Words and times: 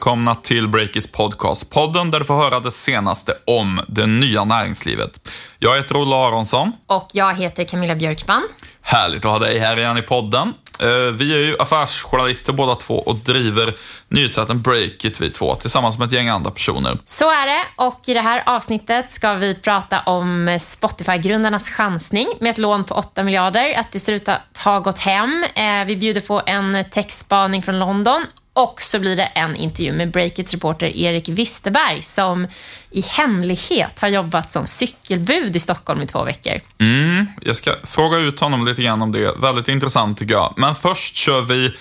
välkomna 0.00 0.34
till 0.34 0.68
Breakits 0.68 1.06
podcast, 1.06 1.70
podden 1.70 2.10
där 2.10 2.18
du 2.18 2.24
får 2.24 2.34
höra 2.34 2.60
det 2.60 2.70
senaste 2.70 3.34
om 3.46 3.80
det 3.88 4.06
nya 4.06 4.44
näringslivet. 4.44 5.30
Jag 5.58 5.76
heter 5.76 5.96
Olle 5.96 6.16
Aronsson. 6.16 6.72
Och 6.86 7.08
jag 7.12 7.34
heter 7.34 7.64
Camilla 7.64 7.94
Björkman. 7.94 8.42
Härligt 8.82 9.24
att 9.24 9.30
ha 9.30 9.38
dig 9.38 9.58
här 9.58 9.76
igen 9.76 9.98
i 9.98 10.02
podden. 10.02 10.54
Eh, 10.78 10.88
vi 11.12 11.34
är 11.34 11.38
ju 11.38 11.56
affärsjournalister 11.58 12.52
båda 12.52 12.74
två 12.74 12.94
och 12.94 13.16
driver 13.16 13.74
nyhetssajten 14.08 14.62
Breakit 14.62 15.20
vi 15.20 15.30
två 15.30 15.54
tillsammans 15.54 15.98
med 15.98 16.06
ett 16.06 16.12
gäng 16.12 16.28
andra 16.28 16.50
personer. 16.50 16.98
Så 17.04 17.30
är 17.30 17.46
det 17.46 17.62
och 17.76 18.00
i 18.06 18.14
det 18.14 18.20
här 18.20 18.42
avsnittet 18.46 19.10
ska 19.10 19.34
vi 19.34 19.54
prata 19.54 20.00
om 20.00 20.58
Spotify-grundarnas 20.60 21.68
chansning 21.68 22.28
med 22.38 22.50
ett 22.50 22.58
lån 22.58 22.84
på 22.84 22.94
8 22.94 23.22
miljarder, 23.22 23.74
att 23.78 23.92
det 23.92 24.00
ser 24.00 24.12
ut 24.12 24.28
att 24.28 24.58
ha 24.64 24.78
gått 24.78 24.98
hem. 24.98 25.44
Eh, 25.54 25.84
vi 25.86 25.96
bjuder 25.96 26.20
på 26.20 26.42
en 26.46 26.84
techspaning 26.90 27.62
från 27.62 27.78
London 27.78 28.26
och 28.60 28.82
så 28.82 28.98
blir 28.98 29.16
det 29.16 29.22
en 29.22 29.56
intervju 29.56 29.92
med 29.92 30.10
Breakits 30.10 30.54
reporter 30.54 30.86
Erik 30.86 31.28
Wisterberg 31.28 32.02
som 32.02 32.46
i 32.90 33.00
hemlighet 33.00 34.00
har 34.00 34.08
jobbat 34.08 34.50
som 34.50 34.66
cykelbud 34.66 35.56
i 35.56 35.60
Stockholm 35.60 36.02
i 36.02 36.06
två 36.06 36.24
veckor. 36.24 36.60
Mm, 36.80 37.26
jag 37.42 37.56
ska 37.56 37.74
fråga 37.84 38.18
ut 38.18 38.40
honom 38.40 38.66
lite 38.66 38.82
grann 38.82 39.02
om 39.02 39.12
det. 39.12 39.34
Väldigt 39.36 39.68
intressant 39.68 40.18
tycker 40.18 40.34
jag. 40.34 40.54
Men 40.56 40.74
först 40.74 41.14
kör 41.14 41.40
vi 41.40 41.72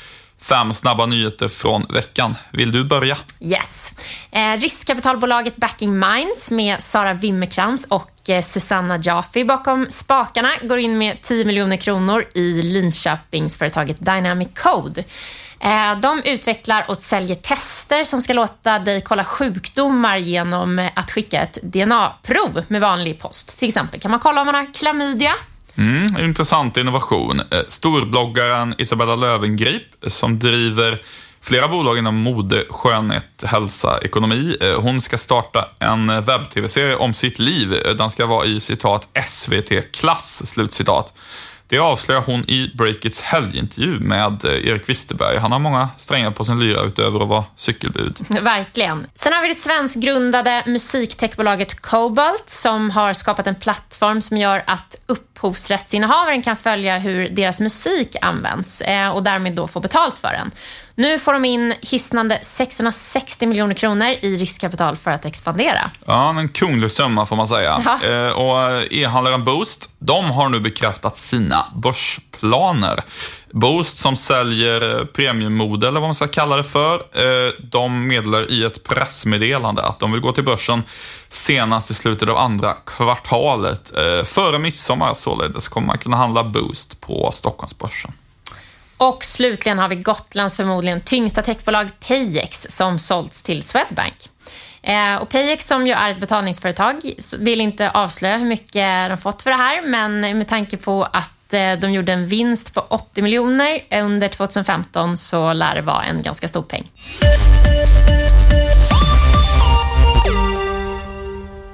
fem 0.41 0.73
snabba 0.73 1.05
nyheter 1.05 1.47
från 1.47 1.85
veckan. 1.89 2.35
Vill 2.51 2.71
du 2.71 2.83
börja? 2.83 3.17
Yes. 3.41 3.93
Eh, 4.31 4.57
riskkapitalbolaget 4.57 5.55
Backing 5.55 5.99
Minds 5.99 6.51
med 6.51 6.81
Sara 6.81 7.13
Wimmerkrans 7.13 7.87
och 7.89 8.29
eh, 8.29 8.41
Susanna 8.41 8.97
Jaffe 8.97 9.45
bakom 9.45 9.85
spakarna 9.89 10.51
går 10.63 10.79
in 10.79 10.97
med 10.97 11.21
10 11.21 11.45
miljoner 11.45 11.77
kronor 11.77 12.25
i 12.35 12.61
Linköpingsföretaget 12.61 14.05
Dynamic 14.05 14.49
Code. 14.53 15.03
Eh, 15.61 15.99
de 15.99 16.21
utvecklar 16.25 16.85
och 16.87 16.97
säljer 16.97 17.35
tester 17.35 18.03
som 18.03 18.21
ska 18.21 18.33
låta 18.33 18.79
dig 18.79 19.01
kolla 19.01 19.23
sjukdomar 19.23 20.17
genom 20.17 20.89
att 20.95 21.11
skicka 21.11 21.41
ett 21.41 21.57
DNA-prov 21.63 22.63
med 22.67 22.81
vanlig 22.81 23.19
post. 23.19 23.59
Till 23.59 23.67
exempel 23.67 23.99
kan 23.99 24.11
man 24.11 24.19
kolla 24.19 24.41
om 24.41 24.45
man 24.45 24.55
har 24.55 24.73
klamydia. 24.73 25.31
Mm, 25.77 26.25
intressant 26.25 26.77
innovation. 26.77 27.39
Eh, 27.39 27.59
Storbloggaren 27.67 28.75
Isabella 28.77 29.15
Lövengrip 29.15 29.83
som 30.07 30.39
driver 30.39 31.01
flera 31.41 31.67
bolag 31.67 31.97
inom 31.97 32.15
mode, 32.15 32.63
skönhet, 32.69 33.43
hälsa, 33.43 33.99
ekonomi. 34.01 34.57
Eh, 34.61 34.81
hon 34.81 35.01
ska 35.01 35.17
starta 35.17 35.69
en 35.79 36.07
webb-tv-serie 36.07 36.95
om 36.95 37.13
sitt 37.13 37.39
liv. 37.39 37.95
Den 37.97 38.09
ska 38.09 38.25
vara 38.25 38.45
i 38.45 38.59
citat 38.59 39.07
SVT-klass, 39.27 40.51
slutcitat. 40.51 41.13
Det 41.69 41.79
avslöjar 41.79 42.21
hon 42.21 42.49
i 42.49 42.71
Breakits 42.75 43.21
helgintervju 43.21 43.99
med 43.99 44.45
eh, 44.45 44.51
Erik 44.51 44.89
Wisterberg. 44.89 45.37
Han 45.37 45.51
har 45.51 45.59
många 45.59 45.89
strängar 45.97 46.31
på 46.31 46.43
sin 46.43 46.59
lyra 46.59 46.81
utöver 46.81 47.21
att 47.21 47.27
vara 47.27 47.43
cykelbud. 47.55 48.17
Verkligen. 48.41 49.07
Sen 49.15 49.33
har 49.33 49.41
vi 49.41 49.47
det 49.47 49.59
svenskgrundade 49.59 50.63
musiktechbolaget 50.65 51.81
Cobalt 51.81 52.49
som 52.49 52.89
har 52.89 53.13
skapat 53.13 53.47
en 53.47 53.55
plattform 53.55 54.21
som 54.21 54.37
gör 54.37 54.63
att 54.67 54.95
upphovsrättsinnehavaren 55.05 56.41
kan 56.41 56.55
följa 56.55 56.97
hur 56.97 57.29
deras 57.29 57.61
musik 57.61 58.15
används 58.21 58.81
eh, 58.81 59.09
och 59.09 59.23
därmed 59.23 59.55
då 59.55 59.67
få 59.67 59.79
betalt 59.79 60.19
för 60.19 60.33
den. 60.33 60.51
Nu 60.99 61.19
får 61.19 61.33
de 61.33 61.45
in 61.45 61.73
hisnande 61.81 62.39
660 62.41 63.47
miljoner 63.47 63.73
kronor 63.73 64.07
i 64.21 64.35
riskkapital 64.35 64.95
för 64.95 65.11
att 65.11 65.25
expandera. 65.25 65.91
Ja, 66.05 66.39
en 66.39 66.49
kunglig 66.49 66.91
summa 66.91 67.25
får 67.25 67.35
man 67.35 67.47
säga. 67.47 67.81
Ja. 67.85 68.09
Eh, 68.09 68.29
och 68.29 68.83
e-handlaren 68.93 69.43
Boost, 69.43 69.89
de 69.99 70.31
har 70.31 70.49
nu 70.49 70.59
bekräftat 70.59 71.15
sina 71.15 71.65
börsplaner. 71.75 73.03
Boost 73.51 73.97
som 73.97 74.15
säljer 74.15 75.05
premiummode, 75.05 75.87
eller 75.87 75.99
vad 75.99 76.07
man 76.07 76.15
ska 76.15 76.27
kalla 76.27 76.57
det 76.57 76.63
för, 76.63 76.95
eh, 76.95 77.51
de 77.71 78.07
meddelar 78.07 78.51
i 78.51 78.63
ett 78.63 78.83
pressmeddelande 78.83 79.83
att 79.83 79.99
de 79.99 80.11
vill 80.11 80.21
gå 80.21 80.31
till 80.31 80.45
börsen 80.45 80.83
senast 81.29 81.91
i 81.91 81.93
slutet 81.93 82.29
av 82.29 82.37
andra 82.37 82.73
kvartalet. 82.73 83.97
Eh, 83.97 84.23
före 84.23 84.59
midsommar 84.59 85.13
således 85.13 85.67
kommer 85.67 85.87
man 85.87 85.97
kunna 85.97 86.17
handla 86.17 86.43
Boost 86.43 87.01
på 87.01 87.29
Stockholmsbörsen. 87.33 88.11
Och 88.99 89.23
slutligen 89.23 89.79
har 89.79 89.89
vi 89.89 89.95
Gotlands 89.95 90.57
förmodligen 90.57 91.01
tyngsta 91.01 91.41
techbolag 91.41 91.89
Payex 92.07 92.67
som 92.69 92.99
sålts 92.99 93.43
till 93.43 93.63
Swedbank. 93.63 94.15
Eh, 94.81 95.15
och 95.15 95.29
Payex 95.29 95.67
som 95.67 95.87
ju 95.87 95.93
är 95.93 96.09
ett 96.09 96.19
betalningsföretag 96.19 96.95
vill 97.39 97.61
inte 97.61 97.89
avslöja 97.89 98.37
hur 98.37 98.45
mycket 98.45 99.09
de 99.09 99.17
fått 99.17 99.41
för 99.41 99.49
det 99.49 99.55
här, 99.55 99.81
men 99.81 100.37
med 100.37 100.47
tanke 100.47 100.77
på 100.77 101.03
att 101.03 101.53
eh, 101.53 101.73
de 101.73 101.91
gjorde 101.91 102.13
en 102.13 102.25
vinst 102.25 102.73
på 102.73 102.81
80 102.89 103.21
miljoner 103.21 103.81
under 103.91 104.27
2015 104.27 105.17
så 105.17 105.53
lär 105.53 105.75
det 105.75 105.81
vara 105.81 106.03
en 106.03 106.21
ganska 106.21 106.47
stor 106.47 106.63
peng. 106.63 106.83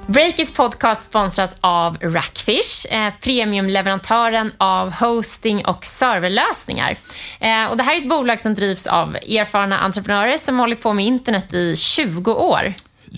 Breakits 0.08 0.52
podcast 0.52 1.04
sponsras 1.04 1.56
av 1.60 1.96
Rackfish, 2.00 2.86
eh, 2.90 3.12
premiumleverantören 3.22 4.52
av 4.58 4.92
hosting 4.92 5.66
och 5.66 5.84
serverlösningar. 5.84 6.96
Eh, 7.40 7.66
och 7.70 7.76
det 7.76 7.82
här 7.82 7.94
är 7.94 7.98
ett 7.98 8.08
bolag 8.08 8.40
som 8.40 8.54
drivs 8.54 8.86
av 8.86 9.16
erfarna 9.16 9.78
entreprenörer 9.78 10.36
som 10.36 10.58
hållit 10.58 10.80
på 10.80 10.92
med 10.92 11.04
internet 11.04 11.54
i 11.54 11.76
20 11.76 12.34
år. 12.34 12.74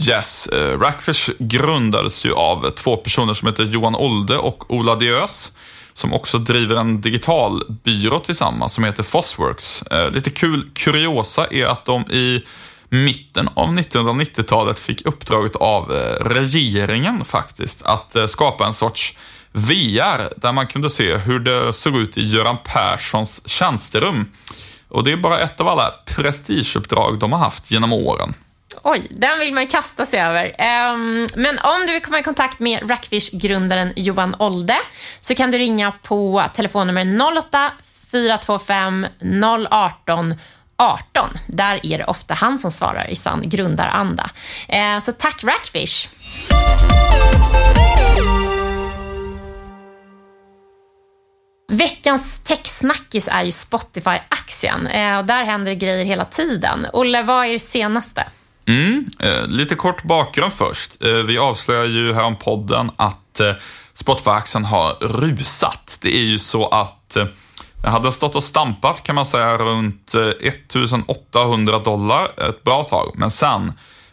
Yes, 0.09 0.47
eh, 0.47 0.79
Rackfish 0.79 1.31
grundades 1.39 2.25
ju 2.25 2.33
av 2.35 2.71
två 2.71 2.97
personer 2.97 3.35
som 3.35 3.49
heter 3.49 3.65
Johan 3.65 3.95
Olde 3.95 4.39
och 4.39 4.75
Ola 4.75 4.95
Diös 4.95 5.53
som 5.99 6.13
också 6.13 6.39
driver 6.39 6.77
en 6.77 7.01
digital 7.01 7.63
byrå 7.85 8.19
tillsammans 8.19 8.73
som 8.73 8.85
heter 8.85 9.03
Fosworks. 9.03 9.83
Eh, 9.83 10.11
lite 10.11 10.31
kul 10.31 10.71
kuriosa 10.75 11.47
är 11.51 11.67
att 11.67 11.85
de 11.85 12.03
i 12.03 12.45
mitten 12.89 13.49
av 13.55 13.69
1990-talet 13.69 14.79
fick 14.79 15.07
uppdraget 15.07 15.57
av 15.57 15.97
eh, 15.97 16.25
regeringen 16.25 17.25
faktiskt 17.25 17.83
att 17.83 18.17
eh, 18.17 18.27
skapa 18.27 18.67
en 18.67 18.75
sorts 18.75 19.17
VR 19.53 20.41
där 20.41 20.53
man 20.53 20.67
kunde 20.67 20.91
se 20.91 21.17
hur 21.17 21.39
det 21.39 21.73
såg 21.73 21.97
ut 21.97 22.19
i 22.19 22.23
Göran 22.23 22.57
Perssons 22.65 23.49
tjänsterum. 23.49 24.31
Och 24.89 25.05
det 25.05 25.13
är 25.13 25.17
bara 25.17 25.41
ett 25.41 25.61
av 25.61 25.69
alla 25.69 25.95
prestigeuppdrag 26.05 27.19
de 27.19 27.33
har 27.33 27.39
haft 27.39 27.71
genom 27.71 27.93
åren. 27.93 28.35
Oj, 28.83 29.07
den 29.11 29.39
vill 29.39 29.55
man 29.55 29.67
kasta 29.67 30.07
sig 30.07 30.21
över. 30.21 30.45
Um, 30.45 31.29
men 31.37 31.59
om 31.59 31.87
du 31.87 31.93
vill 31.93 32.03
komma 32.03 32.19
i 32.19 32.23
kontakt 32.23 32.59
med 32.59 32.91
Rackfish-grundaren 32.91 33.93
Johan 33.97 34.37
Olde 34.39 34.77
så 35.21 35.35
kan 35.35 35.51
du 35.51 35.59
ringa 35.59 35.93
på 36.03 36.43
telefonnummer 36.55 37.37
08 37.39 37.71
425 38.13 39.07
018 39.71 40.35
18. 40.83 41.31
Där 41.47 41.81
är 41.87 41.99
det 41.99 42.05
ofta 42.05 42.35
han 42.35 42.59
som 42.59 42.71
svarar 42.71 43.11
i 43.11 43.15
sann 43.15 43.49
grundaranda. 43.49 44.31
Eh, 44.69 44.99
så 45.01 45.13
tack 45.13 45.45
Rackfish! 45.45 46.09
Veckans 51.73 52.41
techsnackis 52.45 53.29
är 53.33 53.43
ju 53.43 53.51
Spotify-aktien. 53.51 54.87
Eh, 54.87 55.19
och 55.19 55.25
där 55.25 55.45
händer 55.45 55.71
det 55.71 55.77
grejer 55.77 56.05
hela 56.05 56.25
tiden. 56.25 56.87
Olle, 56.93 57.23
vad 57.23 57.47
är 57.47 57.53
det 57.53 57.59
senaste? 57.59 58.29
Mm, 58.67 59.07
eh, 59.19 59.47
lite 59.47 59.75
kort 59.75 60.03
bakgrund 60.03 60.53
först. 60.53 61.03
Eh, 61.03 61.13
vi 61.13 61.39
avslöjar 61.39 61.85
ju 61.85 62.15
här 62.15 62.23
om 62.23 62.37
podden 62.37 62.91
att 62.97 63.41
eh, 63.41 63.53
Spotify-aktien 63.95 64.65
har 64.65 64.93
rusat. 65.01 65.99
Det 66.01 66.17
är 66.17 66.25
ju 66.25 66.39
så 66.39 66.69
att 66.69 67.17
eh, 67.17 67.27
jag 67.83 67.91
hade 67.91 68.13
stått 68.13 68.35
och 68.35 68.43
stampat 68.43 69.03
kan 69.03 69.15
man 69.15 69.27
säga 69.27 69.59
runt 69.59 70.15
1800 70.15 71.75
eh, 71.75 71.83
dollar 71.83 72.49
ett 72.49 72.65
bra 72.65 72.85
tag, 72.85 73.13
men 73.15 73.31
sen 73.31 73.73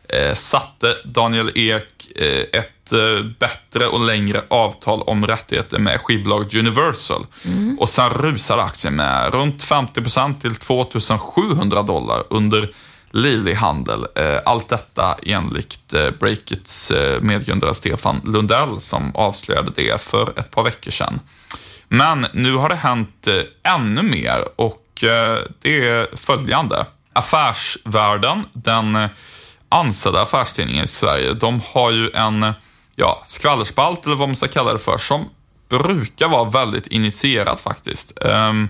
eh, 0.09 0.33
satte 0.33 0.95
Daniel 1.05 1.51
Ek 1.55 2.07
eh, 2.15 2.59
ett 2.59 2.93
eh, 2.93 3.25
bättre 3.39 3.87
och 3.87 4.05
längre 4.05 4.41
avtal 4.47 5.01
om 5.01 5.27
rättigheter 5.27 5.79
med 5.79 6.01
skivbolaget 6.01 6.55
Universal. 6.55 7.25
Mm. 7.45 7.79
Och 7.79 7.89
sen 7.89 8.09
rusade 8.09 8.63
aktien 8.63 8.95
med 8.95 9.33
runt 9.33 9.63
50% 9.63 10.41
till 10.41 10.55
2700 10.55 11.81
dollar 11.83 12.23
under 12.29 12.71
livlig 13.11 13.53
handel. 13.53 14.05
Eh, 14.15 14.39
allt 14.45 14.69
detta 14.69 15.17
enligt 15.23 15.93
eh, 15.93 16.09
Breakits 16.19 16.91
medgrundare 17.21 17.73
Stefan 17.73 18.21
Lundell 18.23 18.81
som 18.81 19.15
avslöjade 19.15 19.71
det 19.75 20.01
för 20.01 20.39
ett 20.39 20.51
par 20.51 20.63
veckor 20.63 20.91
sedan. 20.91 21.19
Men 21.87 22.27
nu 22.33 22.55
har 22.55 22.69
det 22.69 22.75
hänt 22.75 23.27
eh, 23.27 23.73
ännu 23.73 24.01
mer 24.01 24.43
och 24.55 25.03
eh, 25.03 25.39
det 25.61 25.87
är 25.87 26.17
följande. 26.17 26.85
Affärsvärlden, 27.13 28.45
den 28.53 28.95
eh, 28.95 29.09
ansedda 29.69 30.21
affärstidningen 30.21 30.83
i 30.83 30.87
Sverige, 30.87 31.33
de 31.33 31.61
har 31.73 31.91
ju 31.91 32.11
en 32.13 32.53
ja, 32.95 33.23
skvallerspalt, 33.25 34.05
eller 34.05 34.15
vad 34.15 34.29
man 34.29 34.35
ska 34.35 34.47
kalla 34.47 34.73
det 34.73 34.79
för, 34.79 34.97
som 34.97 35.29
brukar 35.69 36.27
vara 36.27 36.49
väldigt 36.49 36.87
initierad 36.87 37.59
faktiskt. 37.59 38.23
Ehm, 38.25 38.69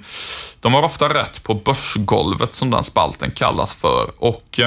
de 0.59 0.73
har 0.73 0.83
ofta 0.83 1.13
rätt 1.13 1.43
på 1.43 1.53
börsgolvet, 1.53 2.55
som 2.55 2.69
den 2.69 2.83
spalten 2.83 3.31
kallas 3.31 3.73
för. 3.73 4.11
Och 4.17 4.59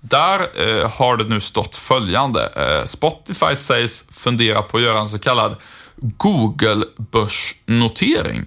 där 0.00 0.48
har 0.88 1.16
det 1.16 1.24
nu 1.24 1.40
stått 1.40 1.74
följande. 1.74 2.48
Spotify 2.86 3.56
sägs 3.56 4.08
fundera 4.12 4.62
på 4.62 4.76
att 4.76 4.82
göra 4.82 4.98
en 5.00 5.08
så 5.08 5.18
kallad 5.18 5.56
Google-börsnotering. 5.96 8.46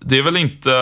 det 0.00 0.18
är 0.18 0.22
väl 0.22 0.36
inte 0.36 0.72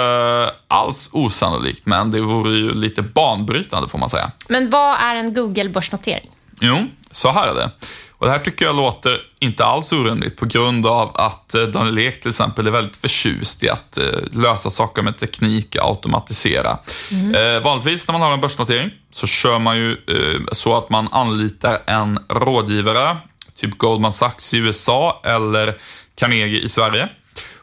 alls 0.68 1.10
osannolikt, 1.12 1.86
men 1.86 2.10
det 2.10 2.20
vore 2.20 2.50
ju 2.50 2.74
lite 2.74 3.02
banbrytande 3.02 3.88
får 3.88 3.98
man 3.98 4.08
säga. 4.08 4.30
Men 4.48 4.70
vad 4.70 5.00
är 5.00 5.14
en 5.14 5.34
Google-börsnotering? 5.34 6.30
Jo, 6.60 6.86
så 7.10 7.30
här 7.30 7.48
är 7.48 7.54
det. 7.54 7.70
Och 8.18 8.26
det 8.26 8.32
här 8.32 8.38
tycker 8.38 8.64
jag 8.64 8.76
låter 8.76 9.20
inte 9.38 9.64
alls 9.64 9.92
orimligt 9.92 10.36
på 10.36 10.46
grund 10.46 10.86
av 10.86 11.10
att 11.14 11.54
eh, 11.54 11.62
Daniel 11.62 11.98
Ek 11.98 12.20
till 12.20 12.28
exempel 12.28 12.66
är 12.66 12.70
väldigt 12.70 12.96
förtjust 12.96 13.62
i 13.62 13.68
att 13.68 13.98
eh, 13.98 14.04
lösa 14.32 14.70
saker 14.70 15.02
med 15.02 15.18
teknik, 15.18 15.76
automatisera. 15.76 16.78
Mm. 17.10 17.62
Vanligtvis 17.62 18.08
när 18.08 18.12
man 18.12 18.22
har 18.22 18.32
en 18.32 18.40
börsnotering 18.40 18.90
så 19.10 19.26
kör 19.26 19.58
man 19.58 19.76
ju 19.76 19.96
så 20.52 20.76
att 20.76 20.90
man 20.90 21.08
anlitar 21.12 21.78
en 21.86 22.18
rådgivare, 22.28 23.16
typ 23.56 23.78
Goldman 23.78 24.12
Sachs 24.12 24.54
i 24.54 24.58
USA 24.58 25.20
eller 25.24 25.76
Carnegie 26.14 26.60
i 26.60 26.68
Sverige. 26.68 27.08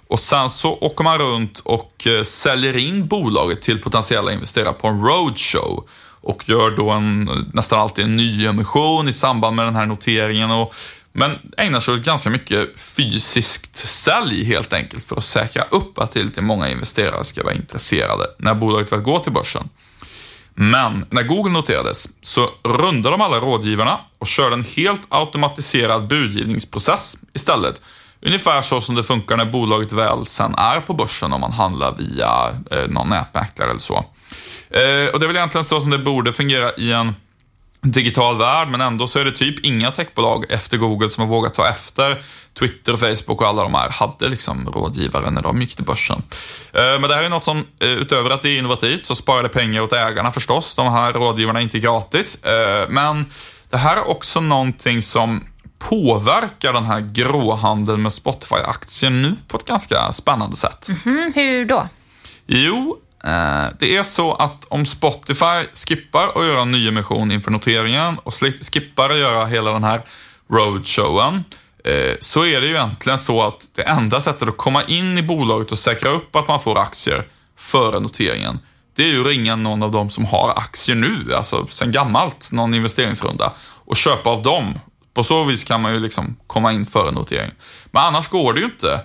Och 0.07 0.19
sen 0.19 0.49
så 0.49 0.73
åker 0.73 1.03
man 1.03 1.17
runt 1.17 1.59
och 1.59 2.07
eh, 2.07 2.23
säljer 2.23 2.77
in 2.77 3.07
bolaget 3.07 3.61
till 3.61 3.81
potentiella 3.81 4.31
investerare 4.31 4.73
på 4.73 4.87
en 4.87 5.03
roadshow 5.03 5.87
och 6.21 6.49
gör 6.49 6.71
då 6.71 6.89
en, 6.89 7.29
nästan 7.53 7.79
alltid 7.79 8.05
en 8.05 8.15
nyemission 8.15 9.07
i 9.07 9.13
samband 9.13 9.55
med 9.55 9.65
den 9.65 9.75
här 9.75 9.85
noteringen. 9.85 10.51
Och, 10.51 10.73
men 11.13 11.31
ägnar 11.57 11.79
sig 11.79 11.93
åt 11.93 11.99
ganska 12.03 12.29
mycket 12.29 12.79
fysiskt 12.79 13.87
sälj 13.87 14.43
helt 14.43 14.73
enkelt 14.73 15.07
för 15.07 15.15
att 15.15 15.23
säkra 15.23 15.63
upp 15.63 15.99
att 15.99 16.11
tillräckligt 16.11 16.45
många 16.45 16.69
investerare 16.69 17.23
ska 17.23 17.43
vara 17.43 17.53
intresserade 17.53 18.25
när 18.37 18.53
bolaget 18.53 18.91
väl 18.91 18.99
går 18.99 19.19
till 19.19 19.31
börsen. 19.31 19.69
Men 20.53 21.05
när 21.09 21.23
Google 21.23 21.51
noterades 21.51 22.07
så 22.21 22.49
rundade 22.63 23.13
de 23.13 23.21
alla 23.21 23.37
rådgivarna 23.37 23.99
och 24.17 24.27
körde 24.27 24.55
en 24.55 24.65
helt 24.75 25.01
automatiserad 25.09 26.07
budgivningsprocess 26.07 27.17
istället. 27.33 27.81
Ungefär 28.21 28.61
så 28.61 28.81
som 28.81 28.95
det 28.95 29.03
funkar 29.03 29.37
när 29.37 29.45
bolaget 29.45 29.91
väl 29.91 30.25
sen 30.25 30.55
är 30.57 30.79
på 30.79 30.93
börsen 30.93 31.33
om 31.33 31.41
man 31.41 31.51
handlar 31.51 31.95
via 31.97 32.49
eh, 32.71 32.89
någon 32.89 33.09
nätmäklare 33.09 33.69
eller 33.69 33.79
så. 33.79 33.95
Eh, 34.69 35.13
och 35.13 35.19
det 35.19 35.25
är 35.25 35.27
väl 35.27 35.35
egentligen 35.35 35.65
så 35.65 35.81
som 35.81 35.89
det 35.89 35.97
borde 35.97 36.33
fungera 36.33 36.71
i 36.71 36.91
en 36.91 37.15
digital 37.81 38.37
värld, 38.37 38.67
men 38.67 38.81
ändå 38.81 39.07
så 39.07 39.19
är 39.19 39.25
det 39.25 39.31
typ 39.31 39.65
inga 39.65 39.91
techbolag 39.91 40.45
efter 40.49 40.77
Google 40.77 41.09
som 41.09 41.23
har 41.23 41.29
vågat 41.29 41.53
ta 41.53 41.69
efter 41.69 42.21
Twitter, 42.59 42.95
Facebook 42.95 43.41
och 43.41 43.47
alla 43.47 43.63
de 43.63 43.73
här 43.73 43.89
hade 43.89 44.29
liksom 44.29 44.69
rådgivare 44.69 45.31
när 45.31 45.41
de 45.41 45.61
gick 45.61 45.75
till 45.75 45.85
börsen. 45.85 46.23
Eh, 46.73 46.99
men 46.99 47.01
det 47.01 47.15
här 47.15 47.23
är 47.23 47.29
något 47.29 47.43
som, 47.43 47.65
eh, 47.79 47.89
utöver 47.89 48.29
att 48.29 48.41
det 48.41 48.49
är 48.49 48.57
innovativt, 48.57 49.05
så 49.05 49.15
sparar 49.15 49.43
det 49.43 49.49
pengar 49.49 49.81
åt 49.81 49.93
ägarna 49.93 50.31
förstås. 50.31 50.75
De 50.75 50.91
här 50.91 51.13
rådgivarna 51.13 51.59
är 51.59 51.63
inte 51.63 51.79
gratis. 51.79 52.43
Eh, 52.43 52.89
men 52.89 53.25
det 53.69 53.77
här 53.77 53.97
är 53.97 54.07
också 54.07 54.41
någonting 54.41 55.01
som 55.01 55.43
påverkar 55.89 56.73
den 56.73 56.85
här 56.85 56.99
gråhandeln 56.99 58.01
med 58.01 58.11
Spotify-aktier 58.11 59.09
nu 59.09 59.35
på 59.47 59.57
ett 59.57 59.65
ganska 59.65 60.11
spännande 60.11 60.55
sätt. 60.55 60.87
Mm 60.87 60.99
-hmm, 61.01 61.35
hur 61.35 61.65
då? 61.65 61.87
Jo, 62.45 63.01
Eh, 63.23 63.69
det 63.79 63.97
är 63.97 64.03
så 64.03 64.33
att 64.33 64.65
om 64.65 64.85
Spotify 64.85 65.65
skippar 65.73 66.27
att 66.27 66.45
göra 66.45 66.61
en 66.61 66.71
nyemission 66.71 67.31
inför 67.31 67.51
noteringen 67.51 68.19
och 68.23 68.33
skippar 68.73 69.09
att 69.09 69.17
göra 69.17 69.45
hela 69.45 69.71
den 69.71 69.83
här 69.83 70.01
roadshowen, 70.49 71.43
eh, 71.83 72.15
så 72.19 72.45
är 72.45 72.61
det 72.61 72.67
ju 72.67 72.73
egentligen 72.73 73.17
så 73.17 73.41
att 73.41 73.67
det 73.73 73.81
enda 73.81 74.19
sättet 74.19 74.49
att 74.49 74.57
komma 74.57 74.83
in 74.83 75.17
i 75.17 75.21
bolaget 75.21 75.71
och 75.71 75.77
säkra 75.77 76.09
upp 76.09 76.35
att 76.35 76.47
man 76.47 76.59
får 76.59 76.77
aktier 76.77 77.27
före 77.57 77.99
noteringen, 77.99 78.59
det 78.95 79.03
är 79.03 79.07
ju 79.07 79.21
att 79.21 79.27
ringa 79.27 79.55
någon 79.55 79.83
av 79.83 79.91
dem 79.91 80.09
som 80.09 80.25
har 80.25 80.53
aktier 80.55 80.95
nu, 80.95 81.35
alltså 81.35 81.67
sen 81.69 81.91
gammalt, 81.91 82.51
någon 82.51 82.73
investeringsrunda, 82.73 83.53
och 83.85 83.95
köpa 83.95 84.29
av 84.29 84.41
dem. 84.41 84.79
På 85.13 85.23
så 85.23 85.43
vis 85.43 85.63
kan 85.63 85.81
man 85.81 85.93
ju 85.93 85.99
liksom 85.99 86.35
komma 86.47 86.71
in 86.71 86.85
före 86.85 87.11
notering. 87.11 87.51
Men 87.91 88.03
annars 88.03 88.29
går 88.29 88.53
det 88.53 88.59
ju 88.59 88.65
inte. 88.65 88.99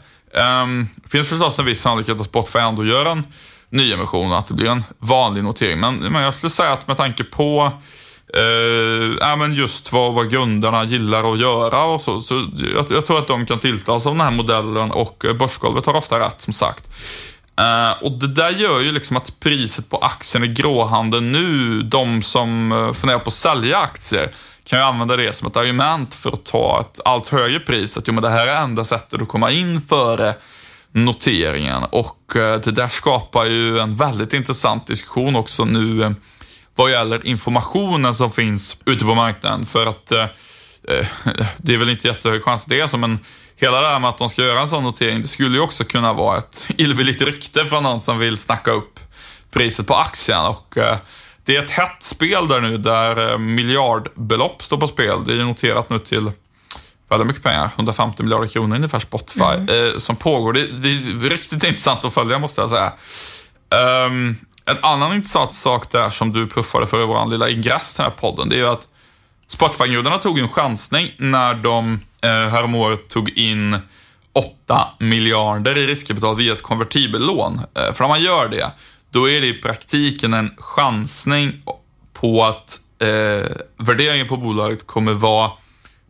Um, 0.63 0.89
det 0.95 1.09
finns 1.09 1.29
förstås 1.29 1.59
en 1.59 1.65
viss 1.65 1.81
sannolikhet 1.81 2.21
att 2.21 2.27
Spotify 2.27 2.59
ändå 2.59 2.85
gör 2.85 3.07
en 3.07 3.27
nyemission 3.71 4.33
och 4.33 4.39
att 4.39 4.47
det 4.47 4.55
blir 4.55 4.69
en 4.69 4.85
vanlig 4.99 5.45
notering. 5.45 5.81
Men, 5.81 5.97
men 5.97 6.23
jag 6.23 6.35
skulle 6.35 6.51
säga 6.51 6.73
att 6.73 6.87
med 6.87 6.97
tanke 6.97 7.25
på 7.25 7.73
eh, 8.35 9.37
men 9.37 9.55
just 9.55 9.93
vad, 9.93 10.15
vad 10.15 10.31
grundarna 10.31 10.85
gillar 10.85 11.33
att 11.33 11.41
göra 11.41 11.85
och 11.85 12.01
så, 12.01 12.21
så 12.21 12.49
jag, 12.75 12.87
jag 12.91 13.07
tror 13.07 13.19
att 13.19 13.29
de 13.29 13.47
kan 13.47 13.59
tilltalas 13.59 14.07
av 14.07 14.15
den 14.15 14.21
här 14.21 14.31
modellen 14.31 14.91
och 14.91 15.25
eh, 15.25 15.35
börsgolvet 15.35 15.87
har 15.87 15.95
ofta 15.95 16.21
rätt 16.21 16.41
som 16.41 16.53
sagt. 16.53 16.89
Uh, 17.61 18.05
och 18.05 18.13
det 18.13 18.29
där 18.29 18.51
gör 18.51 18.81
ju 18.81 18.93
liksom 18.93 19.17
att 19.17 19.41
priset 19.41 19.91
på 19.91 19.97
aktien 19.97 20.45
i 20.45 20.49
gråhandeln 20.49 21.33
nu, 21.33 21.83
de 21.83 22.23
som 22.23 22.73
uh, 22.73 22.93
funderar 22.93 23.19
på 23.19 23.29
att 23.29 23.35
sälja 23.35 23.79
aktier, 23.79 24.31
kan 24.69 24.79
ju 24.79 24.85
använda 24.85 25.17
det 25.17 25.33
som 25.33 25.49
ett 25.49 25.57
argument 25.57 26.15
för 26.15 26.33
att 26.33 26.45
ta 26.45 26.81
ett 26.81 27.01
allt 27.05 27.29
högre 27.29 27.61
pris. 27.61 27.97
Att 27.97 28.09
jo, 28.09 28.15
men 28.15 28.23
det 28.23 28.31
här 28.31 28.47
är 28.47 28.63
enda 28.63 28.85
sättet 28.85 29.23
att 29.23 29.29
komma 29.29 29.51
in 29.51 29.81
före 29.81 30.35
noteringen 30.93 31.83
och 31.91 32.37
eh, 32.37 32.61
det 32.61 32.71
där 32.71 32.89
skapar 32.89 33.45
ju 33.45 33.79
en 33.79 33.97
väldigt 33.97 34.33
intressant 34.33 34.87
diskussion 34.87 35.37
också 35.37 35.65
nu 35.65 36.03
eh, 36.03 36.11
vad 36.75 36.91
gäller 36.91 37.27
informationen 37.27 38.15
som 38.15 38.33
finns 38.33 38.77
ute 38.85 39.05
på 39.05 39.15
marknaden. 39.15 39.67
För 39.67 39.87
att 39.87 40.13
eh, 40.13 40.23
eh, 40.89 41.07
det 41.57 41.75
är 41.75 41.79
väl 41.79 41.91
inte 41.91 42.09
jättehög 42.09 42.43
chans 42.43 42.63
att 42.63 42.69
det 42.69 42.81
är 42.81 42.87
så, 42.87 42.99
men 42.99 43.19
hela 43.57 43.81
det 43.81 43.87
här 43.87 43.99
med 43.99 44.11
att 44.11 44.19
de 44.19 44.29
ska 44.29 44.43
göra 44.43 44.61
en 44.61 44.69
sån 44.69 44.85
notering, 44.85 45.23
det 45.23 45.29
skulle 45.29 45.57
ju 45.57 45.63
också 45.63 45.85
kunna 45.85 46.13
vara 46.13 46.39
ett 46.39 46.67
illvilligt 46.69 47.23
rykte 47.23 47.65
för 47.65 47.81
någon 47.81 48.01
som 48.01 48.19
vill 48.19 48.37
snacka 48.37 48.71
upp 48.71 49.01
priset 49.51 49.87
på 49.87 49.95
aktien. 49.95 50.41
Och 50.41 50.79
det 51.47 51.57
är 51.57 51.65
ett 51.65 51.71
hett 51.71 52.03
spel 52.03 52.49
där 52.49 52.61
nu, 52.61 52.77
där 52.77 53.39
miljardbelopp 53.39 54.63
står 54.63 54.77
på 54.77 54.87
spel. 54.87 55.25
Det 55.27 55.33
är 55.33 55.45
noterat 55.45 55.91
nu 55.91 55.99
till 55.99 56.31
väldigt 57.09 57.27
mycket 57.27 57.43
pengar, 57.43 57.71
150 57.77 58.23
miljarder 58.23 58.47
kronor 58.47 58.77
ungefär 58.77 58.99
Spotify, 58.99 59.43
mm. 59.43 59.87
eh, 59.87 59.99
som 59.99 60.17
pågår. 60.17 60.53
Det, 60.53 60.67
det, 60.67 60.89
är 60.89 61.31
riktigt 61.31 61.65
intressant 61.65 62.05
att 62.05 62.15
följa 62.15 62.39
måste 62.39 62.61
jag 62.61 62.71
säga. 62.71 62.93
Um, 64.07 64.37
en 64.65 64.77
annan 64.83 65.15
intressant 65.15 65.55
sak 65.55 65.91
där 65.91 66.11
som 66.11 66.33
du 66.33 66.49
puffade 66.49 66.87
för 66.87 67.03
i 67.03 67.07
vår 67.07 67.31
lilla 67.31 67.49
ingress 67.49 67.95
till 67.95 68.03
den 68.03 68.13
här 68.13 68.19
podden, 68.19 68.49
det 68.49 68.57
är 68.57 68.59
ju 68.59 68.67
att 68.67 68.89
Spotify-gudarna 69.49 70.19
tog 70.19 70.39
en 70.39 70.49
chansning 70.49 71.11
när 71.17 71.55
de 71.55 72.01
eh, 72.23 72.31
häromåret 72.31 73.09
tog 73.09 73.31
in 73.31 73.79
8 74.33 74.89
miljarder 74.99 75.79
i 75.79 75.87
riskkapital 75.87 76.37
via 76.37 76.53
ett 76.53 76.63
konvertibellån. 76.63 77.61
Eh, 77.75 77.93
för 77.93 78.05
om 78.05 78.11
man 78.11 78.23
gör 78.23 78.49
det, 78.49 78.71
då 79.17 79.31
är 79.31 79.41
det 79.41 79.47
i 79.47 79.55
praktiken 79.55 80.35
en 80.35 80.51
chansning 80.59 81.63
på 82.13 82.45
att 82.45 82.79
eh, 82.99 83.51
värderingen 83.77 84.29
på 84.29 84.37
bolaget 84.37 84.87
kommer 84.87 85.15
vara 85.15 85.51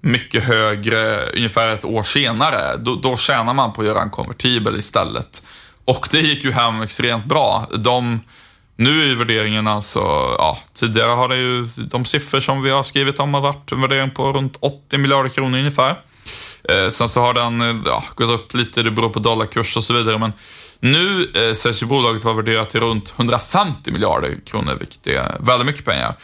mycket 0.01 0.45
högre 0.45 1.27
ungefär 1.27 1.75
ett 1.75 1.85
år 1.85 2.03
senare. 2.03 2.77
Då, 2.77 2.95
då 2.95 3.17
tjänar 3.17 3.55
man 3.55 3.73
på 3.73 3.81
att 3.81 3.87
göra 3.87 4.03
en 4.03 4.11
konvertibel 4.11 4.79
istället. 4.79 5.47
Och 5.85 6.09
det 6.11 6.21
gick 6.21 6.45
ju 6.45 6.53
hem 6.53 6.83
extremt 6.83 7.25
bra. 7.25 7.67
De, 7.77 8.21
nu 8.77 9.11
är 9.11 9.15
värderingen 9.15 9.67
alltså, 9.67 10.01
ja, 10.39 10.59
tidigare 10.75 11.11
har 11.11 11.29
det 11.29 11.37
ju, 11.37 11.69
de 11.77 12.05
siffror 12.05 12.41
som 12.41 12.63
vi 12.63 12.71
har 12.71 12.83
skrivit 12.83 13.21
om 13.21 13.35
har 13.35 13.41
varit 13.41 13.73
en 13.73 13.81
värdering 13.81 14.11
på 14.11 14.33
runt 14.33 14.57
80 14.61 14.99
miljarder 14.99 15.31
kronor 15.31 15.59
ungefär. 15.59 16.03
Eh, 16.69 16.89
sen 16.89 17.09
så 17.09 17.21
har 17.21 17.35
den 17.35 17.61
eh, 17.61 17.77
ja, 17.87 18.05
gått 18.15 18.31
upp 18.31 18.55
lite, 18.55 18.83
det 18.83 18.91
beror 18.91 19.09
på 19.09 19.19
dollarkurs 19.19 19.77
och 19.77 19.85
så 19.85 19.95
vidare, 19.95 20.19
men 20.19 20.33
nu 20.81 21.33
eh, 21.35 21.55
sägs 21.55 21.83
ju 21.83 21.87
bolaget 21.87 22.25
vara 22.25 22.35
värderat 22.35 22.71
till 22.71 22.81
runt 22.81 23.15
150 23.17 23.91
miljarder 23.91 24.35
kronor, 24.47 24.77
vilket 24.79 25.07
är 25.07 25.37
väldigt 25.41 25.67
mycket 25.67 25.85
pengar. 25.85 26.15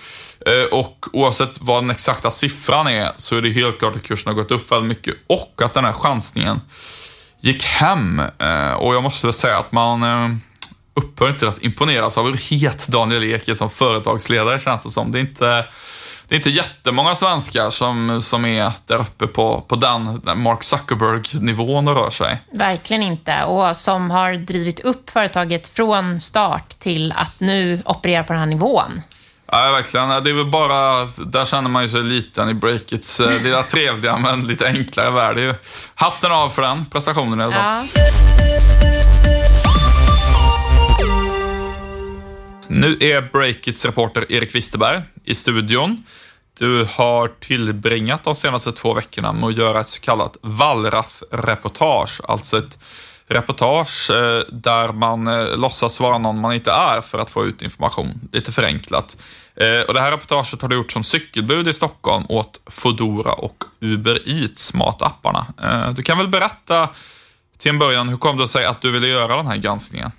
Eh, 0.47 0.79
och 0.79 1.07
oavsett 1.13 1.61
vad 1.61 1.83
den 1.83 1.91
exakta 1.91 2.31
siffran 2.31 2.87
är 2.87 3.13
så 3.17 3.37
är 3.37 3.43
det 3.43 3.51
helt 3.51 3.79
klart 3.79 3.97
att 3.97 4.03
kursen 4.03 4.35
har 4.35 4.43
gått 4.43 4.51
upp 4.51 4.73
väldigt 4.73 4.89
mycket 4.89 5.15
och 5.27 5.63
att 5.63 5.75
den 5.75 5.85
här 5.85 5.93
chansningen 5.93 6.61
gick 7.41 7.65
hem. 7.65 8.21
Eh, 8.39 8.73
och 8.73 8.95
jag 8.95 9.03
måste 9.03 9.27
väl 9.27 9.35
säga 9.35 9.59
att 9.59 9.73
man 9.73 10.03
eh, 10.03 10.37
upphör 10.95 11.29
inte 11.29 11.49
att 11.49 11.63
imponeras 11.63 12.19
av 12.19 12.25
hur 12.25 12.51
het 12.51 12.89
Daniel 12.89 13.25
Ek 13.25 13.49
är 13.49 13.55
som 13.55 13.71
företagsledare 13.71 14.59
känns 14.59 14.85
det 14.85 14.91
som. 14.91 15.13
Det 15.13 15.19
är 15.19 15.21
inte, 15.21 15.65
det 16.33 16.37
är 16.37 16.39
inte 16.39 16.51
jättemånga 16.51 17.15
svenskar 17.15 17.71
som, 17.71 18.23
som 18.23 18.45
är 18.45 18.73
där 18.87 18.97
uppe 18.97 19.27
på, 19.27 19.61
på 19.61 19.77
den 19.77 20.21
Mark 20.37 20.63
Zuckerberg-nivån 20.63 21.89
och 21.89 21.95
rör 21.95 22.11
sig. 22.11 22.43
Verkligen 22.53 23.03
inte. 23.03 23.45
Och 23.45 23.77
som 23.77 24.11
har 24.11 24.35
drivit 24.35 24.81
upp 24.81 25.11
företaget 25.11 25.69
från 25.69 26.21
start 26.21 26.69
till 26.69 27.13
att 27.17 27.41
nu 27.41 27.83
operera 27.85 28.25
på 28.25 28.33
den 28.33 28.41
här 28.41 28.47
nivån. 28.47 29.03
Ja, 29.51 29.71
verkligen. 29.71 30.09
Det 30.09 30.31
är 30.31 30.35
väl 30.35 30.51
bara, 30.51 31.05
där 31.05 31.45
känner 31.45 31.71
man 31.71 31.83
ju 31.83 31.89
sig 31.89 32.03
liten 32.03 32.49
i 32.49 32.55
breakits 32.55 33.21
eh, 33.21 33.43
lilla 33.43 33.63
trevliga 33.73 34.17
men 34.17 34.47
lite 34.47 34.67
enklare 34.67 35.11
värld. 35.11 35.39
Ju 35.39 35.55
hatten 35.95 36.33
av 36.33 36.49
för 36.49 36.63
den 36.63 36.87
prestationen 36.87 37.41
i 37.41 37.45
alla 37.45 37.53
fall. 37.53 37.89
Ja. 37.95 38.03
Nu 42.69 42.97
är 43.01 43.23
Breakits 43.33 43.85
reporter 43.85 44.33
Erik 44.33 44.55
Wisterberg 44.55 45.03
i 45.25 45.35
studion. 45.35 46.05
Du 46.59 46.85
har 46.91 47.29
tillbringat 47.29 48.25
de 48.25 48.35
senaste 48.35 48.73
två 48.73 48.95
veckorna 48.95 49.33
med 49.33 49.49
att 49.49 49.57
göra 49.57 49.81
ett 49.81 49.89
så 49.89 50.01
kallat 50.01 50.37
Wallraff-reportage, 50.43 52.21
alltså 52.29 52.59
ett 52.59 52.79
reportage 53.27 54.11
eh, 54.11 54.43
där 54.53 54.93
man 54.93 55.27
eh, 55.27 55.57
låtsas 55.57 56.01
vara 56.01 56.19
någon 56.19 56.41
man 56.41 56.53
inte 56.55 56.73
är 56.73 57.01
för 57.01 57.19
att 57.19 57.31
få 57.31 57.45
ut 57.45 57.63
information, 57.63 58.29
lite 58.33 58.53
förenklat. 58.53 59.17
Eh, 59.55 59.81
och 59.81 59.95
det 59.95 60.01
här 60.01 60.11
reportaget 60.11 60.63
har 60.63 60.69
du 60.69 60.77
gjort 60.77 60.93
som 60.93 61.05
cykelbud 61.05 61.69
i 61.69 61.73
Stockholm 61.73 62.25
åt 62.29 62.61
Fodora 62.67 63.33
och 63.33 63.65
Uber 63.81 64.29
Eats 64.29 64.75
matapparna. 64.75 65.47
Du 65.97 66.03
kan 66.03 66.19
väl 66.19 66.29
berätta 66.29 66.89
till 67.59 67.71
en 67.71 67.79
början, 67.79 68.09
hur 68.09 68.17
kom 68.17 68.39
det 68.39 68.49
sig 68.49 68.65
att 68.65 68.81
du 68.81 68.91
ville 68.91 69.07
göra 69.07 69.37
den 69.37 69.47
här 69.47 69.57
granskningen? 69.57 70.13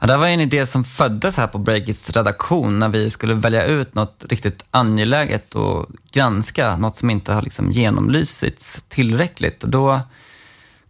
Ja, 0.00 0.06
det 0.06 0.16
var 0.16 0.26
en 0.26 0.40
idé 0.40 0.66
som 0.66 0.84
föddes 0.84 1.36
här 1.36 1.46
på 1.46 1.58
Breakits 1.58 2.10
redaktion 2.10 2.78
när 2.78 2.88
vi 2.88 3.10
skulle 3.10 3.34
välja 3.34 3.64
ut 3.64 3.94
något 3.94 4.24
riktigt 4.28 4.64
angeläget 4.70 5.54
och 5.54 5.86
granska, 6.12 6.76
något 6.76 6.96
som 6.96 7.10
inte 7.10 7.32
har 7.32 7.42
liksom 7.42 7.70
genomlysits 7.70 8.82
tillräckligt. 8.88 9.60
Då 9.60 10.00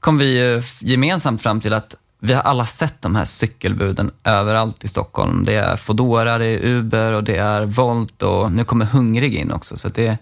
kom 0.00 0.19
vi 0.19 0.62
gemensamt 0.79 1.43
fram 1.43 1.61
till 1.61 1.73
att 1.73 1.95
vi 2.21 2.33
har 2.33 2.43
alla 2.43 2.67
sett 2.67 3.02
de 3.02 3.17
här 3.17 3.25
cykelbuden 3.25 4.11
överallt 4.25 4.85
i 4.85 4.88
Stockholm. 4.88 5.45
Det 5.45 5.55
är 5.55 5.76
Fodora, 5.76 6.38
det 6.38 6.47
är 6.47 6.64
Uber 6.64 7.12
och 7.12 7.25
det 7.25 7.37
är 7.37 7.67
Volt 7.67 8.23
och 8.23 8.52
nu 8.52 8.64
kommer 8.64 8.85
Hungrig 8.85 9.35
in 9.35 9.52
också. 9.52 9.76
Så 9.76 9.88
det, 9.88 10.19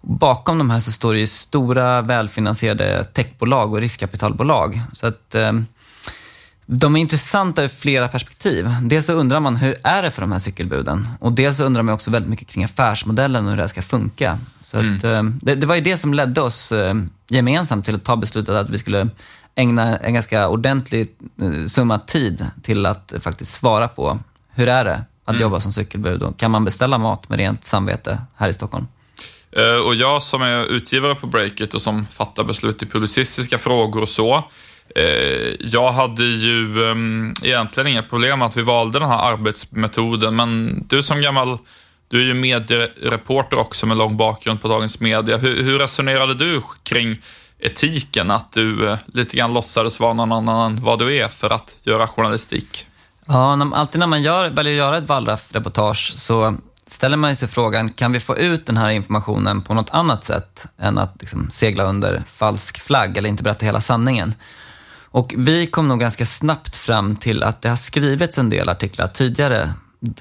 bakom 0.00 0.58
de 0.58 0.70
här 0.70 0.80
så 0.80 0.92
står 0.92 1.14
det 1.14 1.20
ju 1.20 1.26
stora 1.26 2.02
välfinansierade 2.02 3.04
techbolag 3.04 3.72
och 3.72 3.80
riskkapitalbolag. 3.80 4.80
Så 4.92 5.06
att, 5.06 5.34
eh, 5.34 5.52
de 6.66 6.96
är 6.96 7.00
intressanta 7.00 7.64
ur 7.64 7.68
flera 7.68 8.08
perspektiv. 8.08 8.68
Dels 8.82 9.06
så 9.06 9.12
undrar 9.12 9.40
man 9.40 9.56
hur 9.56 9.76
är 9.84 10.02
det 10.02 10.10
för 10.10 10.20
de 10.20 10.32
här 10.32 10.38
cykelbuden? 10.38 11.08
Och 11.20 11.32
dels 11.32 11.56
så 11.56 11.64
undrar 11.64 11.82
man 11.82 11.94
också 11.94 12.10
väldigt 12.10 12.30
mycket 12.30 12.48
kring 12.48 12.64
affärsmodellen 12.64 13.44
och 13.44 13.50
hur 13.50 13.56
det 13.56 13.62
här 13.62 13.68
ska 13.68 13.82
funka. 13.82 14.38
Så 14.62 14.78
mm. 14.78 14.96
att, 14.96 15.04
eh, 15.04 15.22
det, 15.22 15.54
det, 15.54 15.66
var 15.66 15.74
ju 15.74 15.80
det 15.80 15.98
som 15.98 16.14
ledde 16.14 16.40
oss 16.40 16.72
eh, 16.72 16.94
gemensamt 17.28 17.84
till 17.84 17.94
att 17.94 18.04
ta 18.04 18.16
beslutet 18.16 18.54
att 18.54 18.70
vi 18.70 18.78
skulle 18.78 19.08
ägna 19.54 19.98
en 19.98 20.14
ganska 20.14 20.48
ordentlig 20.48 21.08
eh, 21.42 21.66
summa 21.66 21.98
tid 21.98 22.46
till 22.62 22.86
att 22.86 23.12
faktiskt 23.20 23.52
svara 23.52 23.88
på 23.88 24.18
hur 24.54 24.68
är 24.68 24.84
det 24.84 25.04
att 25.24 25.34
mm. 25.34 25.42
jobba 25.42 25.60
som 25.60 25.72
cykelbud 25.72 26.22
och 26.22 26.38
kan 26.38 26.50
man 26.50 26.64
beställa 26.64 26.98
mat 26.98 27.28
med 27.28 27.38
rent 27.38 27.64
samvete 27.64 28.18
här 28.36 28.48
i 28.48 28.52
Stockholm? 28.52 28.86
Och 29.86 29.94
jag 29.94 30.22
som 30.22 30.42
är 30.42 30.64
utgivare 30.64 31.14
på 31.14 31.26
Breakit 31.26 31.74
och 31.74 31.82
som 31.82 32.06
fattar 32.12 32.44
beslut 32.44 32.82
i 32.82 32.86
publicistiska 32.86 33.58
frågor 33.58 34.02
och 34.02 34.08
så, 34.08 34.44
Eh, 34.94 35.54
jag 35.60 35.92
hade 35.92 36.24
ju 36.24 36.90
ehm, 36.90 37.32
egentligen 37.42 37.86
inga 37.86 38.02
problem 38.02 38.38
med 38.38 38.48
att 38.48 38.56
vi 38.56 38.62
valde 38.62 38.98
den 38.98 39.08
här 39.08 39.32
arbetsmetoden, 39.32 40.36
men 40.36 40.82
du 40.88 41.02
som 41.02 41.20
gammal, 41.20 41.58
du 42.08 42.20
är 42.20 42.24
ju 42.24 42.34
mediereporter 42.34 43.56
också 43.58 43.86
med 43.86 43.96
lång 43.96 44.16
bakgrund 44.16 44.62
på 44.62 44.68
Dagens 44.68 45.00
Media. 45.00 45.36
Hur, 45.36 45.62
hur 45.62 45.78
resonerade 45.78 46.34
du 46.34 46.62
kring 46.82 47.16
etiken, 47.58 48.30
att 48.30 48.52
du 48.52 48.88
eh, 48.88 48.98
lite 49.06 49.36
grann 49.36 49.54
låtsades 49.54 50.00
vara 50.00 50.12
någon 50.12 50.32
annan 50.32 50.72
än 50.72 50.84
vad 50.84 50.98
du 50.98 51.16
är 51.16 51.28
för 51.28 51.50
att 51.50 51.76
göra 51.82 52.08
journalistik? 52.08 52.86
Ja, 53.26 53.70
alltid 53.74 53.98
när 53.98 54.06
man 54.06 54.22
gör, 54.22 54.50
väljer 54.50 54.72
att 54.72 54.78
göra 54.78 54.98
ett 54.98 55.08
Wallraff-reportage 55.08 56.12
så 56.14 56.54
ställer 56.86 57.16
man 57.16 57.36
sig 57.36 57.48
frågan, 57.48 57.88
kan 57.88 58.12
vi 58.12 58.20
få 58.20 58.36
ut 58.36 58.66
den 58.66 58.76
här 58.76 58.88
informationen 58.88 59.62
på 59.62 59.74
något 59.74 59.90
annat 59.90 60.24
sätt 60.24 60.66
än 60.78 60.98
att 60.98 61.16
liksom 61.20 61.50
segla 61.50 61.84
under 61.84 62.22
falsk 62.26 62.78
flagg 62.78 63.16
eller 63.16 63.28
inte 63.28 63.42
berätta 63.42 63.66
hela 63.66 63.80
sanningen? 63.80 64.34
Och 65.12 65.34
vi 65.36 65.66
kom 65.66 65.88
nog 65.88 66.00
ganska 66.00 66.26
snabbt 66.26 66.76
fram 66.76 67.16
till 67.16 67.42
att 67.42 67.62
det 67.62 67.68
har 67.68 67.76
skrivits 67.76 68.38
en 68.38 68.50
del 68.50 68.68
artiklar 68.68 69.06
tidigare 69.06 69.70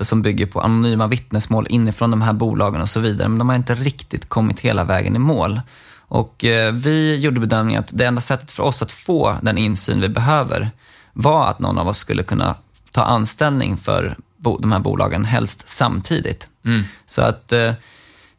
som 0.01 0.21
bygger 0.21 0.45
på 0.45 0.61
anonyma 0.61 1.07
vittnesmål 1.07 1.67
inifrån 1.69 2.11
de 2.11 2.21
här 2.21 2.33
bolagen 2.33 2.81
och 2.81 2.89
så 2.89 2.99
vidare, 2.99 3.27
men 3.27 3.39
de 3.39 3.49
har 3.49 3.55
inte 3.55 3.75
riktigt 3.75 4.29
kommit 4.29 4.59
hela 4.59 4.83
vägen 4.83 5.15
i 5.15 5.19
mål. 5.19 5.61
Och 5.99 6.45
eh, 6.45 6.73
vi 6.73 7.15
gjorde 7.15 7.39
bedömningen 7.39 7.79
att 7.79 7.89
det 7.93 8.05
enda 8.05 8.21
sättet 8.21 8.51
för 8.51 8.63
oss 8.63 8.81
att 8.81 8.91
få 8.91 9.37
den 9.41 9.57
insyn 9.57 10.01
vi 10.01 10.09
behöver 10.09 10.69
var 11.13 11.49
att 11.49 11.59
någon 11.59 11.77
av 11.77 11.87
oss 11.87 11.97
skulle 11.97 12.23
kunna 12.23 12.55
ta 12.91 13.03
anställning 13.03 13.77
för 13.77 14.17
de 14.59 14.71
här 14.71 14.79
bolagen, 14.79 15.25
helst 15.25 15.69
samtidigt. 15.69 16.47
Mm. 16.65 16.83
Så 17.05 17.21
att 17.21 17.51
eh, 17.51 17.73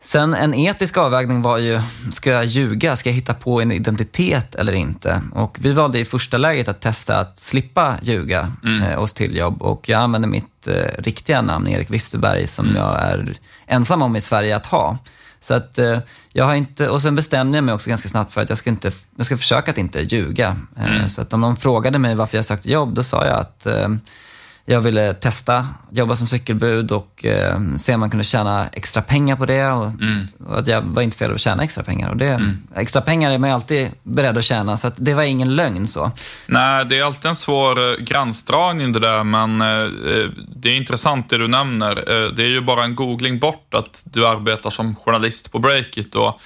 Sen 0.05 0.35
en 0.35 0.55
etisk 0.55 0.97
avvägning 0.97 1.43
var 1.43 1.59
ju, 1.59 1.81
ska 2.13 2.31
jag 2.31 2.45
ljuga? 2.45 2.97
Ska 2.97 3.09
jag 3.09 3.15
hitta 3.15 3.35
på 3.35 3.61
en 3.61 3.73
identitet 3.73 4.55
eller 4.55 4.73
inte? 4.73 5.23
Och 5.33 5.59
vi 5.61 5.73
valde 5.73 5.99
i 5.99 6.05
första 6.05 6.39
läget 6.39 6.69
att 6.69 6.81
testa 6.81 7.19
att 7.19 7.41
slippa 7.41 7.97
ljuga 8.03 8.53
mm. 8.65 8.83
eh, 8.83 8.99
oss 8.99 9.13
till 9.13 9.37
jobb 9.37 9.63
och 9.63 9.89
jag 9.89 10.01
använde 10.01 10.29
mitt 10.29 10.67
eh, 10.67 11.03
riktiga 11.03 11.43
namn, 11.43 11.69
Erik 11.69 11.91
Wisterberg, 11.91 12.47
som 12.47 12.65
mm. 12.65 12.77
jag 12.77 13.01
är 13.01 13.33
ensam 13.67 14.03
om 14.03 14.17
i 14.17 14.21
Sverige 14.21 14.57
att 14.57 14.67
ha. 14.67 14.99
Så 15.41 15.55
att 15.55 15.79
eh, 15.79 15.99
jag 16.33 16.45
har 16.45 16.55
inte, 16.55 16.89
och 16.89 17.03
sen 17.03 17.15
bestämde 17.15 17.57
jag 17.57 17.65
mig 17.65 17.75
också 17.75 17.91
ganska 17.91 18.09
snabbt 18.09 18.33
för 18.33 18.41
att 18.41 18.49
jag 18.49 18.59
ska, 18.59 18.71
inte, 18.71 18.93
jag 19.17 19.27
ska 19.27 19.37
försöka 19.37 19.71
att 19.71 19.79
inte 19.79 20.01
ljuga. 20.01 20.57
Eh, 20.77 20.97
mm. 20.97 21.09
Så 21.09 21.23
att 21.23 21.33
om 21.33 21.41
någon 21.41 21.57
frågade 21.57 21.99
mig 21.99 22.15
varför 22.15 22.39
jag 22.39 22.45
sökte 22.45 22.71
jobb, 22.71 22.95
då 22.95 23.03
sa 23.03 23.27
jag 23.27 23.41
att 23.41 23.67
eh, 23.67 23.89
jag 24.65 24.81
ville 24.81 25.15
testa, 25.15 25.67
jobba 25.91 26.17
som 26.17 26.27
cykelbud 26.27 26.93
och 26.93 27.25
eh, 27.25 27.59
se 27.79 27.95
om 27.95 28.01
man 28.01 28.11
kunde 28.11 28.25
tjäna 28.25 28.69
extra 28.73 29.03
pengar 29.03 29.37
på 29.37 29.47
det. 29.47 29.67
Och, 29.71 29.87
mm. 29.87 30.27
och, 30.47 30.59
att 30.59 30.67
jag 30.67 30.83
var 30.83 31.03
intresserad 31.03 31.31
av 31.31 31.35
att 31.35 31.41
tjäna 31.41 31.63
extra 31.63 31.85
pengar. 31.85 32.11
Och 32.11 32.17
det, 32.17 32.29
mm. 32.29 32.63
Extra 32.77 33.03
pengar 33.03 33.31
är 33.31 33.39
man 33.39 33.51
ju 33.51 33.55
alltid 33.55 33.91
beredd 34.03 34.39
att 34.39 34.45
tjäna, 34.45 34.77
så 34.77 34.87
att 34.87 34.95
det 34.97 35.15
var 35.15 35.23
ingen 35.23 35.57
lögn. 35.57 35.87
så. 35.87 36.11
Nej, 36.47 36.85
det 36.85 36.99
är 36.99 37.05
alltid 37.05 37.29
en 37.29 37.37
svår 37.37 37.91
eh, 37.91 37.97
gränsdragning 38.05 38.93
det 38.93 39.01
där, 39.01 39.25
men 39.25 39.61
eh, 39.61 39.69
eh, 39.69 40.31
det 40.57 40.69
är 40.69 40.77
intressant 40.77 41.31
det 41.31 41.39
du 41.39 41.49
nämner. 41.49 41.91
Eh, 41.91 42.33
det 42.33 42.43
är 42.43 42.49
ju 42.49 42.61
bara 42.61 42.85
en 42.85 42.95
googling 42.95 43.39
bort 43.39 43.75
att 43.75 44.03
du 44.05 44.27
arbetar 44.27 44.71
som 44.71 44.97
journalist 44.97 45.53
på 45.53 45.59
Breakit. 45.59 46.15
Och 46.15 46.41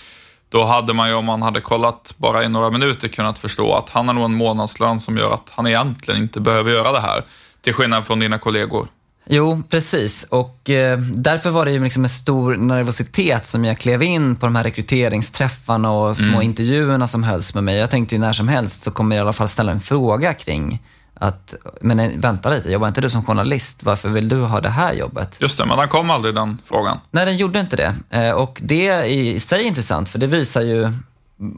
då 0.48 0.64
hade 0.64 0.92
man 0.92 1.08
ju, 1.08 1.14
om 1.14 1.24
man 1.24 1.42
hade 1.42 1.60
kollat 1.60 2.14
bara 2.16 2.44
i 2.44 2.48
några 2.48 2.70
minuter, 2.70 3.08
kunnat 3.08 3.38
förstå 3.38 3.74
att 3.74 3.90
han 3.90 4.06
har 4.06 4.14
nog 4.14 4.24
en 4.24 4.34
månadslön 4.34 5.00
som 5.00 5.18
gör 5.18 5.34
att 5.34 5.50
han 5.50 5.66
egentligen 5.66 6.22
inte 6.22 6.40
behöver 6.40 6.70
göra 6.70 6.92
det 6.92 7.00
här. 7.00 7.22
Till 7.66 7.74
skillnad 7.74 8.06
från 8.06 8.20
dina 8.20 8.38
kollegor. 8.38 8.88
Jo, 9.28 9.62
precis. 9.70 10.24
Och 10.24 10.70
eh, 10.70 10.98
därför 10.98 11.50
var 11.50 11.64
det 11.64 11.72
ju 11.72 11.84
liksom 11.84 12.04
en 12.04 12.08
stor 12.08 12.56
nervositet 12.56 13.46
som 13.46 13.64
jag 13.64 13.78
klev 13.78 14.02
in 14.02 14.36
på 14.36 14.46
de 14.46 14.56
här 14.56 14.64
rekryteringsträffarna 14.64 15.90
och 15.90 16.16
små 16.16 16.28
mm. 16.28 16.42
intervjuerna 16.42 17.06
som 17.06 17.22
hölls 17.22 17.54
med 17.54 17.64
mig. 17.64 17.76
Jag 17.76 17.90
tänkte 17.90 18.18
när 18.18 18.32
som 18.32 18.48
helst 18.48 18.82
så 18.82 18.90
kommer 18.90 19.16
jag 19.16 19.20
i 19.20 19.24
alla 19.24 19.32
fall 19.32 19.48
ställa 19.48 19.72
en 19.72 19.80
fråga 19.80 20.34
kring 20.34 20.82
att, 21.14 21.54
men 21.80 22.00
eh, 22.00 22.10
vänta 22.16 22.50
lite, 22.50 22.70
jobbar 22.70 22.88
inte 22.88 23.00
du 23.00 23.10
som 23.10 23.24
journalist? 23.24 23.84
Varför 23.84 24.08
vill 24.08 24.28
du 24.28 24.40
ha 24.40 24.60
det 24.60 24.68
här 24.68 24.92
jobbet? 24.92 25.36
Just 25.38 25.58
det, 25.58 25.66
men 25.66 25.78
den 25.78 25.88
kom 25.88 26.10
aldrig 26.10 26.34
den 26.34 26.58
frågan. 26.64 26.98
Nej, 27.10 27.26
den 27.26 27.36
gjorde 27.36 27.60
inte 27.60 27.76
det. 27.76 27.94
Eh, 28.10 28.30
och 28.30 28.60
det 28.62 28.86
är 28.86 29.04
i 29.04 29.40
sig 29.40 29.62
intressant, 29.62 30.08
för 30.08 30.18
det 30.18 30.26
visar 30.26 30.62
ju 30.62 30.92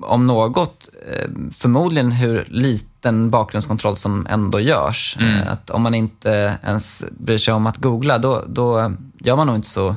om 0.02 0.26
något, 0.26 0.88
eh, 1.12 1.28
förmodligen 1.58 2.12
hur 2.12 2.46
liten 2.99 3.31
bakgrundskontroll 3.31 3.97
som 3.97 4.26
ändå 4.31 4.61
görs. 4.61 5.17
Mm. 5.21 5.40
Eh, 5.40 5.52
att 5.52 5.71
om 5.71 5.83
man 5.83 5.95
inte 5.95 6.59
ens 6.64 7.05
bryr 7.11 7.38
sig 7.38 7.55
om 7.55 7.67
att 7.67 7.76
googla, 7.76 8.19
då, 8.19 8.45
då 8.49 8.93
gör 9.21 9.37
man 9.37 9.47
nog 9.47 9.57
inte 9.57 9.69
så 9.69 9.97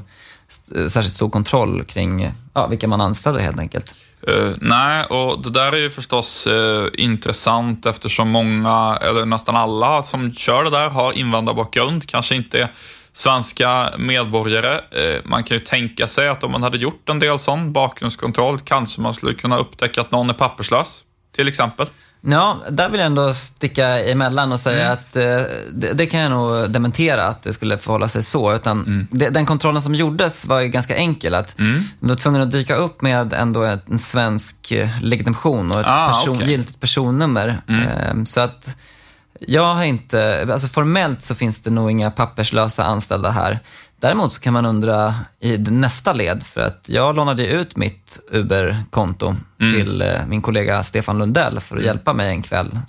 särskilt 0.90 1.14
stor 1.14 1.30
kontroll 1.30 1.84
kring 1.84 2.32
ja, 2.54 2.68
vilka 2.68 2.88
man 2.88 3.02
anställer 3.02 3.40
helt 3.40 3.60
enkelt. 3.60 3.96
Uh, 4.30 4.54
nej, 4.62 5.06
och 5.06 5.44
det 5.44 5.50
där 5.50 5.72
är 5.72 5.78
ju 5.78 5.90
förstås 5.90 6.48
uh, 6.48 6.88
intressant 6.94 7.86
eftersom 7.86 8.30
många, 8.30 9.00
eller 9.02 9.26
nästan 9.26 9.56
alla 9.56 10.04
som 10.04 10.34
kör 10.34 10.64
det 10.64 10.70
där 10.70 10.90
har 10.90 11.14
invandrarbakgrund, 11.14 12.06
kanske 12.08 12.36
inte 12.36 12.60
är 12.60 12.70
svenska 13.14 13.94
medborgare. 13.98 14.74
Eh, 14.74 15.22
man 15.24 15.44
kan 15.44 15.58
ju 15.58 15.64
tänka 15.64 16.08
sig 16.08 16.30
att 16.30 16.44
om 16.44 16.52
man 16.52 16.64
hade 16.64 16.78
gjort 16.78 17.10
en 17.10 17.20
del 17.20 17.40
sån 17.40 17.74
bakgrundskontroll 17.74 18.60
kanske 18.60 19.02
man 19.02 19.14
skulle 19.14 19.34
kunna 19.34 19.58
upptäcka 19.58 20.02
att 20.02 20.12
någon 20.12 20.30
är 20.30 20.34
papperslös, 20.34 21.04
till 21.36 21.48
exempel. 21.48 21.88
Ja, 22.24 22.58
där 22.70 22.90
vill 22.90 23.00
jag 23.00 23.08
ändå 23.08 23.34
sticka 23.34 24.00
emellan 24.00 24.52
och 24.52 24.60
säga 24.60 24.86
mm. 24.86 24.94
att 24.94 25.16
eh, 25.16 25.22
det, 25.72 25.94
det, 25.94 26.06
kan 26.06 26.20
jag 26.20 26.32
nog 26.32 26.70
dementera 26.70 27.28
att 27.28 27.44
det 27.44 27.54
skulle 27.54 27.78
förhålla 27.78 28.08
sig 28.08 28.24
så. 28.24 28.56
Utan 28.56 28.80
mm. 28.80 29.08
det, 29.12 29.30
den 29.30 29.46
kontrollen 29.46 29.82
som 29.82 29.96
gjordes 29.96 30.46
var 30.46 30.60
ju 30.60 30.68
ganska 30.68 30.96
enkel. 30.96 31.36
Att 31.36 31.60
mm. 31.60 31.84
De 32.00 32.08
var 32.08 32.16
tvungna 32.16 32.42
att 32.42 32.52
dyka 32.52 32.76
upp 32.76 33.02
med 33.02 33.34
ändå 33.34 33.64
en 33.64 34.00
svensk 34.00 34.72
eh, 34.72 34.90
legitimation 35.02 35.72
och 35.72 35.80
ett 35.80 35.86
ah, 35.90 36.08
person, 36.08 36.36
okay. 36.36 36.50
giltigt 36.50 36.80
personnummer. 36.80 37.62
Mm. 37.68 37.88
Eh, 37.88 38.24
så 38.24 38.40
att 38.40 38.76
jag 39.48 39.76
har 39.76 39.84
inte, 39.84 40.48
alltså 40.52 40.68
formellt 40.68 41.22
så 41.22 41.36
finns 41.36 41.62
det 41.62 41.70
nog 41.70 41.92
inga 41.92 42.12
papperslösa 42.12 42.84
anställda 42.84 43.32
här. 43.32 43.60
Däremot 44.02 44.34
så 44.34 44.42
kan 44.42 44.54
man 44.54 44.66
undra 44.66 45.16
i 45.40 45.58
nästa 45.58 46.14
led, 46.14 46.44
för 46.44 46.62
att 46.62 46.86
jag 46.88 47.16
lånade 47.16 47.48
ut 47.48 47.76
mitt 47.76 48.20
Uber-konto 48.32 49.36
mm. 49.60 49.74
till 49.74 50.02
eh, 50.02 50.08
min 50.28 50.42
kollega 50.42 50.84
Stefan 50.84 51.18
Lundell 51.18 51.60
för 51.60 51.76
att 51.76 51.82
mm. 51.82 51.86
hjälpa 51.86 52.14
mig 52.14 52.30
en 52.30 52.42
kväll. 52.42 52.80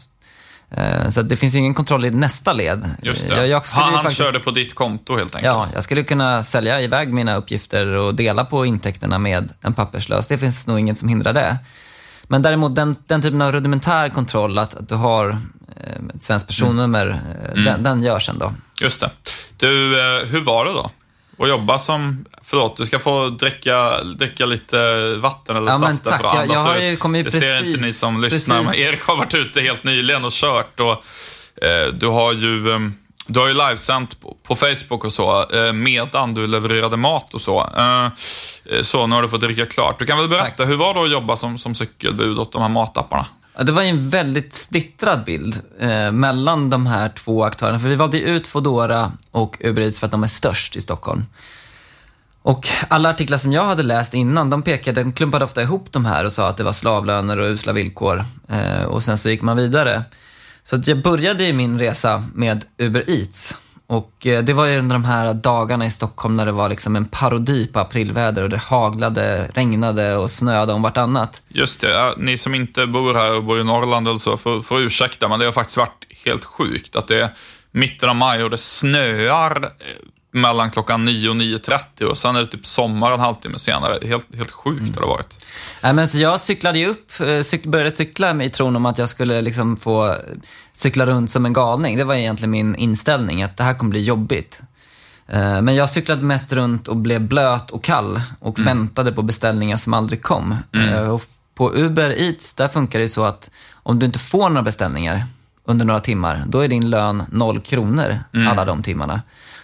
Eh, 0.71 1.11
så 1.11 1.23
det 1.23 1.37
finns 1.37 1.54
ju 1.54 1.59
ingen 1.59 1.75
kontroll 1.75 2.04
i 2.04 2.11
nästa 2.11 2.52
led. 2.52 2.90
Just 3.02 3.28
det. 3.28 3.37
Jag, 3.37 3.49
jag 3.49 3.62
han 3.73 3.92
faktiskt, 3.92 4.16
körde 4.16 4.40
på 4.40 4.50
ditt 4.50 4.75
konto 4.75 5.16
helt 5.16 5.35
enkelt? 5.35 5.54
Ja, 5.54 5.69
jag 5.75 5.83
skulle 5.83 6.02
kunna 6.02 6.42
sälja 6.42 6.81
iväg 6.81 7.12
mina 7.12 7.37
uppgifter 7.37 7.87
och 7.87 8.14
dela 8.14 8.45
på 8.45 8.66
intäkterna 8.66 9.19
med 9.19 9.52
en 9.61 9.75
papperslös. 9.75 10.26
Det 10.26 10.38
finns 10.38 10.66
nog 10.66 10.78
inget 10.78 10.99
som 10.99 11.09
hindrar 11.09 11.33
det. 11.33 11.59
Men 12.23 12.42
däremot 12.42 12.76
den, 12.76 12.97
den 13.07 13.23
typen 13.23 13.42
av 13.42 13.52
rudimentär 13.52 14.09
kontroll, 14.09 14.59
att, 14.59 14.75
att 14.75 14.88
du 14.88 14.95
har 14.95 15.38
Eh, 15.76 16.16
ett 16.16 16.23
svenskt 16.23 16.47
personnummer, 16.47 17.21
mm. 17.52 17.64
den, 17.64 17.83
den 17.83 18.02
görs 18.02 18.28
ändå. 18.28 18.52
Just 18.81 19.00
det. 19.00 19.11
Du, 19.57 19.69
hur 20.26 20.40
var 20.40 20.64
det 20.64 20.73
då? 20.73 20.90
Att 21.42 21.49
jobba 21.49 21.78
som, 21.78 22.26
förlåt, 22.42 22.76
du 22.76 22.87
ska 22.87 22.99
få 22.99 23.28
dricka, 23.28 24.04
dricka 24.04 24.46
lite 24.46 25.14
vatten 25.14 25.56
eller 25.56 25.72
ja, 25.72 25.78
saft 25.78 26.04
tack. 26.04 26.22
Jag, 26.25 26.49
jag 26.49 26.58
har 26.58 26.78
ju 26.78 26.96
kommit 26.96 27.25
det 27.25 27.30
precis, 27.30 27.40
ser 27.40 27.66
inte 27.66 27.80
ni 27.80 27.92
som 27.92 28.20
lyssnar, 28.20 28.56
precis. 28.56 28.70
men 28.78 28.88
Erik 28.88 29.02
har 29.02 29.16
varit 29.16 29.34
ute 29.34 29.61
helt 29.61 29.84
nyligen 29.84 30.25
och 30.25 30.32
kört 30.32 30.80
och 30.80 30.92
eh, 31.64 31.87
du 31.92 32.06
har 32.06 32.32
ju 32.32 32.70
eh, 32.70 32.78
du 33.26 33.40
har 33.40 33.46
ju 33.46 33.54
livesänt 33.54 34.20
på 34.42 34.56
Facebook 34.56 35.04
och 35.04 35.12
så, 35.12 35.50
eh, 35.50 35.72
medan 35.72 36.34
du 36.34 36.46
levererade 36.46 36.96
mat 36.96 37.34
och 37.34 37.40
så. 37.40 37.61
Eh, 37.76 38.08
så, 38.80 39.06
nu 39.06 39.14
har 39.14 39.22
du 39.22 39.28
fått 39.28 39.40
dricka 39.40 39.66
klart. 39.66 39.99
Du 39.99 40.06
kan 40.06 40.18
väl 40.18 40.28
berätta, 40.28 40.56
Tack. 40.56 40.68
hur 40.68 40.76
var 40.76 40.94
det 40.94 41.02
att 41.02 41.11
jobba 41.11 41.37
som, 41.37 41.58
som 41.58 41.75
cykelbud 41.75 42.38
åt 42.38 42.52
de 42.52 42.62
här 42.62 42.68
matapparna? 42.68 43.26
Det 43.61 43.73
var 43.73 43.82
ju 43.82 43.88
en 43.88 44.11
väldigt 44.11 44.54
splittrad 44.54 45.25
bild 45.25 45.61
eh, 45.78 46.12
mellan 46.12 46.71
de 46.71 46.87
här 46.87 47.09
två 47.09 47.44
aktörerna. 47.44 47.78
För 47.78 47.88
vi 47.88 47.94
valde 47.94 48.18
ju 48.18 48.25
ut 48.25 48.47
Foodora 48.47 49.12
och 49.30 49.56
Uber 49.61 49.82
Eats 49.82 49.99
för 49.99 50.06
att 50.06 50.12
de 50.12 50.23
är 50.23 50.28
störst 50.28 50.76
i 50.76 50.80
Stockholm. 50.80 51.25
Och 52.42 52.68
alla 52.88 53.11
artiklar 53.11 53.38
som 53.38 53.52
jag 53.52 53.64
hade 53.64 53.82
läst 53.82 54.14
innan, 54.14 54.50
de 54.50 54.62
pekade, 54.62 55.02
de 55.02 55.12
klumpade 55.12 55.44
ofta 55.44 55.62
ihop 55.62 55.87
de 55.90 56.04
här 56.04 56.25
och 56.25 56.32
sa 56.32 56.49
att 56.49 56.56
det 56.56 56.64
var 56.64 56.73
slavlöner 56.73 57.38
och 57.38 57.47
usla 57.47 57.73
villkor. 57.73 58.25
Eh, 58.49 58.85
och 58.85 59.02
sen 59.02 59.18
så 59.18 59.30
gick 59.30 59.42
man 59.42 59.56
vidare. 59.56 60.02
Så 60.62 60.76
att 60.76 60.87
jag 60.87 61.02
började 61.02 61.44
ju 61.44 61.52
min 61.52 61.78
resa 61.78 62.25
med 62.35 62.64
Uber 62.78 63.11
Eats. 63.11 63.54
Och 63.92 64.26
eh, 64.26 64.44
det 64.44 64.52
var 64.52 64.66
ju 64.66 64.78
under 64.78 64.94
de 64.96 65.04
här 65.04 65.34
dagarna 65.34 65.87
i 65.87 65.90
Stockholm 65.90 66.37
när 66.37 66.46
det 66.46 66.52
var 66.52 66.68
liksom 66.68 66.96
en 66.96 67.04
parodi 67.04 67.66
på 67.72 67.80
aprilväder 67.80 68.42
och 68.42 68.49
det 68.49 68.56
haglade, 68.56 69.50
regnade 69.54 70.16
och 70.16 70.30
snöade 70.30 70.72
om 70.72 70.82
vartannat. 70.82 71.42
Just 71.49 71.80
det, 71.80 71.90
ja, 71.90 72.14
ni 72.16 72.38
som 72.38 72.54
inte 72.54 72.87
bor 72.87 73.14
här 73.14 73.37
och 73.37 73.44
bor 73.44 73.61
i 73.61 73.64
Norrland 73.64 74.08
eller 74.08 74.18
så 74.18 74.37
får, 74.37 74.62
får 74.62 74.80
ursäkta, 74.80 75.28
men 75.28 75.38
det 75.38 75.44
har 75.44 75.52
faktiskt 75.52 75.76
varit 75.76 76.04
helt 76.25 76.44
sjukt 76.44 76.96
att 76.96 77.08
det 77.08 77.22
är 77.22 77.34
mitten 77.70 78.08
av 78.08 78.16
maj 78.16 78.44
och 78.44 78.50
det 78.50 78.58
snöar 78.58 79.64
eh, 79.64 79.70
mellan 80.34 80.70
klockan 80.70 81.04
9 81.04 81.28
och 81.28 81.36
9.30 81.36 82.02
och 82.04 82.18
sen 82.18 82.36
är 82.36 82.40
det 82.40 82.46
typ 82.46 82.66
sommar 82.66 83.12
en 83.12 83.20
halvtimme 83.20 83.58
senare. 83.58 84.06
Helt, 84.08 84.34
helt 84.36 84.50
sjukt 84.50 84.94
har 84.94 85.00
det 85.02 85.08
varit. 85.08 85.46
Nej, 85.82 85.92
men 85.92 86.08
så 86.08 86.18
jag 86.18 86.40
cyklade 86.40 86.78
ju 86.78 86.86
upp, 86.88 87.20
eh, 87.20 87.42
cyk, 87.42 87.64
började 87.64 87.90
cykla 87.90 88.42
i 88.44 88.50
tron 88.50 88.76
om 88.76 88.86
att 88.86 88.98
jag 88.98 89.08
skulle 89.08 89.42
liksom 89.42 89.76
få 89.76 90.16
cykla 90.72 91.06
runt 91.06 91.30
som 91.30 91.46
en 91.46 91.52
galning. 91.52 91.96
Det 91.96 92.04
var 92.04 92.14
egentligen 92.14 92.50
min 92.50 92.76
inställning, 92.76 93.42
att 93.42 93.56
det 93.56 93.64
här 93.64 93.74
kommer 93.74 93.90
bli 93.90 94.02
jobbigt. 94.02 94.60
Eh, 95.28 95.60
Men 95.62 95.74
jag 95.74 95.90
cyklade 95.90 96.24
mest 96.24 96.52
runt 96.52 96.88
och 96.88 96.96
blev 96.96 97.20
blöt 97.20 97.70
och 97.70 97.84
kall 97.84 98.20
och 98.40 98.58
väntade 98.66 99.12
på 99.12 99.22
beställningar 99.22 99.76
som 99.76 99.94
aldrig 99.94 100.22
kom. 100.22 100.56
Eh, 100.74 101.08
Och 101.08 101.22
på 101.54 101.74
Uber 101.74 102.10
Eats, 102.22 102.52
där 102.54 102.68
funkar 102.68 102.98
det 102.98 103.02
ju 103.02 103.08
så 103.08 103.24
att 103.24 103.50
om 103.74 103.98
du 103.98 104.06
inte 104.06 104.18
får 104.18 104.48
några 104.48 104.62
beställningar 104.62 105.24
under 105.64 105.84
några 105.84 106.00
timmar, 106.00 106.44
då 106.46 106.60
är 106.60 106.68
din 106.68 106.90
lön 106.90 107.22
noll 107.30 107.60
kronor 107.60 108.18
alla 108.48 108.64
de 108.64 108.82
timmarna. 108.82 109.22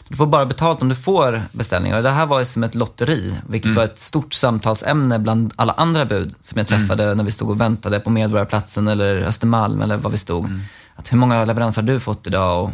Du 0.08 0.16
får 0.16 0.26
bara 0.26 0.46
betalt 0.46 0.82
om 0.82 0.88
du 0.88 0.94
får 0.94 1.42
beställningar. 1.52 1.96
Och 1.96 2.02
det 2.02 2.10
här 2.10 2.26
var 2.26 2.38
ju 2.38 2.44
som 2.44 2.64
ett 2.64 2.74
lotteri, 2.74 3.34
vilket 3.48 3.74
var 3.76 3.84
ett 3.84 3.98
stort 3.98 4.34
samtalsämne 4.34 5.18
bland 5.18 5.52
alla 5.56 5.72
andra 5.72 6.04
bud 6.04 6.34
som 6.40 6.58
jag 6.58 6.66
träffade 6.66 7.14
när 7.14 7.24
vi 7.24 7.30
stod 7.30 7.50
och 7.50 7.60
väntade 7.60 8.00
på 8.00 8.10
Medborgarplatsen 8.10 8.88
eller 8.88 9.16
Östermalm 9.22 9.82
eller 9.82 9.96
var 9.96 10.10
vi 10.10 10.18
stod. 10.18 10.44
Att 10.96 11.12
hur 11.12 11.18
många 11.18 11.44
leveranser 11.44 11.82
har 11.82 11.86
du 11.86 12.00
fått 12.00 12.26
idag? 12.26 12.62
Och 12.64 12.70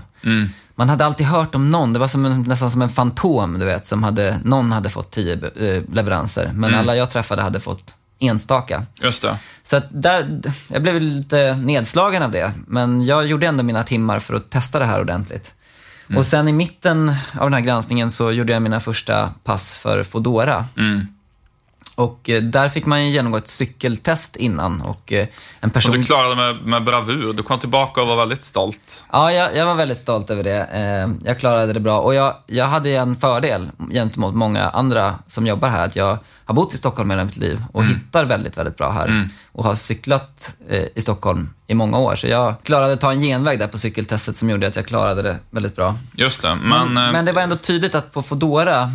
Man 0.75 0.89
hade 0.89 1.05
alltid 1.07 1.27
hört 1.27 1.55
om 1.55 1.71
någon, 1.71 1.93
det 1.93 1.99
var 1.99 2.09
som 2.09 2.25
en, 2.25 2.43
nästan 2.43 2.71
som 2.71 2.83
en 2.83 2.89
fantom, 2.89 3.59
du 3.59 3.65
vet, 3.65 3.87
som 3.87 4.03
hade, 4.03 4.39
någon 4.45 4.73
hade 4.73 4.91
fått 4.91 5.11
tio 5.11 5.33
eh, 5.35 5.83
leveranser, 5.93 6.51
men 6.55 6.71
alla 6.75 6.97
jag 6.97 7.11
träffade 7.11 7.43
hade 7.43 7.61
fått 7.61 7.95
enstaka. 8.19 8.83
Just 9.03 9.23
det. 9.23 9.39
Så 9.65 9.81
där, 9.91 10.41
jag 10.69 10.83
blev 10.83 11.01
lite 11.01 11.57
nedslagen 11.57 12.23
av 12.23 12.31
det, 12.31 12.53
men 12.67 13.05
jag 13.05 13.27
gjorde 13.27 13.47
ändå 13.47 13.63
mina 13.63 13.83
timmar 13.83 14.19
för 14.19 14.35
att 14.35 14.51
testa 14.51 14.79
det 14.79 14.85
här 14.85 15.01
ordentligt. 15.01 15.55
Och 16.17 16.27
sen 16.27 16.49
i 16.49 16.53
mitten 16.53 17.09
av 17.33 17.47
den 17.51 17.55
här 17.55 17.61
granskningen 17.61 18.11
så 18.11 18.33
gjorde 18.33 18.53
jag 18.53 18.63
mina 18.63 18.81
första 18.81 19.31
pass 19.45 19.77
för 19.77 20.03
Fodora. 20.03 20.65
Mm. 20.77 21.07
Och 21.95 22.31
eh, 22.31 22.43
där 22.43 22.69
fick 22.69 22.87
man 22.87 23.07
ju 23.07 23.13
genomgå 23.13 23.39
ett 23.39 23.49
cykeltest 23.49 24.37
innan 24.37 24.81
och 24.81 25.13
eh, 25.13 25.27
en 25.61 25.69
Och 25.69 25.75
person... 25.75 25.93
du 25.93 26.05
klarade 26.05 26.37
med, 26.37 26.57
med 26.65 26.85
bravur. 26.85 27.33
Du 27.33 27.43
kom 27.43 27.59
tillbaka 27.59 28.03
och 28.03 28.09
var 28.09 28.17
väldigt 28.17 28.45
stolt. 28.45 29.05
Ja, 29.13 29.33
jag, 29.33 29.57
jag 29.57 29.67
var 29.67 29.75
väldigt 29.75 29.99
stolt 29.99 30.31
över 30.31 30.43
det. 30.43 30.63
Eh, 30.73 31.29
jag 31.29 31.39
klarade 31.39 31.73
det 31.73 31.81
bra 31.81 32.01
och 32.01 32.15
jag, 32.15 32.35
jag 32.47 32.67
hade 32.67 32.91
en 32.91 33.17
fördel 33.17 33.69
gentemot 33.91 34.35
många 34.35 34.69
andra 34.69 35.15
som 35.27 35.47
jobbar 35.47 35.69
här, 35.69 35.85
att 35.85 35.97
jag 35.97 36.19
har 36.45 36.55
bott 36.55 36.75
i 36.75 36.79
Stockholm 36.79 37.11
hela 37.11 37.25
mitt 37.25 37.37
liv 37.37 37.63
och 37.73 37.85
hittar 37.85 38.25
väldigt, 38.25 38.59
väldigt 38.59 38.77
bra 38.77 38.91
här. 38.91 39.29
Och 39.53 39.65
har 39.65 39.75
cyklat 39.75 40.57
i 40.95 41.01
Stockholm 41.01 41.51
i 41.67 41.75
många 41.75 41.99
år, 41.99 42.15
så 42.15 42.27
jag 42.27 42.55
klarade 42.63 42.93
att 42.93 43.01
ta 43.01 43.13
en 43.13 43.21
genväg 43.21 43.59
där 43.59 43.67
på 43.67 43.79
cykeltestet 43.79 44.37
som 44.37 44.51
gjorde 44.51 44.67
att 44.67 44.77
jag 44.77 44.87
klarade 44.87 45.23
det 45.23 45.37
väldigt 45.51 45.77
bra. 45.77 45.97
Just 46.17 46.43
det, 46.43 46.55
men... 46.55 46.95
Men, 46.95 47.13
men 47.13 47.25
det 47.25 47.33
var 47.33 47.43
ändå 47.43 47.57
tydligt 47.57 47.95
att 47.95 48.13
på 48.13 48.23
Fodora 48.23 48.93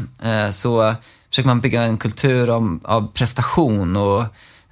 så 0.52 0.96
försöker 1.30 1.48
man 1.48 1.62
bygga 1.62 1.84
en 1.84 1.98
kultur 1.98 2.50
om, 2.50 2.82
av 2.84 3.12
prestation 3.14 3.98
och 3.98 4.22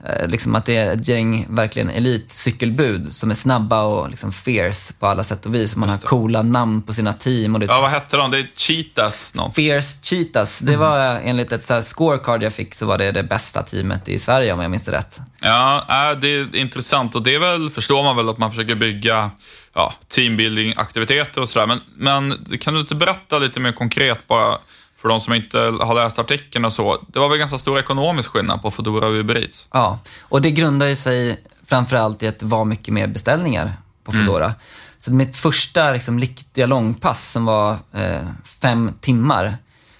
eh, 0.06 0.28
liksom 0.28 0.56
att 0.56 0.66
det 0.66 0.78
är 0.78 0.94
ett 0.94 1.08
gäng 1.08 1.46
verkligen 1.50 1.90
elitcykelbud 1.90 3.14
som 3.14 3.32
är 3.32 3.36
snabba 3.36 3.82
och 3.82 4.10
liksom 4.10 4.32
fierce 4.32 4.94
på 5.00 5.08
alla 5.08 5.24
sätt 5.24 5.46
och 5.46 5.56
vis. 5.56 5.76
Man 5.76 5.90
har 5.90 5.98
coola 5.98 6.42
namn 6.42 6.82
på 6.82 6.94
sina 6.94 7.14
team 7.14 7.54
och 7.54 7.60
det 7.60 7.66
Ja, 7.66 7.82
vad 7.82 7.90
hette 7.90 8.18
de? 8.18 8.32
Det 8.32 8.40
är 8.40 8.48
Cheetahs 8.56 9.34
något. 9.34 9.56
Fierce 9.56 10.00
Cheetahs. 10.04 10.60
Det 10.60 10.78
var 10.78 11.16
eh, 11.16 11.30
enligt 11.30 11.52
ett 11.52 11.66
så 11.66 11.82
scorecard 11.82 12.44
jag 12.44 12.54
fick 12.54 12.76
så 12.76 12.86
var 12.86 12.98
det 12.98 13.12
det 13.12 13.24
bästa 13.24 13.64
teamet 13.64 14.10
i 14.10 14.20
Sverige 14.20 14.54
om 14.54 14.62
jag 14.62 14.72
minns 14.72 14.86
det 14.86 14.92
rätt. 14.92 15.20
Ja, 15.40 15.86
äh, 15.90 16.20
det 16.20 16.28
är 16.28 16.56
intressant 16.56 17.16
och 17.16 17.24
det 17.24 17.36
är 17.36 17.40
väl, 17.40 17.70
förstår 17.70 18.04
man 18.04 18.16
väl, 18.16 18.30
att 18.30 18.38
man 18.38 18.52
försöker 18.52 18.76
bygga 18.76 19.32
ja, 19.74 19.94
teambuilding-aktiviteter 20.10 21.42
och 21.42 21.50
sådär. 21.50 21.68
Men, 21.68 21.82
men 21.96 22.48
kan 22.60 22.74
du 22.74 22.80
inte 22.80 22.96
berätta 22.96 23.40
lite 23.40 23.60
mer 23.60 23.72
konkret 23.72 24.28
bara 24.28 24.58
för 24.98 25.10
de 25.10 25.22
som 25.22 25.34
inte 25.34 25.58
har 25.60 25.96
läst 25.96 26.20
artikeln 26.20 26.66
och 26.66 26.74
så. 26.74 27.04
Det 27.08 27.20
var 27.20 27.30
väl 27.30 27.38
ganska 27.38 27.58
stor 27.58 27.80
ekonomisk 27.80 28.30
skillnad 28.32 28.62
på 28.62 28.72
Foodora 28.72 29.08
och 29.08 29.14
Uber 29.14 29.38
Eats? 29.38 29.68
Ja, 29.74 30.00
och 30.22 30.42
det 30.42 30.52
grundar 30.52 30.88
ju 30.88 30.96
sig 30.96 31.42
framförallt 31.66 32.24
i 32.24 32.28
att 32.28 32.40
det 32.40 32.46
var 32.46 32.66
mycket 32.66 32.94
mer 32.94 33.08
beställningar 33.08 33.74
på 34.04 34.12
Foodora. 34.12 34.54
Så 35.00 35.12
mitt 35.12 35.38
första 35.38 35.92
liksom, 35.92 36.20
riktiga 36.20 36.66
långpass 36.66 37.32
som 37.32 37.46
var 37.46 37.78
eh, 37.94 38.28
fem 38.62 38.92
timmar. 39.02 39.58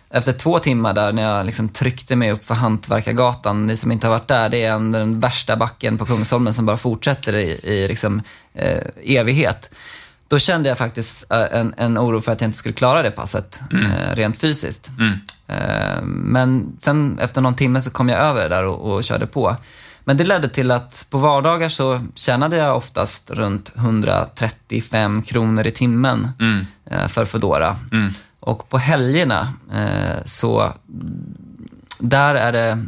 Efter 0.10 0.34
två 0.34 0.60
timmar 0.60 0.94
där 0.94 1.14
när 1.14 1.24
jag 1.24 1.46
liksom 1.46 1.70
tryckte 1.70 2.16
mig 2.16 2.32
upp 2.32 2.46
för 2.46 2.56
Hantverkargatan, 2.56 3.68
ni 3.68 3.78
som 3.78 3.92
inte 3.92 4.08
har 4.08 4.12
varit 4.12 4.28
där, 4.28 4.50
det 4.50 4.64
är 4.64 4.72
en, 4.72 4.92
den 4.92 5.20
värsta 5.20 5.56
backen 5.56 5.98
på 5.98 6.06
Kungsholmen 6.06 6.54
som 6.54 6.66
bara 6.66 6.78
fortsätter 6.78 7.36
i, 7.36 7.60
i 7.64 7.88
liksom, 7.88 8.22
eh, 8.54 8.84
evighet. 9.04 9.70
Då 10.28 10.40
kände 10.40 10.70
jag 10.70 10.78
faktiskt 10.78 11.26
eh, 11.32 11.60
en, 11.60 11.74
en 11.78 11.98
oro 11.98 12.22
för 12.22 12.32
att 12.32 12.42
jag 12.42 12.48
inte 12.48 12.58
skulle 12.58 12.74
klara 12.74 13.02
det 13.02 13.12
passet, 13.12 13.60
eh, 13.72 14.16
rent 14.16 14.38
fysiskt. 14.38 14.90
Eh, 15.48 16.02
Men 16.04 16.78
sen 16.80 17.20
efter 17.20 17.42
någon 17.42 17.56
timme 17.56 17.82
så 17.82 17.90
kom 17.92 18.10
jag 18.10 18.20
över 18.20 18.42
det 18.44 18.50
där 18.56 18.66
och, 18.66 18.94
och 18.94 19.04
körde 19.04 19.28
på. 19.28 19.56
Men 20.04 20.18
det 20.18 20.24
ledde 20.24 20.50
till 20.50 20.72
att 20.72 21.06
på 21.10 21.18
vardagar 21.18 21.70
så 21.70 22.02
tjänade 22.16 22.58
jag 22.58 22.78
oftast 22.78 23.32
runt 23.32 23.72
135 23.76 25.22
kronor 25.22 25.68
i 25.68 25.72
timmen 25.72 26.28
eh, 26.92 27.08
för 27.08 27.26
Foodora. 27.26 27.78
Och 28.40 28.70
på 28.70 28.78
helgerna 28.78 29.54
så 30.26 30.74
där 32.00 32.36
är 32.36 32.52
det, 32.52 32.86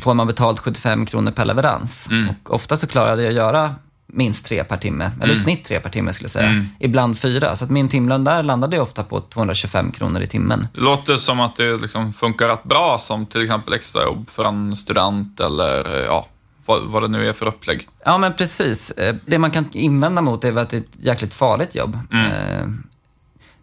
får 0.00 0.14
man 0.14 0.26
betalt 0.26 0.58
75 0.60 1.06
kronor 1.06 1.30
per 1.30 1.44
leverans. 1.44 2.08
Och 2.44 2.54
ofta 2.54 2.76
så 2.76 2.86
klarade 2.86 3.22
jag 3.22 3.28
att 3.28 3.36
göra 3.36 3.74
minst 4.14 4.46
tre 4.46 4.64
per 4.64 4.76
timme, 4.76 5.10
eller 5.22 5.34
i 5.34 5.36
snitt 5.36 5.64
tre 5.64 5.80
per 5.80 5.90
timme 5.90 6.12
skulle 6.12 6.24
jag 6.24 6.30
säga. 6.30 6.66
Ibland 6.80 7.18
fyra. 7.18 7.56
Så 7.56 7.64
att 7.64 7.70
min 7.70 7.88
timlön 7.88 8.24
där 8.24 8.42
landade 8.42 8.80
ofta 8.80 9.02
på 9.02 9.20
225 9.20 9.92
kronor 9.92 10.20
i 10.22 10.26
timmen. 10.26 10.68
Det 10.74 10.80
låter 10.80 11.16
som 11.16 11.40
att 11.40 11.56
det 11.56 11.76
liksom 11.76 12.12
funkar 12.12 12.48
rätt 12.48 12.64
bra 12.64 12.98
som 13.00 13.26
till 13.26 13.42
exempel 13.42 13.74
extrajobb 13.74 14.30
för 14.30 14.44
en 14.44 14.76
student 14.76 15.40
eller 15.40 16.04
ja, 16.04 16.26
vad, 16.66 16.82
vad 16.82 17.02
det 17.02 17.08
nu 17.08 17.28
är 17.28 17.32
för 17.32 17.46
upplägg. 17.46 17.88
Ja, 18.04 18.18
men 18.18 18.32
precis. 18.34 18.90
Eh, 18.90 19.14
Det 19.26 19.38
man 19.38 19.50
kan 19.50 19.64
invända 19.72 20.22
mot 20.22 20.44
är 20.44 20.56
att 20.56 20.70
det 20.70 20.76
är 20.76 20.80
ett 20.80 20.86
jäkligt 21.04 21.34
farligt 21.34 21.74
jobb. 21.74 21.98
Eh, 22.12 22.66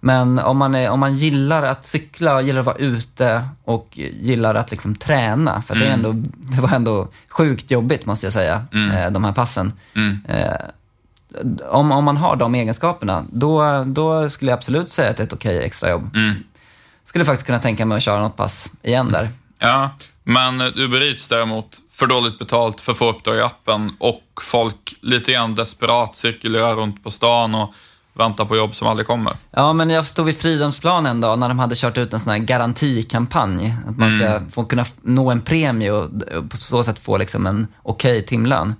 Men 0.03 0.39
om 0.39 0.57
man, 0.57 0.75
är, 0.75 0.89
om 0.89 0.99
man 0.99 1.13
gillar 1.15 1.63
att 1.63 1.85
cykla, 1.85 2.41
gillar 2.41 2.59
att 2.59 2.65
vara 2.65 2.75
ute 2.77 3.43
och 3.63 3.87
gillar 4.21 4.55
att 4.55 4.71
liksom 4.71 4.95
träna, 4.95 5.61
för 5.61 5.73
att 5.73 5.79
det, 5.79 5.87
är 5.87 5.93
ändå, 5.93 6.11
det 6.37 6.61
var 6.61 6.73
ändå 6.75 7.07
sjukt 7.29 7.71
jobbigt 7.71 8.05
måste 8.05 8.25
jag 8.25 8.33
säga, 8.33 8.65
eh, 8.93 9.11
de 9.11 9.23
här 9.23 9.31
passen. 9.31 9.73
Eh, 10.27 10.53
Om, 11.69 11.91
om 11.91 12.03
man 12.03 12.17
har 12.17 12.35
de 12.35 12.55
egenskaperna, 12.55 13.25
då, 13.31 13.83
då 13.87 14.29
skulle 14.29 14.51
jag 14.51 14.57
absolut 14.57 14.89
säga 14.89 15.09
att 15.09 15.17
det 15.17 15.23
är 15.23 15.27
ett 15.27 15.33
okej 15.33 15.63
extrajobb. 15.63 16.15
Skulle 17.03 17.25
faktiskt 17.25 17.45
kunna 17.45 17.59
tänka 17.59 17.85
mig 17.85 17.95
att 17.95 18.03
köra 18.03 18.19
något 18.19 18.35
pass 18.37 18.71
igen 18.83 19.11
där. 19.11 19.29
Ja, 19.59 19.89
men 20.23 20.61
Uber 20.61 21.01
Eats 21.09 21.27
däremot, 21.27 21.77
för 21.91 22.07
dåligt 22.07 22.39
betalt, 22.39 22.81
för 22.81 22.93
få 22.93 23.09
uppdrag 23.09 23.37
i 23.37 23.41
appen 23.41 23.91
och 23.99 24.21
folk 24.41 24.95
lite 25.01 25.31
grann 25.31 25.55
desperat 25.55 26.15
cirkulerar 26.15 26.75
runt 26.75 27.03
på 27.03 27.11
stan 27.11 27.55
och 27.55 27.73
väntar 28.21 28.45
på 28.45 28.55
jobb 28.57 28.75
som 28.75 28.87
aldrig 28.87 29.07
kommer. 29.07 29.33
Ja, 29.51 29.73
men 29.73 29.89
jag 29.89 30.05
stod 30.05 30.25
vid 30.25 30.37
Fridhemsplan 30.37 31.05
en 31.05 31.21
dag 31.21 31.39
när 31.39 31.47
de 31.47 31.59
hade 31.59 31.75
kört 31.75 31.97
ut 31.97 32.13
en 32.13 32.19
sån 32.19 32.31
här 32.31 32.37
garantikampanj. 32.37 33.75
Att 33.87 33.97
man 33.97 34.19
ska 34.19 34.41
få 34.51 34.65
kunna 34.65 34.85
nå 35.01 35.31
en 35.31 35.41
premie 35.41 35.91
och 35.91 36.09
på 36.49 36.57
så 36.57 36.83
sätt 36.83 36.99
få 36.99 37.17
liksom 37.17 37.47
en 37.47 37.67
okej 37.83 38.25
timlön. 38.25 38.75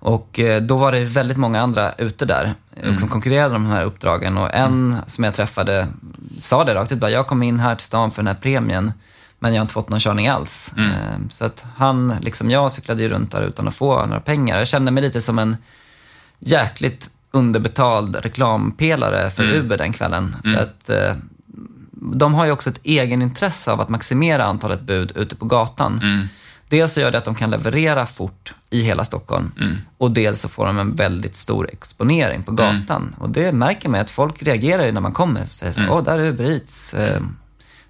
Och 0.00 0.38
eh, 0.40 0.62
då 0.62 0.76
var 0.76 0.92
det 0.92 1.00
väldigt 1.04 1.36
många 1.36 1.60
andra 1.60 1.92
ute 1.92 2.24
där 2.24 2.54
eh, 2.76 2.96
som 2.96 3.08
konkurrerade 3.08 3.56
om 3.56 3.62
de 3.64 3.70
här 3.70 3.84
uppdragen. 3.84 4.36
Och 4.38 4.54
en 4.54 4.96
som 5.06 5.24
jag 5.24 5.34
träffade 5.34 5.86
sa 6.38 6.64
det 6.64 6.74
rakt 6.74 6.92
ut, 6.92 6.98
bara, 6.98 7.10
jag 7.10 7.26
kom 7.26 7.42
in 7.42 7.60
här 7.60 7.74
till 7.74 7.84
stan 7.86 8.10
för 8.10 8.22
den 8.22 8.26
här 8.26 8.42
premien, 8.42 8.92
men 9.38 9.54
jag 9.54 9.60
har 9.60 9.62
inte 9.64 9.74
fått 9.74 9.88
någon 9.88 10.00
körning 10.00 10.28
alls. 10.28 10.70
Eh, 10.76 11.28
Så 11.30 11.44
att 11.44 11.64
han, 11.76 12.14
liksom 12.20 12.50
jag, 12.50 12.72
cyklade 12.72 13.02
ju 13.02 13.08
runt 13.08 13.30
där 13.32 13.42
utan 13.42 13.68
att 13.68 13.74
få 13.74 14.06
några 14.06 14.20
pengar. 14.20 14.58
Jag 14.58 14.68
kände 14.68 14.90
mig 14.90 15.02
lite 15.02 15.22
som 15.22 15.38
en 15.38 15.56
jäkligt 16.38 17.10
underbetald 17.30 18.16
reklampelare 18.16 19.30
för 19.30 19.42
Uber 19.52 19.78
den 19.78 19.92
kvällen. 19.92 20.36
För 20.42 20.62
att, 20.62 20.90
eh, 20.90 21.16
de 21.92 22.34
har 22.34 22.44
ju 22.44 22.52
också 22.52 22.70
ett 22.70 22.80
egenintresse 22.82 23.72
av 23.72 23.80
att 23.80 23.88
maximera 23.88 24.44
antalet 24.44 24.80
bud 24.80 25.12
ute 25.16 25.36
på 25.36 25.44
gatan. 25.44 26.00
Dels 26.68 26.92
så 26.92 27.00
gör 27.00 27.10
det 27.10 27.18
att 27.18 27.24
de 27.24 27.34
kan 27.34 27.50
leverera 27.50 28.06
fort 28.06 28.54
i 28.70 28.82
hela 28.82 29.04
Stockholm 29.04 29.52
och 29.98 30.10
dels 30.10 30.40
så 30.40 30.48
får 30.48 30.66
de 30.66 30.78
en 30.78 30.94
väldigt 30.96 31.34
stor 31.36 31.70
exponering 31.72 32.42
på 32.42 32.52
gatan. 32.52 33.14
Och 33.18 33.30
det 33.30 33.52
märker 33.52 33.88
man 33.88 34.00
att 34.00 34.10
folk 34.10 34.42
reagerar 34.42 34.86
ju 34.86 34.92
när 34.92 35.00
man 35.00 35.12
kommer 35.12 35.42
och 35.42 35.48
säger 35.48 35.72
så 35.72 35.80
åh, 35.90 36.02
där 36.04 36.18
är 36.18 36.24
Uber 36.26 36.44
Eats. 36.44 36.94
Eh, 36.94 37.20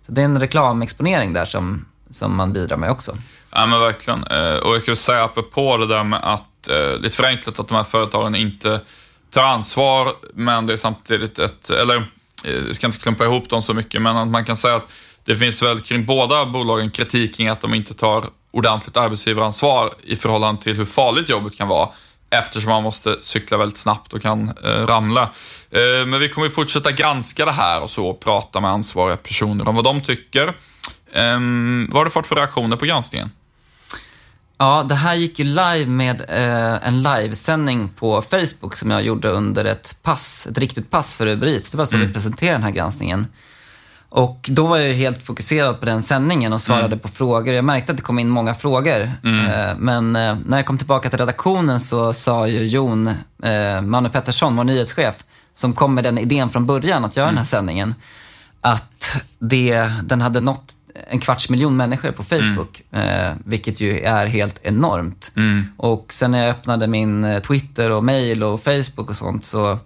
Så 0.07 0.13
det 0.13 0.21
är 0.21 0.25
en 0.25 0.41
reklamexponering 0.41 1.33
där 1.33 1.45
som, 1.45 1.85
som 2.11 2.37
man 2.37 2.53
bidrar 2.53 2.77
med 2.77 2.91
också. 2.91 3.17
Ja, 3.51 3.67
men 3.67 3.81
verkligen. 3.81 4.25
Eh, 4.25 4.55
Och 4.57 4.75
jag 4.75 4.85
kan 4.85 4.97
säga 4.97 5.25
apropå 5.25 5.77
det 5.77 5.87
där 5.87 6.05
med 6.05 6.21
att, 6.23 6.69
eh, 6.69 7.01
lite 7.01 7.17
förenklat, 7.17 7.59
att 7.59 7.69
de 7.69 7.75
här 7.75 7.85
företagen 7.85 8.35
inte 8.35 8.81
tar 9.31 9.43
ansvar, 9.43 10.09
men 10.35 10.67
det 10.67 10.73
är 10.73 10.77
samtidigt 10.77 11.39
ett, 11.39 11.71
eller 11.71 11.97
eh, 12.45 12.55
jag 12.67 12.75
ska 12.75 12.87
inte 12.87 12.99
klumpa 12.99 13.25
ihop 13.25 13.51
dem 13.51 13.63
så 13.63 13.75
mycket, 13.75 14.03
men 14.03 14.17
att 14.17 14.29
man 14.29 14.45
kan 14.45 14.57
säga 14.57 14.77
att 14.77 14.89
det 15.25 15.37
finns 15.37 15.63
väl 15.63 15.81
kring 15.81 16.07
båda 16.07 16.47
bolagen 16.47 16.91
kritik 16.91 17.37
kring 17.37 17.49
att 17.49 17.61
de 17.61 17.75
inte 17.75 17.95
tar 17.95 18.25
ordentligt 18.51 18.97
arbetsgivaransvar 18.97 19.91
i 20.05 20.17
förhållande 20.17 20.63
till 20.63 20.77
hur 20.77 20.85
farligt 20.85 21.29
jobbet 21.29 21.57
kan 21.57 21.69
vara 21.69 21.89
eftersom 22.31 22.71
man 22.71 22.83
måste 22.83 23.17
cykla 23.21 23.57
väldigt 23.57 23.79
snabbt 23.79 24.13
och 24.13 24.23
kan 24.23 24.53
eh, 24.65 24.87
ramla. 24.87 25.23
Eh, 25.71 26.07
men 26.07 26.21
vi 26.21 26.29
kommer 26.29 26.47
ju 26.47 26.51
fortsätta 26.51 26.93
granska 26.93 27.45
det 27.45 27.53
här 27.53 27.81
och 27.81 27.91
så 27.91 28.07
och 28.07 28.21
prata 28.21 28.61
med 28.61 28.71
ansvariga 28.71 29.17
personer 29.17 29.69
om 29.69 29.75
vad 29.75 29.85
de 29.85 30.01
tycker. 30.01 30.47
Eh, 31.13 31.39
vad 31.89 31.97
har 31.97 32.05
du 32.05 32.11
fått 32.11 32.27
för 32.27 32.37
reaktioner 32.37 32.77
på 32.77 32.85
granskningen? 32.85 33.31
Ja, 34.59 34.85
det 34.89 34.95
här 34.95 35.15
gick 35.15 35.39
ju 35.39 35.45
live 35.45 35.87
med 35.87 36.21
eh, 36.29 36.89
en 36.89 37.03
livesändning 37.03 37.89
på 37.89 38.23
Facebook 38.23 38.77
som 38.77 38.91
jag 38.91 39.03
gjorde 39.03 39.29
under 39.29 39.65
ett 39.65 39.99
pass, 40.03 40.47
ett 40.51 40.59
riktigt 40.59 40.91
pass 40.91 41.15
för 41.15 41.27
Uber 41.27 41.47
Eats. 41.47 41.71
Det 41.71 41.79
var 41.79 41.87
så 41.87 41.97
vi 41.97 42.13
presenterade 42.13 42.55
den 42.55 42.63
här 42.63 42.71
granskningen. 42.71 43.27
Och 44.11 44.49
då 44.53 44.67
var 44.67 44.77
jag 44.77 44.89
ju 44.89 44.95
helt 44.95 45.23
fokuserad 45.23 45.81
på 45.81 45.87
den 45.87 46.03
sändningen 46.03 46.53
och 46.53 46.61
svarade 46.61 46.97
på 46.97 47.09
frågor. 47.09 47.55
Jag 47.55 47.65
märkte 47.65 47.93
att 47.93 47.99
det 47.99 48.05
kom 48.05 48.19
in 48.19 48.29
många 48.29 48.55
frågor. 48.55 49.01
Eh, 49.25 49.77
men 49.79 50.17
eh, 50.17 50.37
när 50.47 50.57
jag 50.59 50.67
kom 50.67 50.79
tillbaka 50.79 51.11
till 51.11 51.19
redaktionen 51.19 51.81
så 51.81 52.13
sa 52.13 52.49
ju 52.49 52.67
Jon 52.67 53.07
eh, 53.43 53.81
Manu 53.81 54.09
Pettersson, 54.09 54.57
vår 54.57 54.65
nyhetschef, 54.65 55.15
som 55.55 55.73
kom 55.73 55.95
med 55.95 56.05
den 56.05 56.19
idén 56.19 56.51
från 56.51 56.67
början 56.67 57.05
att 57.05 57.17
göra 57.17 57.27
den 57.27 57.39
här 57.39 57.45
sändningen, 57.45 57.95
att 58.61 59.17
det, 59.39 59.93
den 60.03 60.21
hade 60.21 60.41
nått 60.41 60.78
en 61.11 61.21
kvarts 61.21 61.49
miljon 61.49 61.77
människor 61.77 62.13
på 62.13 62.25
Facebook, 62.25 62.83
eh, 62.93 63.33
vilket 63.45 63.81
ju 63.81 64.01
är 64.01 64.27
helt 64.27 64.61
enormt. 64.63 65.33
Och 65.77 66.13
sen 66.13 66.31
när 66.31 66.39
jag 66.43 66.51
öppnade 66.51 66.87
min 66.87 67.25
eh, 67.25 67.39
Twitter 67.43 67.91
och 67.91 68.05
mail 68.05 68.45
och 68.45 68.63
Facebook 68.63 69.11
och 69.11 69.17
sånt 69.17 69.45
så 69.45 69.79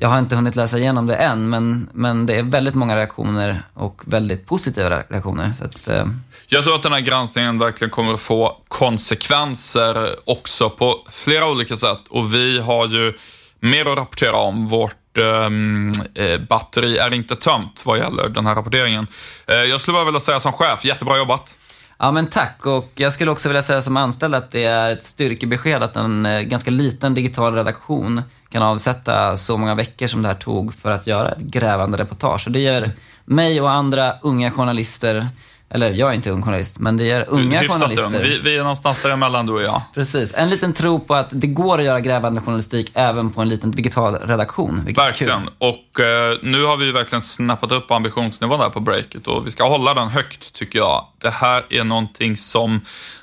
jag 0.00 0.08
har 0.08 0.18
inte 0.18 0.36
hunnit 0.36 0.56
läsa 0.56 0.78
igenom 0.78 1.06
det 1.06 1.14
än, 1.16 1.50
men, 1.50 1.88
men 1.92 2.26
det 2.26 2.36
är 2.36 2.42
väldigt 2.42 2.74
många 2.74 2.96
reaktioner 2.96 3.62
och 3.74 4.02
väldigt 4.06 4.46
positiva 4.46 4.90
reaktioner. 4.90 5.52
Så 5.52 5.64
att, 5.64 5.88
eh, 5.88 6.06
Jag 6.46 6.64
tror 6.64 6.74
att 6.74 6.82
den 6.82 6.92
här 6.92 7.00
granskningen 7.00 7.58
verkligen 7.58 7.90
kommer 7.90 8.12
att 8.12 8.20
få 8.20 8.56
konsekvenser 8.68 10.16
också 10.24 10.70
på 10.70 10.96
flera 11.10 11.50
olika 11.50 11.76
sätt. 11.76 12.00
Och 12.10 12.34
vi 12.34 12.60
har 12.60 12.86
ju 12.86 13.12
mer 13.60 13.92
att 13.92 13.98
rapportera 13.98 14.36
om. 14.36 14.68
Vårt 14.68 15.07
Eh, 15.18 16.24
eh, 16.24 16.40
batteri 16.40 16.98
är 16.98 17.14
inte 17.14 17.36
tömt 17.36 17.82
vad 17.84 17.98
gäller 17.98 18.28
den 18.28 18.46
här 18.46 18.54
rapporteringen. 18.54 19.06
Eh, 19.46 19.56
jag 19.56 19.80
skulle 19.80 19.94
bara 19.94 20.04
vilja 20.04 20.20
säga 20.20 20.40
som 20.40 20.52
chef, 20.52 20.84
jättebra 20.84 21.18
jobbat. 21.18 21.56
Ja 21.98 22.10
men 22.10 22.26
tack 22.26 22.66
och 22.66 22.92
jag 22.94 23.12
skulle 23.12 23.30
också 23.30 23.48
vilja 23.48 23.62
säga 23.62 23.80
som 23.80 23.96
anställd 23.96 24.34
att 24.34 24.50
det 24.50 24.64
är 24.64 24.90
ett 24.90 25.04
styrkebesked 25.04 25.82
att 25.82 25.96
en 25.96 26.28
ganska 26.42 26.70
liten 26.70 27.14
digital 27.14 27.54
redaktion 27.54 28.22
kan 28.48 28.62
avsätta 28.62 29.36
så 29.36 29.56
många 29.56 29.74
veckor 29.74 30.06
som 30.06 30.22
det 30.22 30.28
här 30.28 30.34
tog 30.34 30.74
för 30.74 30.90
att 30.90 31.06
göra 31.06 31.32
ett 31.32 31.42
grävande 31.42 31.98
reportage. 31.98 32.46
Och 32.46 32.52
det 32.52 32.60
ger 32.60 32.92
mig 33.24 33.60
och 33.60 33.70
andra 33.70 34.14
unga 34.22 34.50
journalister, 34.50 35.28
eller 35.70 35.90
jag 35.90 36.10
är 36.10 36.14
inte 36.14 36.30
ung 36.30 36.42
journalist, 36.42 36.78
men 36.78 36.96
det 36.96 37.04
ger 37.04 37.24
unga 37.28 37.60
Hyfsat 37.60 37.82
ung. 37.82 37.96
journalister. 37.96 38.22
Vi, 38.22 38.38
vi 38.38 38.56
är 38.56 38.62
någonstans 38.62 39.02
däremellan 39.02 39.46
du 39.46 39.52
och 39.52 39.62
jag. 39.62 39.82
Precis, 39.94 40.34
en 40.36 40.50
liten 40.50 40.72
tro 40.72 41.00
på 41.00 41.14
att 41.14 41.28
det 41.30 41.46
går 41.46 41.78
att 41.78 41.84
göra 41.84 42.00
grävande 42.00 42.40
journalistik 42.40 42.90
även 42.94 43.30
på 43.30 43.42
en 43.42 43.48
liten 43.48 43.70
digital 43.70 44.14
redaktion. 44.14 44.84
är. 44.88 44.94
Verkligen. 44.94 45.48
Och 45.58 46.00
eh, 46.00 46.36
nu 46.42 46.64
har 46.64 46.76
vi 46.76 46.84
ju 46.84 46.92
verkligen 46.92 47.22
snappat 47.22 47.72
upp 47.72 47.90
ambitionsnivån 47.90 48.60
där 48.60 48.70
på 48.70 48.80
breaket 48.80 49.26
och 49.26 49.46
vi 49.46 49.50
ska 49.50 49.68
hålla 49.68 49.94
den 49.94 50.08
högt 50.08 50.52
tycker 50.52 50.78
jag. 50.78 51.06
Det 51.18 51.30
här 51.30 51.64
är 51.70 51.84
någonting 51.84 52.36
som 52.36 52.80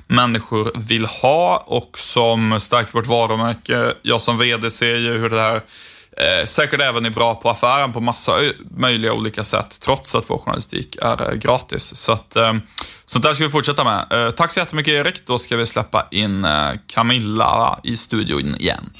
människor 0.07 0.71
vill 0.75 1.05
ha 1.05 1.63
och 1.67 1.97
som 1.97 2.59
stärker 2.59 2.93
vårt 2.93 3.07
varumärke. 3.07 3.93
Jag 4.01 4.21
som 4.21 4.37
VD 4.37 4.71
ser 4.71 4.95
ju 4.95 5.17
hur 5.17 5.29
det 5.29 5.41
här 5.41 5.61
eh, 6.17 6.45
säkert 6.45 6.81
även 6.81 7.05
är 7.05 7.09
bra 7.09 7.35
på 7.35 7.49
affären 7.49 7.93
på 7.93 7.99
massa 7.99 8.31
möjliga 8.77 9.13
olika 9.13 9.43
sätt, 9.43 9.79
trots 9.81 10.15
att 10.15 10.29
vår 10.29 10.37
journalistik 10.37 10.97
är 11.01 11.31
eh, 11.31 11.37
gratis. 11.37 11.95
Så 11.95 12.11
att, 12.11 12.35
eh, 12.35 12.53
sånt 13.05 13.23
där 13.23 13.33
ska 13.33 13.43
vi 13.43 13.49
fortsätta 13.49 13.83
med. 13.83 14.27
Eh, 14.27 14.31
tack 14.31 14.51
så 14.51 14.59
jättemycket 14.59 14.91
Erik. 14.91 15.27
Då 15.27 15.37
ska 15.37 15.57
vi 15.57 15.65
släppa 15.65 16.07
in 16.11 16.45
eh, 16.45 16.71
Camilla 16.87 17.79
i 17.83 17.95
studion 17.95 18.55
igen. 18.55 18.93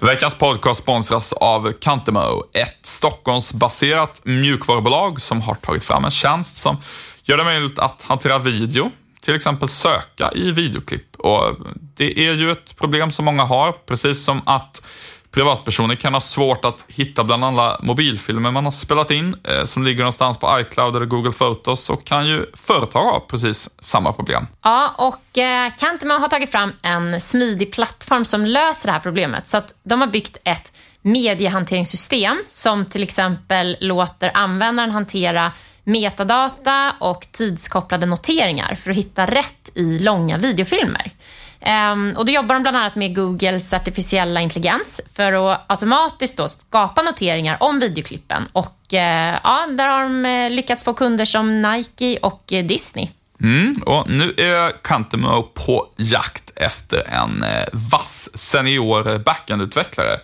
Veckans 0.00 0.34
podcast 0.34 0.82
sponsras 0.82 1.32
av 1.32 1.72
Cantemo, 1.72 2.44
ett 2.52 2.78
Stockholmsbaserat 2.82 4.20
mjukvarubolag 4.24 5.20
som 5.20 5.40
har 5.40 5.54
tagit 5.54 5.84
fram 5.84 6.04
en 6.04 6.10
tjänst 6.10 6.56
som 6.56 6.76
gör 7.24 7.36
det 7.36 7.44
möjligt 7.44 7.78
att 7.78 8.02
hantera 8.02 8.38
video, 8.38 8.90
till 9.24 9.34
exempel 9.34 9.68
söka 9.68 10.30
i 10.34 10.50
videoklipp. 10.50 11.16
Och 11.16 11.56
det 11.96 12.28
är 12.28 12.32
ju 12.32 12.52
ett 12.52 12.76
problem 12.76 13.10
som 13.10 13.24
många 13.24 13.44
har, 13.44 13.72
precis 13.72 14.24
som 14.24 14.40
att 14.46 14.82
privatpersoner 15.30 15.94
kan 15.94 16.14
ha 16.14 16.20
svårt 16.20 16.64
att 16.64 16.84
hitta 16.88 17.24
bland 17.24 17.44
alla 17.44 17.80
mobilfilmer 17.82 18.50
man 18.50 18.64
har 18.64 18.72
spelat 18.72 19.10
in, 19.10 19.36
eh, 19.44 19.64
som 19.64 19.82
ligger 19.82 19.98
någonstans 19.98 20.38
på 20.38 20.60
iCloud 20.60 20.96
eller 20.96 21.06
Google 21.06 21.32
Photos, 21.32 21.84
så 21.84 21.96
kan 21.96 22.26
ju 22.26 22.46
företag 22.54 23.04
ha 23.04 23.20
precis 23.20 23.70
samma 23.80 24.12
problem. 24.12 24.46
Ja, 24.62 24.94
och 24.98 25.38
eh, 25.38 25.72
Cantema 25.78 26.14
har 26.14 26.28
tagit 26.28 26.52
fram 26.52 26.72
en 26.82 27.20
smidig 27.20 27.72
plattform 27.72 28.24
som 28.24 28.46
löser 28.46 28.86
det 28.86 28.92
här 28.92 29.00
problemet. 29.00 29.48
Så 29.48 29.56
att 29.56 29.74
de 29.82 30.00
har 30.00 30.08
byggt 30.08 30.36
ett 30.44 30.72
mediehanteringssystem 31.02 32.42
som 32.48 32.84
till 32.84 33.02
exempel 33.02 33.76
låter 33.80 34.30
användaren 34.34 34.90
hantera 34.90 35.52
metadata 35.84 36.94
och 36.98 37.26
tidskopplade 37.32 38.06
noteringar 38.06 38.74
för 38.74 38.90
att 38.90 38.96
hitta 38.96 39.26
rätt 39.26 39.70
i 39.74 39.98
långa 39.98 40.38
videofilmer. 40.38 41.12
Ehm, 41.60 42.14
och 42.16 42.26
då 42.26 42.32
jobbar 42.32 42.54
de 42.54 42.62
bland 42.62 42.76
annat 42.76 42.94
med 42.94 43.16
Googles 43.16 43.72
artificiella 43.72 44.40
intelligens 44.40 45.00
för 45.14 45.52
att 45.52 45.64
automatiskt 45.66 46.36
då 46.36 46.48
skapa 46.48 47.02
noteringar 47.02 47.56
om 47.60 47.80
videoklippen. 47.80 48.48
Och 48.52 48.94
eh, 48.94 49.38
ja, 49.44 49.66
där 49.70 49.88
har 49.88 50.02
de 50.02 50.26
eh, 50.26 50.50
lyckats 50.50 50.84
få 50.84 50.94
kunder 50.94 51.24
som 51.24 51.62
Nike 51.62 52.18
och 52.22 52.52
eh, 52.52 52.64
Disney. 52.64 53.08
Mm, 53.42 53.74
och 53.86 54.10
nu 54.10 54.34
är 54.36 54.82
Cantemo 54.82 55.42
på 55.42 55.86
jakt 55.96 56.52
efter 56.56 57.08
en 57.08 57.44
vass 57.72 58.28
senior 58.34 59.18
backendutvecklare. 59.18 60.20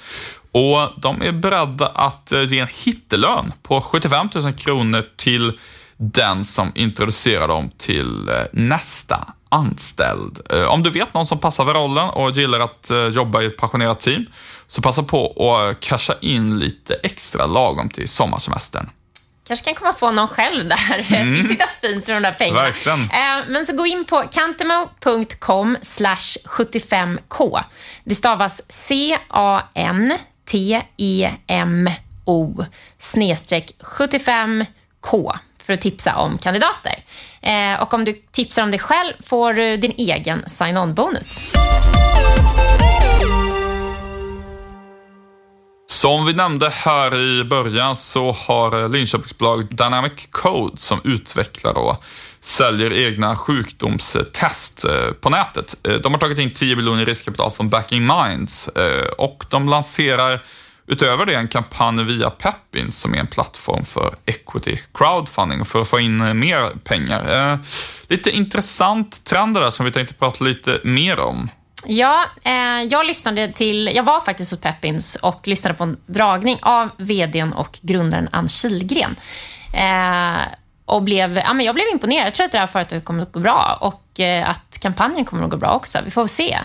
Och 0.52 1.00
de 1.00 1.22
är 1.22 1.32
beredda 1.32 1.86
att 1.86 2.32
eh, 2.32 2.42
ge 2.42 2.58
en 2.58 2.68
hittelön 2.84 3.52
på 3.62 3.80
75 3.80 4.28
000 4.34 4.52
kronor 4.52 5.04
till 5.16 5.58
den 5.96 6.44
som 6.44 6.72
introducerar 6.74 7.48
dem 7.48 7.70
till 7.78 8.28
eh, 8.28 8.34
nästa 8.52 9.32
anställd. 9.48 10.40
Eh, 10.52 10.62
Om 10.64 10.82
du 10.82 10.90
vet 10.90 11.14
någon 11.14 11.26
som 11.26 11.38
passar 11.38 11.64
för 11.64 11.74
rollen 11.74 12.08
och 12.10 12.30
gillar 12.30 12.60
att 12.60 12.90
jobba 13.12 13.42
i 13.42 13.46
ett 13.46 13.56
passionerat 13.56 14.00
team, 14.00 14.26
så 14.66 14.82
passa 14.82 15.02
på 15.02 15.50
att 15.56 15.80
casha 15.80 16.14
in 16.20 16.58
lite 16.58 16.94
extra 16.94 17.46
lagom 17.46 17.88
till 17.88 18.08
sommarsemestern. 18.08 18.90
kanske 19.46 19.64
kan 19.64 19.74
komma 19.74 19.92
få 19.92 20.10
någon 20.10 20.28
själv 20.28 20.68
där. 20.68 20.96
Det 21.10 21.26
skulle 21.26 21.42
sitta 21.42 21.66
fint 21.82 22.06
med 22.06 22.16
de 22.16 22.20
där 22.22 22.32
pengarna. 22.32 22.62
Verkligen. 22.62 23.08
Men 23.48 23.66
så 23.66 23.76
gå 23.76 23.86
in 23.86 24.04
på 24.04 24.24
cantemo.com 24.30 25.76
75k. 25.76 27.64
Det 28.04 28.14
stavas 28.14 28.62
T-E-M-O 30.50 31.84
snedstreck 32.98 33.70
75K 33.80 35.32
för 35.58 35.72
att 35.72 35.80
tipsa 35.80 36.16
om 36.16 36.38
kandidater. 36.38 36.94
Eh, 37.40 37.82
Och 37.82 37.94
om 37.94 38.04
du 38.04 38.12
tipsar 38.12 38.62
om 38.62 38.70
dig 38.70 38.80
själv 38.80 39.12
får 39.20 39.52
du 39.54 39.76
din 39.76 39.92
egen 39.96 40.48
sign-on-bonus. 40.48 41.38
Som 45.90 46.26
vi 46.26 46.32
nämnde 46.32 46.68
här 46.70 47.14
i 47.14 47.44
början 47.44 47.96
så 47.96 48.32
har 48.32 48.88
Linköpingsbolaget 48.88 49.78
Dynamic 49.78 50.12
Code 50.30 50.78
som 50.78 51.00
utvecklar 51.04 51.74
då 51.74 51.96
säljer 52.40 52.92
egna 52.92 53.36
sjukdomstest 53.36 54.84
eh, 54.84 55.12
på 55.20 55.30
nätet. 55.30 55.86
Eh, 55.88 55.94
de 55.94 56.12
har 56.12 56.20
tagit 56.20 56.38
in 56.38 56.50
10 56.50 56.76
miljoner 56.76 57.02
i 57.02 57.04
riskkapital 57.04 57.50
från 57.50 57.68
Backing 57.68 58.06
Minds 58.06 58.68
eh, 58.68 59.06
och 59.18 59.44
de 59.50 59.68
lanserar 59.68 60.44
utöver 60.86 61.26
det 61.26 61.34
en 61.34 61.48
kampanj 61.48 62.04
via 62.04 62.30
Pepins, 62.30 63.00
som 63.00 63.14
är 63.14 63.18
en 63.18 63.26
plattform 63.26 63.84
för 63.84 64.14
equity 64.26 64.78
crowdfunding 64.94 65.64
för 65.64 65.80
att 65.80 65.88
få 65.88 66.00
in 66.00 66.38
mer 66.38 66.70
pengar. 66.84 67.58
Lite 68.08 68.30
intressant 68.30 69.24
trend 69.24 69.54
det 69.56 69.60
där 69.60 69.70
som 69.70 69.84
vi 69.84 69.92
tänkte 69.92 70.14
prata 70.14 70.44
lite 70.44 70.80
mer 70.84 71.20
om. 71.20 71.48
Ja, 71.86 72.24
eh, 72.42 72.82
jag 72.90 73.06
lyssnade 73.06 73.52
till, 73.52 73.90
jag 73.94 74.02
var 74.02 74.20
faktiskt 74.20 74.50
hos 74.50 74.60
Peppins 74.60 75.16
och 75.16 75.48
lyssnade 75.48 75.74
på 75.74 75.84
en 75.84 75.96
dragning 76.06 76.58
av 76.62 76.88
vdn 76.96 77.52
och 77.52 77.78
grundaren 77.82 78.28
Ann 78.32 78.48
Kihlgren. 78.48 79.16
Eh, 79.72 80.42
och 80.88 81.02
blev, 81.02 81.36
ja, 81.36 81.52
men 81.52 81.66
jag 81.66 81.74
blev 81.74 81.86
imponerad. 81.92 82.26
Jag 82.26 82.34
tror 82.34 82.46
att 82.46 82.52
det 82.52 82.58
här 82.58 82.66
företaget 82.66 83.04
kommer 83.04 83.22
att 83.22 83.32
gå 83.32 83.40
bra 83.40 83.78
och 83.80 84.20
eh, 84.20 84.50
att 84.50 84.78
kampanjen 84.80 85.24
kommer 85.24 85.44
att 85.44 85.50
gå 85.50 85.56
bra 85.56 85.74
också. 85.74 85.98
Vi 86.04 86.10
får 86.10 86.20
väl 86.20 86.28
se. 86.28 86.58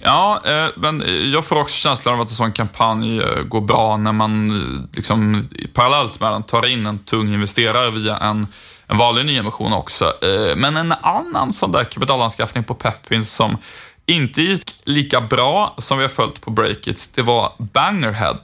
Ja, 0.00 0.40
eh, 0.44 0.66
men 0.76 1.02
eh, 1.02 1.10
jag 1.10 1.44
får 1.44 1.60
också 1.60 1.74
känslan 1.74 2.14
av 2.14 2.20
att 2.20 2.28
en 2.28 2.34
sån 2.34 2.52
kampanj 2.52 3.20
eh, 3.20 3.42
går 3.42 3.60
bra 3.60 3.96
när 3.96 4.12
man 4.12 4.50
eh, 4.50 4.96
liksom, 4.96 5.48
parallellt 5.72 6.20
med 6.20 6.32
den 6.32 6.42
tar 6.42 6.66
in 6.66 6.86
en 6.86 6.98
tung 6.98 7.34
investerare 7.34 7.90
via 7.90 8.16
en, 8.16 8.46
en 8.86 8.98
vanlig 8.98 9.26
nyemission 9.26 9.72
också. 9.72 10.04
Eh, 10.04 10.56
men 10.56 10.76
en 10.76 10.92
annan 10.92 11.52
sån 11.52 11.72
där 11.72 11.84
kapitalanskaffning 11.84 12.64
på 12.64 12.74
Pepins 12.74 13.34
som 13.34 13.58
inte 14.06 14.42
gick 14.42 14.74
lika 14.84 15.20
bra 15.20 15.74
som 15.78 15.98
vi 15.98 16.04
har 16.04 16.08
följt 16.08 16.40
på 16.40 16.50
Breakits, 16.50 17.08
det 17.08 17.22
var 17.22 17.52
Bangerhead. 17.58 18.38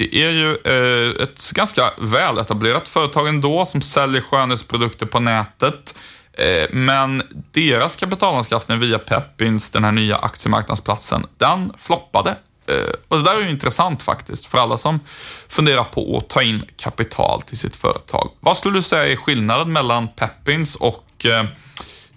Det 0.00 0.14
är 0.14 0.30
ju 0.30 0.56
eh, 0.64 1.22
ett 1.22 1.50
ganska 1.50 1.92
väletablerat 1.98 2.88
företag 2.88 3.28
ändå 3.28 3.66
som 3.66 3.80
säljer 3.80 4.22
skönhetsprodukter 4.22 5.06
på 5.06 5.20
nätet. 5.20 5.98
Eh, 6.32 6.68
men 6.70 7.22
deras 7.52 7.96
kapitalanskaffning 7.96 8.78
via 8.78 8.98
Pepins, 8.98 9.70
den 9.70 9.84
här 9.84 9.92
nya 9.92 10.16
aktiemarknadsplatsen, 10.16 11.26
den 11.38 11.72
floppade. 11.78 12.30
Eh, 12.66 12.94
och 13.08 13.18
det 13.18 13.24
där 13.24 13.34
är 13.36 13.40
ju 13.40 13.50
intressant 13.50 14.02
faktiskt 14.02 14.46
för 14.46 14.58
alla 14.58 14.78
som 14.78 15.00
funderar 15.48 15.84
på 15.84 16.16
att 16.16 16.28
ta 16.28 16.42
in 16.42 16.64
kapital 16.76 17.42
till 17.42 17.58
sitt 17.58 17.76
företag. 17.76 18.30
Vad 18.40 18.56
skulle 18.56 18.78
du 18.78 18.82
säga 18.82 19.12
är 19.12 19.16
skillnaden 19.16 19.72
mellan 19.72 20.08
Pepins 20.08 20.76
och 20.76 21.26
eh, 21.26 21.44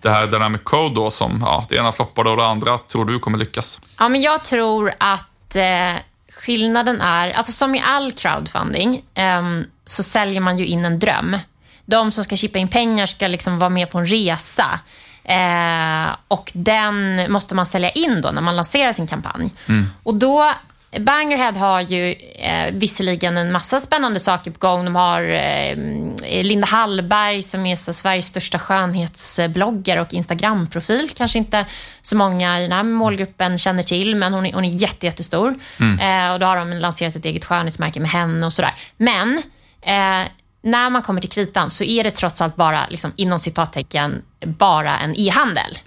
det 0.01 0.09
här 0.09 0.27
Dynamic 0.27 0.61
Code 0.63 0.95
då 0.95 1.11
som, 1.11 1.37
ja, 1.45 1.65
det 1.69 1.75
ena 1.75 1.91
floppade 1.91 2.29
och 2.29 2.37
det 2.37 2.45
andra 2.45 2.77
tror 2.77 3.05
du 3.05 3.19
kommer 3.19 3.37
lyckas? 3.37 3.81
Ja, 3.99 4.09
men 4.09 4.21
jag 4.21 4.43
tror 4.43 4.93
att 4.97 5.55
eh, 5.55 5.95
skillnaden 6.35 7.01
är, 7.01 7.31
alltså 7.31 7.51
som 7.51 7.75
i 7.75 7.83
all 7.85 8.11
crowdfunding, 8.11 9.03
eh, 9.13 9.41
så 9.85 10.03
säljer 10.03 10.41
man 10.41 10.57
ju 10.57 10.65
in 10.65 10.85
en 10.85 10.99
dröm. 10.99 11.37
De 11.85 12.11
som 12.11 12.23
ska 12.23 12.35
chippa 12.35 12.59
in 12.59 12.67
pengar 12.67 13.05
ska 13.05 13.27
liksom 13.27 13.59
vara 13.59 13.69
med 13.69 13.91
på 13.91 13.97
en 13.97 14.05
resa. 14.05 14.79
Eh, 15.23 16.15
och 16.27 16.51
den 16.53 17.25
måste 17.31 17.55
man 17.55 17.65
sälja 17.65 17.89
in 17.89 18.21
då 18.21 18.31
när 18.31 18.41
man 18.41 18.55
lanserar 18.55 18.91
sin 18.91 19.07
kampanj. 19.07 19.49
Mm. 19.69 19.85
Och 20.03 20.15
då 20.15 20.51
Bangerhead 20.99 21.57
har 21.57 21.81
ju 21.81 22.11
eh, 22.35 22.71
visserligen 22.71 23.37
en 23.37 23.51
massa 23.51 23.79
spännande 23.79 24.19
saker 24.19 24.51
på 24.51 24.59
gång. 24.67 24.85
De 24.85 24.95
har 24.95 25.21
eh, 25.21 26.43
Linda 26.43 26.67
Hallberg 26.67 27.41
som 27.41 27.65
är 27.65 27.75
så, 27.75 27.93
Sveriges 27.93 28.27
största 28.27 28.59
skönhetsbloggare 28.59 30.01
och 30.01 30.13
Instagramprofil. 30.13 31.09
Kanske 31.15 31.39
inte 31.39 31.65
så 32.01 32.17
många 32.17 32.59
i 32.59 32.61
den 32.61 32.71
här 32.71 32.83
målgruppen 32.83 33.57
känner 33.57 33.83
till, 33.83 34.15
men 34.15 34.33
hon 34.33 34.45
är, 34.45 34.53
hon 34.53 34.65
är 34.65 34.69
jätte, 34.69 35.05
jättestor. 35.05 35.55
Eh, 36.01 36.33
och 36.33 36.39
då 36.39 36.45
har 36.45 36.57
de 36.57 36.73
lanserat 36.73 37.15
ett 37.15 37.25
eget 37.25 37.45
skönhetsmärke 37.45 37.99
med 37.99 38.09
henne 38.09 38.45
och 38.45 38.53
sådär. 38.53 38.73
Men 38.97 39.37
eh, 39.81 40.27
när 40.63 40.89
man 40.89 41.01
kommer 41.01 41.21
till 41.21 41.29
kritan 41.29 41.71
så 41.71 41.83
är 41.83 42.03
det 42.03 42.11
trots 42.11 42.41
allt 42.41 42.55
bara, 42.55 42.87
liksom, 42.89 43.13
inom 43.15 43.39
citattecken, 43.39 44.21
bara 44.45 44.99
en 44.99 45.15
e-handel. 45.19 45.77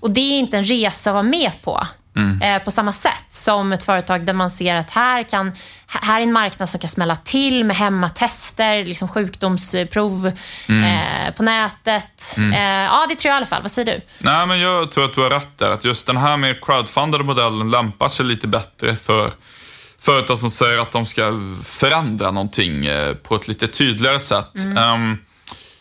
Och 0.00 0.10
det 0.10 0.20
är 0.20 0.38
inte 0.38 0.56
en 0.56 0.64
resa 0.64 1.10
att 1.10 1.14
vara 1.14 1.22
med 1.22 1.50
på. 1.62 1.86
Eh, 2.42 2.62
på 2.64 2.70
samma 2.70 2.92
sätt 2.92 3.24
som 3.28 3.72
ett 3.72 3.82
företag 3.82 4.26
där 4.26 4.32
man 4.32 4.50
ser 4.50 4.76
att 4.76 4.90
här, 4.90 5.22
kan, 5.22 5.52
här 5.86 6.20
är 6.20 6.22
en 6.22 6.32
marknad 6.32 6.68
som 6.68 6.80
kan 6.80 6.90
smälla 6.90 7.16
till 7.16 7.64
med 7.64 7.76
hemmatester, 7.76 8.84
liksom 8.84 9.08
sjukdomsprov 9.08 10.26
eh, 10.26 11.34
på 11.36 11.42
nätet. 11.42 12.36
Eh, 12.38 12.62
ja, 12.62 13.06
det 13.08 13.14
tror 13.14 13.30
jag 13.30 13.34
i 13.34 13.36
alla 13.36 13.46
fall. 13.46 13.62
Vad 13.62 13.70
säger 13.70 13.92
du? 13.92 14.00
Nej, 14.18 14.46
men 14.46 14.60
jag 14.60 14.90
tror 14.90 15.04
att 15.04 15.14
du 15.14 15.20
har 15.20 15.30
rätt 15.30 15.58
där. 15.58 15.70
Att 15.70 15.84
just 15.84 16.06
den 16.06 16.16
här 16.16 16.36
med 16.36 16.64
crowdfundade 16.64 17.24
modellen 17.24 17.70
lämpar 17.70 18.08
sig 18.08 18.26
lite 18.26 18.46
bättre 18.48 18.96
för 18.96 19.32
företag 19.98 20.38
som 20.38 20.50
säger 20.50 20.78
att 20.78 20.92
de 20.92 21.06
ska 21.06 21.32
förändra 21.64 22.30
någonting 22.30 22.86
eh, 22.86 23.14
på 23.14 23.34
ett 23.34 23.48
lite 23.48 23.68
tydligare 23.68 24.18
sätt. 24.18 24.54
Ehm, 24.78 25.18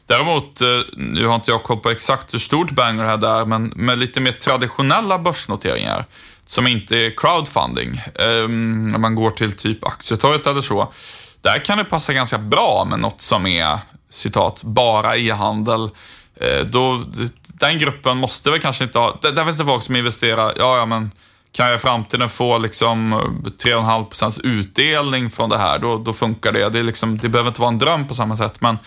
däremot, 0.08 0.62
eh, 0.62 0.68
nu 0.94 1.28
har 1.28 1.36
inte 1.36 1.52
jag 1.52 1.64
koll 1.64 1.78
på 1.78 1.90
exakt 1.90 2.34
hur 2.34 2.40
stort 2.40 2.72
Bangerhead 2.72 3.24
är, 3.24 3.46
men 3.46 3.74
med 3.76 3.98
lite 3.98 4.20
mer 4.20 4.32
traditionella 4.32 5.20
börsnoteringar 5.20 6.06
som 6.46 6.68
inte 6.68 6.98
är 6.98 7.18
crowdfunding, 7.18 8.02
ehm, 8.20 8.82
när 8.82 9.00
man 9.00 9.16
går 9.16 9.32
till 9.32 9.52
typ 9.52 9.84
Aktietorget 9.84 10.48
eller 10.48 10.62
så, 10.62 10.94
där 11.42 11.66
kan 11.66 11.78
det 11.78 11.84
passa 11.84 12.14
ganska 12.14 12.38
bra 12.38 12.88
med 12.90 13.00
något 13.00 13.22
som 13.22 13.46
är, 13.46 13.80
citat, 14.10 14.64
bara 14.64 15.18
e-handel. 15.18 15.90
Eh, 16.36 16.66
då, 16.66 17.04
den 17.44 17.80
gruppen 17.80 18.18
måste 18.18 18.52
väl 18.52 18.60
kanske 18.60 18.84
inte 18.84 19.00
ha, 19.00 19.20
där, 19.22 19.46
finns 19.46 19.58
det 19.58 19.66
folk 19.66 19.84
som 19.84 19.96
investerar, 19.96 20.54
ja, 20.58 20.78
ja 20.78 20.86
men 20.86 21.12
kan 21.52 21.66
jag 21.66 21.76
i 21.76 21.80
framtiden 21.80 22.30
få 22.30 22.58
liksom 22.58 23.14
eh, 23.14 23.18
3,5% 23.18 24.42
utdelning 24.44 25.30
från 25.30 25.50
det 25.50 25.58
här, 25.58 25.80
då, 25.80 25.98
då 25.98 26.14
funkar 26.14 26.52
det. 26.52 26.70
Det, 26.70 26.80
är 26.80 26.84
liksom, 26.84 27.18
det 27.18 27.30
behöver 27.30 27.50
inte 27.50 27.62
vara 27.62 27.72
en 27.72 27.80
dröm 27.80 28.08
på 28.08 28.14
samma 28.14 28.38
sätt. 28.38 28.62
Men, 28.62 28.78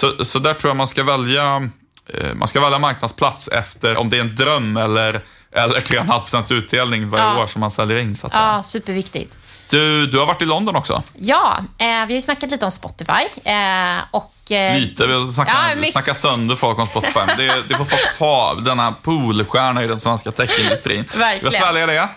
så, 0.00 0.24
så 0.24 0.38
där 0.38 0.54
tror 0.54 0.70
jag 0.70 0.76
man 0.76 0.86
ska 0.86 1.02
välja 1.02 1.68
eh, 2.14 2.34
man 2.34 2.48
ska 2.48 2.60
välja 2.60 2.78
marknadsplats 2.78 3.48
efter 3.48 3.96
om 3.96 4.10
det 4.10 4.16
är 4.16 4.20
en 4.20 4.34
dröm 4.36 4.76
eller, 4.76 5.24
eller 5.52 5.80
3,5% 5.80 6.52
utdelning 6.52 7.10
varje 7.10 7.24
Ja. 7.24 7.42
år 7.42 7.46
som 7.46 7.60
man 7.60 7.70
säljer 7.70 7.98
in. 7.98 8.16
Så 8.16 8.26
att 8.26 8.32
säga. 8.32 8.44
Ja, 8.46 8.62
superviktigt. 8.62 9.38
Du, 9.70 10.06
du 10.06 10.18
har 10.18 10.26
varit 10.26 10.42
i 10.42 10.44
London 10.44 10.76
också? 10.76 11.02
Ja, 11.18 11.56
eh, 11.58 11.86
vi 11.86 11.86
har 11.86 12.10
ju 12.10 12.20
snackat 12.20 12.50
lite 12.50 12.64
om 12.64 12.70
Spotify. 12.70 13.22
Eh, 13.44 13.98
och, 14.10 14.34
Lite. 14.50 15.06
Vi 15.06 15.12
har 15.12 15.32
snackat, 15.32 15.54
Ja, 15.70 15.74
mycket. 15.74 15.92
snackat 15.92 16.16
sönder 16.18 16.54
folk 16.56 16.78
om 16.78 16.86
Spotify. 16.86 17.20
Det, 17.36 17.52
det 17.68 17.74
får 17.74 17.84
folk 17.84 18.18
ta, 18.18 18.54
denna 18.54 18.92
poolstjärna 18.92 19.84
i 19.84 19.86
den 19.86 19.98
svenska 20.00 20.32
techindustrin. 20.32 21.04
Verkligen. 21.14 21.52
Jag 21.52 21.62
sväljer 21.62 21.86
det. 21.86 22.08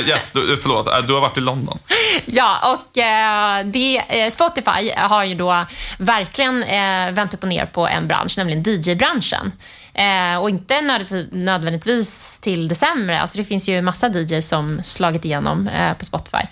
Uh, 0.00 0.08
yes, 0.08 0.30
du, 0.30 0.56
förlåt. 0.62 0.86
Eh, 0.88 0.98
du 0.98 1.12
har 1.14 1.20
varit 1.20 1.36
i 1.38 1.40
London. 1.40 1.78
Ja, 2.24 2.74
och 2.74 2.98
eh, 2.98 3.64
det, 3.64 4.02
eh, 4.08 4.30
Spotify 4.30 4.92
har 4.96 5.24
ju 5.24 5.34
då 5.34 5.64
verkligen 5.98 6.62
eh, 6.62 7.10
vänt 7.12 7.34
upp 7.34 7.42
och 7.42 7.48
ner 7.48 7.66
på 7.66 7.88
en 7.88 8.08
bransch, 8.08 8.34
nämligen 8.38 8.62
DJ-branschen. 8.62 9.52
Eh, 9.94 10.38
och 10.40 10.50
inte 10.50 10.80
nöd- 10.80 11.28
nödvändigtvis 11.32 12.38
till 12.38 12.68
det 12.68 12.74
sämre. 12.74 13.20
Alltså 13.20 13.38
det 13.38 13.44
finns 13.44 13.68
ju 13.68 13.82
massa 13.82 14.08
DJs 14.08 14.48
som 14.48 14.82
slagit 14.82 15.24
igenom 15.24 15.68
eh, 15.68 15.94
på 15.94 16.04
Spotify. 16.04 16.42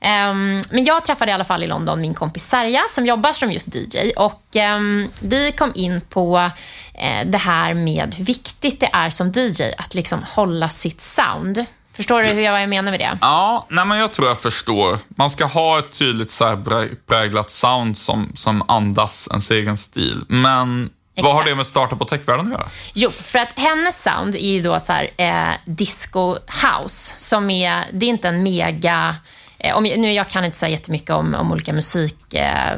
Ehm, 0.00 0.62
men 0.70 0.84
jag 0.84 1.04
träffade 1.04 1.30
i 1.30 1.34
alla 1.34 1.44
fall 1.44 1.62
i 1.62 1.66
London 1.66 2.00
min 2.00 2.14
kompis 2.14 2.48
Serja 2.48 2.82
som 2.90 3.06
jobbar 3.06 3.32
som 3.32 3.52
just 3.52 3.74
DJ 3.74 4.10
och 4.16 4.42
ehm, 4.56 4.75
vi 5.20 5.52
kom 5.52 5.72
in 5.74 6.00
på 6.00 6.50
eh, 6.94 7.26
det 7.26 7.38
här 7.38 7.74
med 7.74 8.14
hur 8.14 8.24
viktigt 8.24 8.80
det 8.80 8.90
är 8.92 9.10
som 9.10 9.32
DJ 9.32 9.62
att 9.78 9.94
liksom 9.94 10.22
hålla 10.22 10.68
sitt 10.68 11.00
sound. 11.00 11.64
Förstår 11.92 12.22
du 12.22 12.28
hur 12.28 12.42
jag, 12.42 12.52
vad 12.52 12.62
jag 12.62 12.68
menar 12.68 12.90
med 12.90 13.00
det? 13.00 13.18
Ja, 13.20 13.66
nej 13.68 13.84
men 13.84 13.98
jag 13.98 14.12
tror 14.12 14.28
jag 14.28 14.38
förstår. 14.38 14.98
Man 15.08 15.30
ska 15.30 15.44
ha 15.44 15.78
ett 15.78 15.98
tydligt 15.98 16.30
särpräglat 16.30 17.50
sound 17.50 17.98
som, 17.98 18.32
som 18.34 18.70
andas 18.70 19.28
ens 19.30 19.50
egen 19.50 19.76
stil. 19.76 20.24
Men 20.28 20.90
vad 21.22 21.34
har 21.34 21.42
det 21.44 21.50
Exakt. 21.50 21.56
med 21.56 21.66
startup 21.66 22.00
och 22.00 22.08
techvärlden 22.08 22.46
att 22.46 22.52
göra? 22.52 22.66
Jo, 22.94 23.10
för 23.10 23.38
att 23.38 23.52
hennes 23.58 24.02
sound 24.02 24.34
är 24.34 24.52
ju 24.52 24.62
då 24.62 24.80
så 24.80 24.92
här, 24.92 25.10
eh, 25.16 25.54
disco 25.64 26.34
house, 26.34 27.20
som 27.20 27.50
är, 27.50 27.84
det 27.92 28.06
är 28.06 28.10
inte 28.10 28.28
en 28.28 28.42
mega... 28.42 29.16
Eh, 29.58 29.76
om, 29.76 29.82
nu, 29.82 30.12
jag 30.12 30.28
kan 30.28 30.44
inte 30.44 30.58
säga 30.58 30.70
jättemycket 30.70 31.10
om, 31.10 31.34
om 31.34 31.52
olika 31.52 31.72
musik 31.72 32.34
eh, 32.34 32.76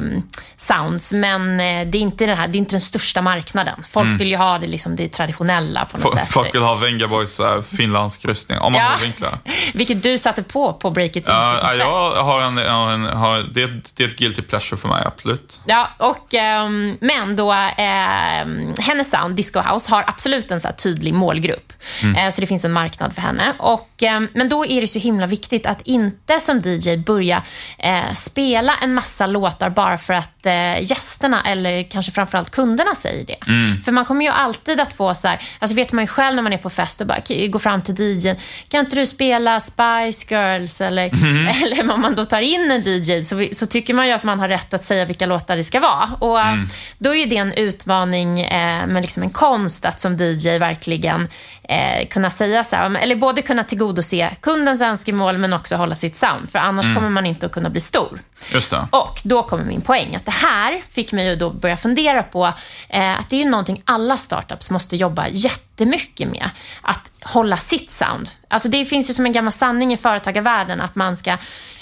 sounds, 0.57 1.13
men 1.13 1.59
eh, 1.59 1.87
det, 1.87 1.97
är 1.97 2.01
inte 2.01 2.25
den 2.25 2.37
här, 2.37 2.47
det 2.47 2.57
är 2.57 2.59
inte 2.59 2.71
den 2.73 2.81
största 2.81 3.21
marknaden. 3.21 3.83
Folk 3.87 4.19
vill 4.19 4.27
ju 4.27 4.35
ha 4.35 4.59
det, 4.59 4.67
liksom, 4.67 4.95
det 4.95 5.09
traditionella 5.09 5.85
på 5.85 5.97
något 5.97 6.13
F- 6.13 6.19
sätt. 6.19 6.31
Folk 6.33 6.55
vill 6.55 6.61
ha 6.61 6.75
Vengaboys 6.75 7.33
så 7.33 7.43
här, 7.45 7.61
finländsk 7.61 8.21
kryssning, 8.21 8.57
om 8.59 8.73
man 8.73 8.81
Ja. 8.81 8.89
vill 8.97 9.03
vinkla. 9.05 9.27
Vilket 9.73 10.03
du 10.03 10.17
satte 10.17 10.43
på 10.43 10.73
på 10.73 10.89
Breakits 10.89 11.29
Ja, 11.29 11.45
inflyttningsfest. 11.45 11.79
jag 12.15 12.23
har 12.23 12.41
en, 12.41 12.57
har 12.57 12.91
en 12.91 13.05
har, 13.05 13.37
det, 13.39 13.67
det 13.95 14.03
är 14.03 14.07
ett 14.07 14.17
guilty 14.17 14.41
pleasure 14.41 14.77
för 14.81 14.87
mig, 14.87 15.03
absolut. 15.05 15.61
Ja, 15.65 15.89
och, 15.97 16.33
ehm, 16.33 16.97
men 17.01 17.35
då, 17.35 17.51
ehm, 17.53 18.73
hennes 18.79 19.11
sound, 19.11 19.35
Disco 19.35 19.59
House, 19.61 19.91
har 19.91 20.03
absolut 20.07 20.51
en 20.51 20.61
så 20.61 20.69
tydlig 20.77 21.13
målgrupp. 21.13 21.73
Eh, 22.17 22.29
så 22.29 22.41
det 22.41 22.47
finns 22.47 22.65
en 22.65 22.71
marknad 22.71 23.13
för 23.13 23.21
henne. 23.21 23.53
Och, 23.59 23.89
ehm, 24.03 24.27
men 24.33 24.49
då 24.49 24.65
är 24.65 24.81
det 24.81 24.87
så 24.87 24.99
himla 24.99 25.27
viktigt 25.27 25.65
att 25.65 25.81
inte 25.81 26.39
som 26.39 26.61
DJ 26.75 26.97
börja 26.97 27.43
eh, 27.77 28.13
spela 28.13 28.75
en 28.81 28.93
massa 28.93 29.25
låtar 29.25 29.69
bara 29.69 29.97
för 29.97 30.13
att 30.13 30.45
eh, 30.45 30.81
gästerna 30.83 31.41
eller 31.45 31.91
kanske 31.91 32.11
framförallt 32.11 32.49
kunderna 32.49 32.95
säger 32.95 33.25
det. 33.25 33.37
För 33.85 33.91
man 33.91 34.05
kommer 34.05 34.25
ju 34.25 34.31
alltid 34.31 34.79
att 34.79 34.93
få 34.93 35.15
så 35.15 35.27
här, 35.27 35.41
alltså 35.59 35.75
vet 35.75 35.93
man 35.93 36.03
ju 36.03 36.07
själv 36.07 36.35
när 36.35 36.43
man 36.43 36.53
är 36.53 36.57
på 36.57 36.69
fest 36.69 37.01
och 37.01 37.07
bara 37.07 37.19
går 37.47 37.59
fram 37.59 37.81
till 37.81 37.99
DJn, 37.99 38.35
kan 38.67 38.79
inte 38.79 38.95
du 38.95 39.05
spela 39.05 39.59
Spice 39.59 40.35
Girls 40.35 40.81
eller, 40.81 41.05
eller 41.63 41.93
om 41.93 42.01
man 42.01 42.15
då 42.15 42.25
tar 42.25 42.41
in 42.41 42.71
en 42.71 42.81
DJ 42.81 43.21
så, 43.23 43.47
så 43.51 43.65
tycker 43.65 43.93
man 43.93 44.07
ju 44.07 44.13
att 44.13 44.23
man 44.23 44.39
har 44.39 44.47
rätt 44.47 44.73
att 44.73 44.83
säga 44.83 45.05
vilka 45.05 45.25
låtar 45.25 45.57
det 45.57 45.63
ska 45.63 45.79
vara. 45.79 46.09
Och 46.19 46.39
eh, 46.39 46.55
Då 46.97 47.15
är 47.15 47.19
ju 47.19 47.25
det 47.25 47.37
en 47.37 47.53
utmaning, 47.53 48.41
eh, 48.41 48.87
men 48.87 49.01
liksom 49.01 49.23
en 49.23 49.29
konst 49.29 49.85
att 49.85 49.99
som 49.99 50.17
DJ 50.17 50.57
verkligen 50.57 51.27
eh, 51.69 52.07
kunna 52.07 52.29
säga 52.29 52.63
så 52.63 52.75
här, 52.75 52.97
eller 52.97 53.15
både 53.15 53.41
kunna 53.41 53.63
tillgodose 53.63 54.29
kundens 54.41 54.81
önskemål 54.81 55.37
men 55.37 55.53
också 55.53 55.75
hålla 55.75 55.95
sitt 55.95 56.17
sound, 56.17 56.49
för 56.49 56.59
annars 56.59 56.95
kommer 56.95 57.09
man 57.09 57.25
inte 57.25 57.45
att 57.45 57.51
kunna 57.51 57.69
bli 57.69 57.81
stor. 57.81 58.19
Just 58.53 58.71
det. 58.71 58.87
Och 58.91 59.21
då 59.23 59.43
kommer 59.43 59.63
min 59.63 59.81
poäng, 59.81 60.15
att 60.15 60.25
det 60.25 60.31
här 60.31 60.81
fick 60.91 61.11
mig 61.11 61.27
ju 61.27 61.35
då 61.35 61.49
börja 61.49 61.77
fundera 61.77 62.23
på 62.23 62.45
eh, 62.89 63.19
att 63.19 63.29
det 63.29 63.35
är 63.35 63.43
ju 63.43 63.49
någonting 63.49 63.81
alla 63.85 64.17
startups 64.17 64.71
måste 64.71 64.95
jobba 64.95 65.27
jättemycket 65.27 66.29
med. 66.29 66.49
Att 66.81 67.11
hålla 67.21 67.57
sitt 67.57 67.91
sound. 67.91 68.29
Alltså 68.47 68.69
det 68.69 68.85
finns 68.85 69.09
ju 69.09 69.13
som 69.13 69.25
en 69.25 69.31
gammal 69.31 69.53
sanning 69.53 69.93
i 69.93 69.97
företagarvärlden 69.97 70.81
att 70.81 70.95
man 70.95 71.17
ska 71.17 71.37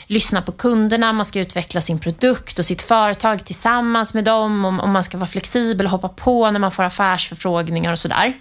lyssna 0.08 0.42
på 0.42 0.52
kunderna, 0.52 1.14
man 1.14 1.26
ska 1.26 1.40
utveckla 1.40 1.82
sin 1.82 2.00
produkt 2.00 2.60
och 2.60 2.66
sitt 2.66 2.82
företag 2.82 3.46
tillsammans 3.46 4.14
med 4.14 4.24
dem 4.24 4.66
och 4.66 4.90
man 4.90 5.04
ska 5.04 5.18
vara 5.18 5.28
flexibel 5.28 5.86
och 5.86 5.92
hoppa 5.92 6.10
på 6.10 6.52
när 6.52 6.60
man 6.60 6.72
får 6.72 6.84
affärsförfrågningar 6.84 7.92
och 7.92 8.00
sådär. 8.00 8.34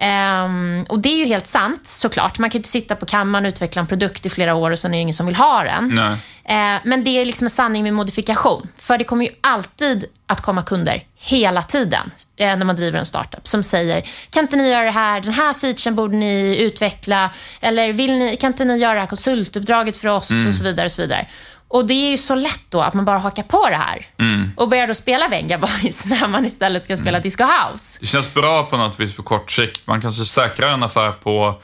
Um, 0.00 0.82
och 0.88 0.98
det 0.98 1.08
är 1.08 1.16
ju 1.16 1.24
helt 1.24 1.46
sant 1.46 1.86
såklart. 1.86 2.38
Man 2.38 2.50
kan 2.50 2.58
ju 2.58 2.58
inte 2.58 2.68
sitta 2.68 2.96
på 2.96 3.06
kammaren 3.06 3.44
och 3.44 3.48
utveckla 3.48 3.80
en 3.80 3.86
produkt 3.86 4.26
i 4.26 4.30
flera 4.30 4.54
år 4.54 4.70
och 4.70 4.78
sen 4.78 4.94
är 4.94 4.98
det 4.98 5.02
ingen 5.02 5.14
som 5.14 5.26
vill 5.26 5.34
ha 5.34 5.64
den. 5.64 5.98
Uh, 5.98 6.80
men 6.84 7.04
det 7.04 7.10
är 7.10 7.24
liksom 7.24 7.44
en 7.44 7.50
sanning 7.50 7.82
med 7.82 7.94
modifikation. 7.94 8.68
För 8.76 8.98
det 8.98 9.04
kommer 9.04 9.24
ju 9.24 9.30
alltid 9.40 10.04
att 10.26 10.42
komma 10.42 10.62
kunder 10.62 11.02
hela 11.16 11.62
tiden 11.62 12.10
eh, 12.36 12.56
när 12.56 12.64
man 12.64 12.76
driver 12.76 12.98
en 12.98 13.06
startup 13.06 13.48
som 13.48 13.62
säger, 13.62 14.02
kan 14.30 14.44
inte 14.44 14.56
ni 14.56 14.70
göra 14.70 14.84
det 14.84 14.90
här, 14.90 15.20
den 15.20 15.32
här 15.32 15.52
featuren 15.52 15.94
borde 15.96 16.16
ni 16.16 16.56
utveckla, 16.60 17.30
eller 17.60 17.92
vill 17.92 18.12
ni, 18.12 18.36
kan 18.36 18.52
inte 18.52 18.64
ni 18.64 18.76
göra 18.76 18.94
det 18.94 19.00
här 19.00 19.06
konsultuppdraget 19.06 19.96
för 19.96 20.08
oss 20.08 20.30
mm. 20.30 20.48
och 20.48 20.54
så 20.54 20.64
vidare. 20.64 20.86
Och 20.86 20.92
så 20.92 21.02
vidare. 21.02 21.28
Och 21.68 21.86
det 21.86 21.94
är 21.94 22.10
ju 22.10 22.18
så 22.18 22.34
lätt 22.34 22.64
då 22.68 22.80
att 22.80 22.94
man 22.94 23.04
bara 23.04 23.18
hakar 23.18 23.42
på 23.42 23.68
det 23.68 23.76
här 23.76 24.06
mm. 24.18 24.50
och 24.56 24.68
börjar 24.68 24.86
då 24.86 24.94
spela 24.94 25.28
Venga 25.28 25.58
Boys 25.58 26.04
när 26.06 26.28
man 26.28 26.44
istället 26.44 26.84
ska 26.84 26.96
spela 26.96 27.10
mm. 27.18 27.22
Disco 27.22 27.44
House. 27.44 27.98
Det 28.00 28.06
känns 28.06 28.34
bra 28.34 28.62
på 28.62 28.76
något 28.76 29.00
vis 29.00 29.16
på 29.16 29.22
kort 29.22 29.50
sikt. 29.50 29.86
Man 29.86 30.00
kanske 30.00 30.24
säkrar 30.24 30.72
en 30.72 30.82
affär 30.82 31.12
på 31.12 31.60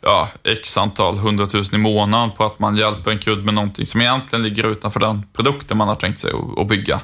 ja, 0.00 0.28
x 0.44 0.76
antal 0.76 1.18
hundratusen 1.18 1.80
i 1.80 1.82
månaden 1.82 2.30
på 2.30 2.44
att 2.44 2.58
man 2.58 2.76
hjälper 2.76 3.10
en 3.10 3.18
kund 3.18 3.44
med 3.44 3.54
någonting 3.54 3.86
som 3.86 4.00
egentligen 4.00 4.42
ligger 4.42 4.64
utanför 4.64 5.00
den 5.00 5.26
produkten 5.32 5.76
man 5.76 5.88
har 5.88 5.94
tänkt 5.94 6.20
sig 6.20 6.32
att 6.56 6.68
bygga. 6.68 7.00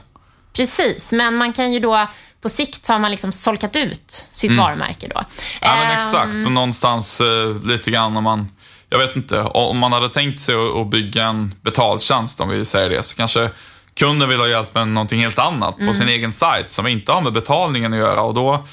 Precis, 0.53 1.13
men 1.13 1.37
man 1.37 1.53
kan 1.53 1.73
ju 1.73 1.81
då 1.81 2.07
på 2.41 2.49
sikt 2.49 2.89
har 2.89 2.99
man 2.99 3.11
liksom 3.11 3.33
solkat 3.33 3.77
ut 3.77 4.27
sitt 4.31 4.51
mm. 4.51 4.65
varumärke 4.65 5.09
då. 5.15 5.25
Ja, 5.61 5.77
men 5.77 5.99
exakt. 5.99 6.47
Och 6.47 6.53
någonstans 6.53 7.21
eh, 7.21 7.65
lite 7.65 7.91
grann 7.91 8.17
om 8.17 8.25
man 8.25 8.49
jag 8.95 9.07
vet 9.07 9.17
inte, 9.17 9.41
om 9.41 9.79
man 9.79 9.93
hade 9.93 10.09
tänkt 10.09 10.41
sig 10.41 10.55
att 10.55 10.87
bygga 10.91 11.25
en 11.25 11.55
betaltjänst, 11.63 12.41
om 12.41 12.49
vi 12.49 12.65
säger 12.65 12.91
det, 12.91 13.03
så 13.03 13.17
kanske 13.17 13.51
kunden 13.95 14.29
vill 14.29 14.39
ha 14.39 14.49
hjälp 14.49 14.75
med 14.75 14.89
någonting 14.89 15.21
helt 15.21 15.39
annat 15.39 15.77
mm. 15.77 15.89
på 15.89 15.95
sin 15.95 16.09
egen 16.09 16.33
sajt 16.33 16.71
som 16.71 16.87
inte 16.87 17.13
har 17.13 17.21
med 17.21 17.33
betalningen 17.33 17.93
att 17.93 17.99
göra 17.99 18.23
och 18.23 18.35
då 18.35 18.65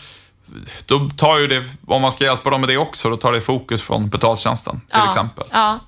då 0.86 1.10
tar 1.18 1.40
ju 1.40 1.48
det, 1.48 1.64
om 1.88 2.02
man 2.02 2.12
ska 2.12 2.24
hjälpa 2.24 2.50
dem 2.50 2.62
med 2.62 2.70
det 2.70 2.78
också, 2.78 3.10
då 3.10 3.18
tar 3.18 3.32
det 3.32 3.42
fokus 3.42 3.82
från 3.82 4.10
betaltjänsten 4.10 4.80
till 4.80 4.86
ja, 4.92 5.08
exempel. 5.08 5.46
Ja, 5.52 5.80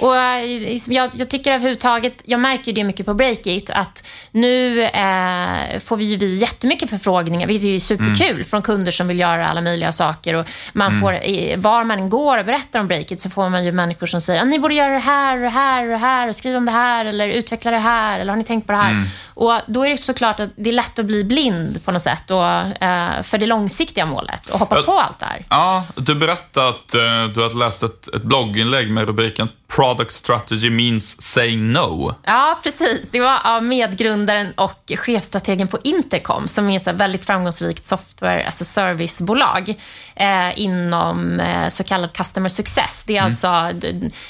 och 0.00 0.16
eh, 0.16 0.76
jag, 0.88 1.10
jag, 1.12 1.30
tycker 1.30 1.52
överhuvudtaget, 1.52 2.22
jag 2.24 2.40
märker 2.40 2.72
det 2.72 2.84
mycket 2.84 3.06
på 3.06 3.14
Breakit, 3.14 3.70
att 3.70 4.06
nu 4.30 4.82
eh, 4.82 5.78
får 5.80 5.96
vi 5.96 6.04
ju 6.04 6.16
vi 6.16 6.36
jättemycket 6.36 6.90
förfrågningar, 6.90 7.46
vilket 7.46 7.64
är 7.64 7.70
ju 7.70 7.80
superkul, 7.80 8.30
mm. 8.30 8.44
från 8.44 8.62
kunder 8.62 8.92
som 8.92 9.08
vill 9.08 9.20
göra 9.20 9.48
alla 9.48 9.60
möjliga 9.60 9.92
saker. 9.92 10.34
Och 10.34 10.46
man 10.72 10.92
mm. 10.92 11.00
får, 11.00 11.56
var 11.56 11.84
man 11.84 12.10
går 12.10 12.38
och 12.38 12.44
berättar 12.44 12.80
om 12.80 12.88
Breakit 12.88 13.20
så 13.20 13.30
får 13.30 13.48
man 13.48 13.64
ju 13.64 13.72
människor 13.72 14.06
som 14.06 14.20
säger, 14.20 14.44
ni 14.44 14.58
borde 14.58 14.74
göra 14.74 14.94
det 14.94 14.98
här 14.98 15.36
och 15.36 15.42
det 15.42 15.48
här 15.48 15.82
och 15.82 15.90
det 15.90 15.96
här, 15.96 16.28
och 16.28 16.36
skriv 16.36 16.56
om 16.56 16.64
det 16.64 16.72
här, 16.72 17.04
eller 17.04 17.28
utveckla 17.28 17.70
det 17.70 17.78
här, 17.78 18.20
eller 18.20 18.32
har 18.32 18.36
ni 18.36 18.44
tänkt 18.44 18.66
på 18.66 18.72
det 18.72 18.78
här? 18.78 18.90
Mm. 18.90 19.04
Och 19.34 19.52
då 19.66 19.86
är 19.86 19.90
det 19.90 19.96
såklart 19.96 20.40
att 20.40 20.50
det 20.56 20.70
är 20.70 20.74
lätt 20.74 20.98
att 20.98 21.06
bli 21.06 21.24
blind 21.24 21.84
på 21.84 21.92
något 21.92 22.02
sätt, 22.02 22.30
och, 22.30 22.44
eh, 22.82 23.22
för 23.22 23.38
det 23.38 23.46
långsiktiga 23.46 24.06
målet, 24.10 24.50
och 24.50 24.58
hoppa 24.58 24.82
på 24.82 24.92
allt 24.92 25.18
det 25.18 25.26
här. 25.26 25.44
Ja, 25.48 25.84
du 25.96 26.14
berättade 26.14 26.68
att 26.68 26.94
eh, 26.94 27.24
du 27.34 27.42
hade 27.42 27.58
läst 27.58 27.82
ett, 27.82 28.08
ett 28.14 28.22
blogginlägg 28.22 28.90
med 28.90 29.06
rubriken 29.06 29.48
Product 29.70 30.12
strategy 30.12 30.70
means 30.70 31.22
saying 31.22 31.72
no. 31.72 32.14
Ja, 32.22 32.60
precis. 32.62 33.08
Det 33.10 33.20
var 33.20 33.38
av 33.44 33.64
medgrundaren 33.64 34.52
och 34.52 34.92
chefstrategen 34.96 35.68
på 35.68 35.78
Intercom, 35.84 36.48
som 36.48 36.70
är 36.70 36.76
ett 36.76 36.86
väldigt 36.86 37.24
framgångsrikt 37.24 37.84
software 37.84 38.46
as 38.46 38.62
a 38.62 38.64
service-bolag 38.64 39.74
eh, 40.14 40.60
inom 40.60 41.40
eh, 41.40 41.68
så 41.68 41.84
kallad 41.84 42.12
customer 42.12 42.48
success. 42.48 43.04
Det 43.06 43.16
är 43.16 43.22
mm. 43.22 43.26
alltså 43.26 43.88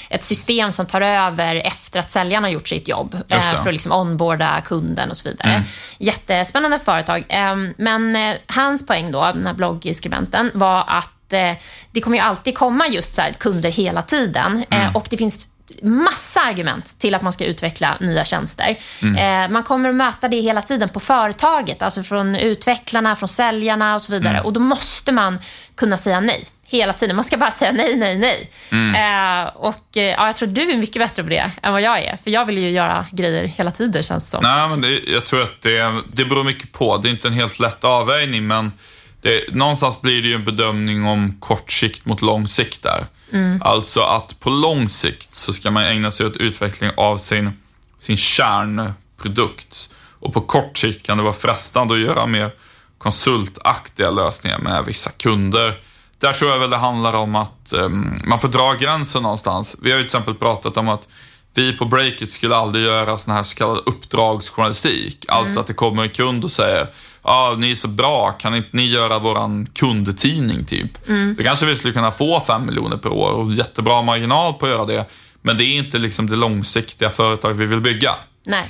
ett 0.09 0.23
system 0.23 0.71
som 0.71 0.85
tar 0.85 1.01
över 1.01 1.55
efter 1.55 1.99
att 1.99 2.11
säljaren 2.11 2.43
har 2.43 2.51
gjort 2.51 2.67
sitt 2.67 2.87
jobb 2.87 3.17
eh, 3.29 3.39
för 3.39 3.69
att 3.69 3.73
liksom 3.73 3.91
onboarda 3.91 4.61
kunden 4.61 5.09
och 5.09 5.17
så 5.17 5.29
vidare. 5.29 5.51
Mm. 5.51 5.63
Jättespännande 5.97 6.79
företag. 6.79 7.25
Eh, 7.29 7.55
men 7.77 8.15
eh, 8.15 8.35
hans 8.47 8.87
poäng 8.87 9.11
då, 9.11 9.21
den 9.21 9.45
här 9.45 9.53
bloggskribenten, 9.53 10.51
var 10.53 10.83
att 10.87 11.20
Eh, 11.33 11.53
det 11.91 12.01
kommer 12.01 12.17
ju 12.17 12.23
alltid 12.23 12.57
komma 12.57 12.87
just 12.87 13.15
så 13.15 13.21
kunder 13.37 13.71
hela 13.71 14.01
tiden 14.01 14.65
eh, 14.69 14.81
mm. 14.81 14.95
och 14.95 15.07
det 15.09 15.17
finns 15.17 15.47
massa 15.81 16.41
argument 16.41 16.99
till 16.99 17.15
att 17.15 17.21
man 17.21 17.33
ska 17.33 17.45
utveckla 17.45 17.97
nya 17.99 18.25
tjänster. 18.25 18.77
Mm. 19.01 19.43
Eh, 19.45 19.53
man 19.53 19.63
kommer 19.63 19.89
att 19.89 19.95
möta 19.95 20.27
det 20.27 20.39
hela 20.39 20.61
tiden 20.61 20.89
på 20.89 20.99
företaget, 20.99 21.81
alltså 21.81 22.03
från 22.03 22.35
utvecklarna, 22.35 23.15
från 23.15 23.29
säljarna 23.29 23.95
och 23.95 24.01
så 24.01 24.11
vidare. 24.11 24.33
Mm. 24.33 24.45
Och 24.45 24.53
då 24.53 24.59
måste 24.59 25.11
man 25.11 25.39
kunna 25.75 25.97
säga 25.97 26.19
nej 26.19 26.45
hela 26.71 26.93
tiden. 26.93 27.15
Man 27.15 27.25
ska 27.25 27.37
bara 27.37 27.51
säga 27.51 27.71
nej, 27.71 27.95
nej, 27.95 28.17
nej. 28.17 28.49
Mm. 28.71 28.95
Eh, 28.95 29.53
och 29.55 29.97
eh, 29.97 30.03
ja, 30.03 30.25
Jag 30.25 30.35
tror 30.35 30.47
du 30.47 30.71
är 30.71 30.77
mycket 30.77 31.01
bättre 31.01 31.23
på 31.23 31.29
det 31.29 31.51
än 31.61 31.73
vad 31.73 31.81
jag 31.81 31.99
är. 31.99 32.17
För 32.17 32.31
jag 32.31 32.45
vill 32.45 32.57
ju 32.57 32.69
göra 32.69 33.05
grejer 33.11 33.43
hela 33.43 33.71
tiden, 33.71 34.03
känns 34.03 34.25
det 34.25 34.29
som. 34.31 34.43
Nej, 34.43 34.69
men 34.69 34.81
det, 34.81 34.99
jag 35.07 35.25
tror 35.25 35.43
att 35.43 35.61
det, 35.61 35.93
det 36.13 36.25
beror 36.25 36.43
mycket 36.43 36.71
på. 36.71 36.97
Det 36.97 37.09
är 37.09 37.11
inte 37.11 37.27
en 37.27 37.33
helt 37.33 37.59
lätt 37.59 37.83
avvägning, 37.83 38.47
men 38.47 38.71
det, 39.21 39.55
någonstans 39.55 40.01
blir 40.01 40.21
det 40.21 40.27
ju 40.27 40.35
en 40.35 40.43
bedömning 40.43 41.05
om 41.05 41.35
kort 41.39 41.71
sikt 41.71 42.05
mot 42.05 42.21
lång 42.21 42.47
sikt 42.47 42.83
där. 42.83 43.05
Mm. 43.31 43.61
Alltså 43.61 44.01
att 44.01 44.39
på 44.39 44.49
lång 44.49 44.89
sikt 44.89 45.35
så 45.35 45.53
ska 45.53 45.71
man 45.71 45.83
ägna 45.83 46.11
sig 46.11 46.25
åt 46.25 46.37
utveckling 46.37 46.91
av 46.97 47.17
sin, 47.17 47.51
sin 47.97 48.17
kärnprodukt. 48.17 49.89
Och 50.19 50.33
på 50.33 50.41
kort 50.41 50.77
sikt 50.77 51.05
kan 51.05 51.17
det 51.17 51.23
vara 51.23 51.33
frestande 51.33 51.93
att 51.93 51.99
göra 51.99 52.25
mer 52.25 52.51
konsultaktiga 52.97 54.11
lösningar 54.11 54.59
med 54.59 54.85
vissa 54.85 55.11
kunder. 55.11 55.79
Där 56.19 56.33
tror 56.33 56.51
jag 56.51 56.59
väl 56.59 56.69
det 56.69 56.77
handlar 56.77 57.13
om 57.13 57.35
att 57.35 57.73
um, 57.73 58.21
man 58.23 58.39
får 58.39 58.47
dra 58.47 58.73
gränsen 58.73 59.23
någonstans. 59.23 59.75
Vi 59.81 59.91
har 59.91 59.97
ju 59.97 60.03
till 60.03 60.07
exempel 60.07 60.35
pratat 60.35 60.77
om 60.77 60.89
att 60.89 61.07
vi 61.53 61.77
på 61.77 61.85
Breakit 61.85 62.31
skulle 62.31 62.55
aldrig 62.55 62.85
göra 62.85 63.17
sån 63.17 63.33
här 63.33 63.43
så 63.43 63.55
kallad 63.55 63.81
uppdragsjournalistik. 63.85 65.25
Alltså 65.27 65.31
mm. 65.31 65.39
Alltså 65.39 65.59
att 65.59 65.67
det 65.67 65.73
kommer 65.73 66.03
en 66.03 66.09
kund 66.09 66.43
och 66.43 66.51
säger 66.51 66.87
ja, 67.23 67.55
ni 67.57 67.71
är 67.71 67.75
så 67.75 67.87
bra, 67.87 68.31
kan 68.31 68.55
inte 68.55 68.69
ni 68.71 68.85
göra 68.85 69.19
våran 69.19 69.65
kundtidning 69.65 70.65
typ? 70.65 71.07
Mm. 71.09 71.35
Då 71.35 71.43
kanske 71.43 71.65
vi 71.65 71.75
skulle 71.75 71.93
kunna 71.93 72.11
få 72.11 72.39
5 72.39 72.65
miljoner 72.65 72.97
per 72.97 73.09
år 73.09 73.31
och 73.31 73.51
jättebra 73.51 74.01
marginal 74.01 74.53
på 74.53 74.65
att 74.65 74.71
göra 74.71 74.85
det. 74.85 75.05
Men 75.41 75.57
det 75.57 75.63
är 75.63 75.77
inte 75.77 75.97
liksom 75.97 76.29
det 76.29 76.35
långsiktiga 76.35 77.09
företag 77.09 77.53
vi 77.53 77.65
vill 77.65 77.81
bygga. 77.81 78.15
Nej. 78.43 78.69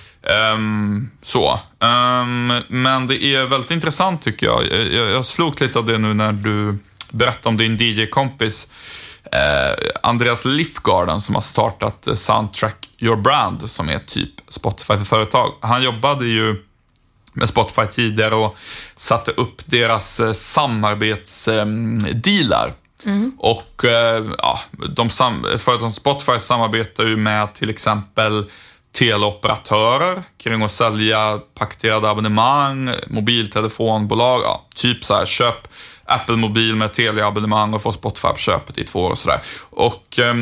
Um, 0.53 1.11
så. 1.21 1.59
Um, 1.79 2.53
men 2.67 3.07
det 3.07 3.23
är 3.23 3.45
väldigt 3.45 3.71
intressant 3.71 4.21
tycker 4.21 4.45
jag. 4.45 4.71
jag. 4.71 5.11
Jag 5.11 5.25
slog 5.25 5.61
lite 5.61 5.79
av 5.79 5.85
det 5.85 5.97
nu 5.97 6.13
när 6.13 6.31
du 6.31 6.77
berättade 7.11 7.49
om 7.49 7.57
din 7.57 7.77
DJ-kompis 7.77 8.67
eh, 9.31 9.87
Andreas 10.03 10.45
Lifgarden 10.45 11.21
som 11.21 11.35
har 11.35 11.41
startat 11.41 12.07
Soundtrack 12.13 12.89
Your 12.99 13.15
Brand 13.15 13.69
som 13.69 13.89
är 13.89 13.99
typ 13.99 14.29
Spotify 14.47 14.97
för 14.97 15.05
företag. 15.05 15.53
Han 15.61 15.83
jobbade 15.83 16.25
ju 16.25 16.55
med 17.33 17.49
Spotify 17.49 17.81
tidigare 17.91 18.35
och 18.35 18.57
satte 18.95 19.31
upp 19.31 19.61
deras 19.65 20.19
eh, 20.19 20.33
samarbetsdealar. 20.33 22.73
Mm. 23.05 23.31
Och 23.37 23.85
eh, 23.85 24.25
ja, 24.37 24.59
de 24.95 25.09
företag 25.09 25.79
som 25.79 25.91
Spotify 25.91 26.39
samarbetar 26.39 27.03
ju 27.03 27.17
med 27.17 27.53
till 27.53 27.69
exempel 27.69 28.45
teleoperatörer 28.91 30.23
kring 30.37 30.63
att 30.63 30.71
sälja 30.71 31.39
paketerade 31.53 32.09
abonnemang, 32.09 32.89
mobiltelefonbolag, 33.07 34.41
ja, 34.43 34.65
typ 34.75 35.03
så 35.03 35.13
här 35.13 35.25
köp 35.25 35.67
Apple 36.11 36.35
Mobil 36.35 36.75
med 36.75 36.93
Telia-abonnemang 36.93 37.73
och 37.73 37.81
få 37.81 37.91
Spotify 37.91 38.27
på 38.27 38.37
köpet 38.37 38.77
i 38.77 38.83
två 38.83 38.99
år 38.99 39.09
och 39.09 39.17
sådär. 39.17 39.39
Och 39.69 40.19
eh, 40.19 40.35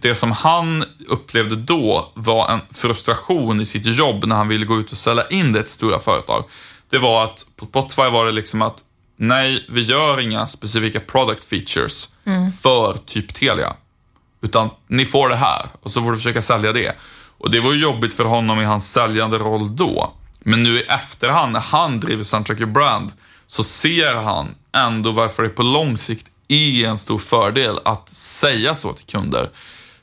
det 0.00 0.14
som 0.14 0.32
han 0.32 0.84
upplevde 1.08 1.56
då 1.56 2.12
var 2.14 2.50
en 2.50 2.60
frustration 2.70 3.60
i 3.60 3.64
sitt 3.64 3.86
jobb 3.86 4.24
när 4.24 4.36
han 4.36 4.48
ville 4.48 4.64
gå 4.64 4.80
ut 4.80 4.90
och 4.92 4.96
sälja 4.96 5.26
in 5.26 5.52
det 5.52 5.62
till 5.62 5.72
stora 5.72 5.98
företag. 5.98 6.44
Det 6.90 6.98
var 6.98 7.24
att 7.24 7.46
på 7.56 7.66
Spotify 7.66 8.08
var 8.10 8.26
det 8.26 8.32
liksom 8.32 8.62
att 8.62 8.78
nej, 9.16 9.66
vi 9.68 9.82
gör 9.82 10.20
inga 10.20 10.46
specifika 10.46 11.00
product 11.00 11.44
features 11.44 12.08
mm. 12.24 12.52
för 12.52 12.98
typ 13.06 13.34
Telia. 13.34 13.72
Utan 14.42 14.70
ni 14.86 15.04
får 15.04 15.28
det 15.28 15.36
här 15.36 15.66
och 15.82 15.90
så 15.90 16.02
får 16.02 16.10
du 16.10 16.16
försöka 16.16 16.42
sälja 16.42 16.72
det. 16.72 16.96
Och 17.38 17.50
det 17.50 17.60
var 17.60 17.72
jobbigt 17.72 18.14
för 18.14 18.24
honom 18.24 18.60
i 18.60 18.64
hans 18.64 18.92
säljande 18.92 19.38
roll 19.38 19.76
då. 19.76 20.12
Men 20.40 20.62
nu 20.62 20.80
i 20.80 20.82
efterhand, 20.82 21.52
när 21.52 21.60
han 21.60 22.00
driver 22.00 22.22
Soundtracker 22.22 22.66
Brand, 22.66 23.12
så 23.52 23.62
ser 23.64 24.14
han 24.14 24.54
ändå 24.72 25.12
varför 25.12 25.42
det 25.42 25.48
på 25.48 25.62
lång 25.62 25.96
sikt 25.96 26.26
är 26.48 26.88
en 26.88 26.98
stor 26.98 27.18
fördel 27.18 27.78
att 27.84 28.08
säga 28.08 28.74
så 28.74 28.92
till 28.92 29.06
kunder. 29.06 29.50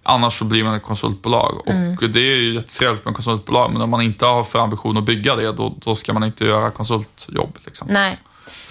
Annars 0.04 0.40
så 0.40 0.46
blir 0.46 0.64
man 0.64 0.76
ett 0.76 0.84
konsultbolag 0.84 1.62
mm. 1.68 1.98
och 2.02 2.10
det 2.10 2.20
är 2.20 2.36
ju 2.36 2.54
jättetrevligt 2.54 3.06
med 3.06 3.14
konsultbolag 3.14 3.74
men 3.74 3.82
om 3.82 3.90
man 3.90 4.02
inte 4.02 4.26
har 4.26 4.44
för 4.44 4.60
ambition 4.60 4.98
att 4.98 5.04
bygga 5.04 5.36
det 5.36 5.52
då, 5.52 5.76
då 5.80 5.96
ska 5.96 6.14
man 6.14 6.24
inte 6.24 6.46
göra 6.46 6.72
konsultjobb. 6.72 7.58
Liksom. 7.66 7.88
Nej. 7.92 8.20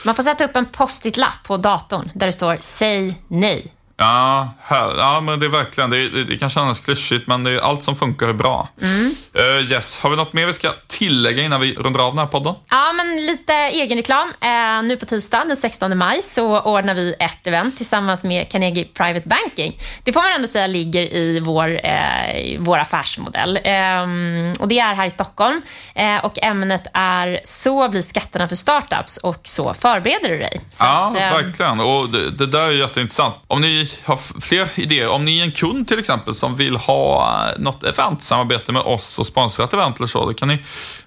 Man 0.05 0.14
får 0.14 0.22
sätta 0.22 0.45
upp 0.45 0.57
en 0.57 0.66
post-it-lapp 0.66 1.45
på 1.45 1.57
datorn 1.57 2.11
där 2.14 2.26
det 2.26 2.33
står 2.33 2.57
“Säg 2.61 3.22
nej” 3.29 3.72
Ja, 4.01 4.55
här, 4.62 4.94
ja, 4.99 5.20
men 5.20 5.40
det 5.40 5.46
är 5.46 5.51
verkligen, 5.51 5.90
det, 5.90 6.09
det, 6.09 6.24
det 6.24 6.38
kan 6.38 6.51
kännas 6.51 6.80
klyschigt, 6.80 7.26
men 7.26 7.44
det 7.44 7.51
är, 7.51 7.59
allt 7.59 7.82
som 7.82 7.96
funkar 7.96 8.28
är 8.28 8.32
bra. 8.32 8.68
Mm. 8.82 9.14
Uh, 9.38 9.72
yes, 9.72 9.99
har 9.99 10.11
vi 10.11 10.16
något 10.16 10.32
mer 10.32 10.46
vi 10.46 10.53
ska 10.53 10.72
tillägga 10.86 11.42
innan 11.42 11.61
vi 11.61 11.74
rundar 11.74 12.01
av 12.01 12.12
den 12.12 12.18
här 12.18 12.26
podden? 12.26 12.55
Ja, 12.70 12.92
men 12.92 13.26
lite 13.26 13.53
egenreklam. 13.53 14.28
Uh, 14.28 14.88
nu 14.88 14.96
på 14.96 15.07
tisdag 15.07 15.44
den 15.46 15.57
16 15.57 15.99
maj 15.99 16.22
så 16.22 16.61
ordnar 16.61 16.94
vi 16.94 17.14
ett 17.18 17.46
event 17.46 17.76
tillsammans 17.76 18.24
med 18.24 18.49
Carnegie 18.49 18.84
Private 18.84 19.28
Banking. 19.28 19.80
Det 20.05 20.12
får 20.12 20.20
man 20.20 20.32
ändå 20.36 20.49
säga 20.49 20.66
ligger 20.66 21.03
i 21.03 21.40
vår, 21.40 21.68
uh, 21.68 22.59
vår 22.59 22.78
affärsmodell. 22.78 23.57
Um, 23.57 24.53
och 24.61 24.68
det 24.68 24.78
är 24.78 24.94
här 24.94 25.07
i 25.07 25.11
Stockholm 25.11 25.62
och 26.22 26.42
ämnet 26.42 26.86
är 26.94 27.40
Så 27.44 27.88
blir 27.88 28.03
skatterna 28.03 28.49
för 28.49 28.57
startups 28.57 29.16
och 29.16 29.40
så 29.42 29.74
förbereder 29.74 30.28
du 30.28 30.38
dig. 30.38 30.61
Så 30.72 30.84
ja, 30.84 31.09
att, 31.09 31.14
verkligen. 31.14 31.80
Och 31.80 32.09
det, 32.09 32.30
det 32.30 32.46
där 32.46 32.62
är 32.62 32.70
jätteintressant. 32.70 33.34
Om 33.46 33.61
ni 33.61 33.88
har 34.05 34.41
fler 34.41 34.68
idéer. 34.74 35.09
Om 35.09 35.24
ni 35.24 35.39
är 35.39 35.45
en 35.45 35.53
kund 35.53 35.89
till 35.89 35.99
exempel 35.99 36.34
som 36.34 36.57
vill 36.57 36.76
ha 36.76 37.45
något 37.59 37.84
eventsamarbete 37.84 38.72
med 38.72 38.82
oss 38.82 39.18
och 39.18 39.26
sponsra 39.26 39.64
ett 39.64 39.72
event 39.72 39.97
eller 39.97 40.07
så, 40.07 40.26
då 40.26 40.34
kan 40.34 40.49
ni 40.49 40.59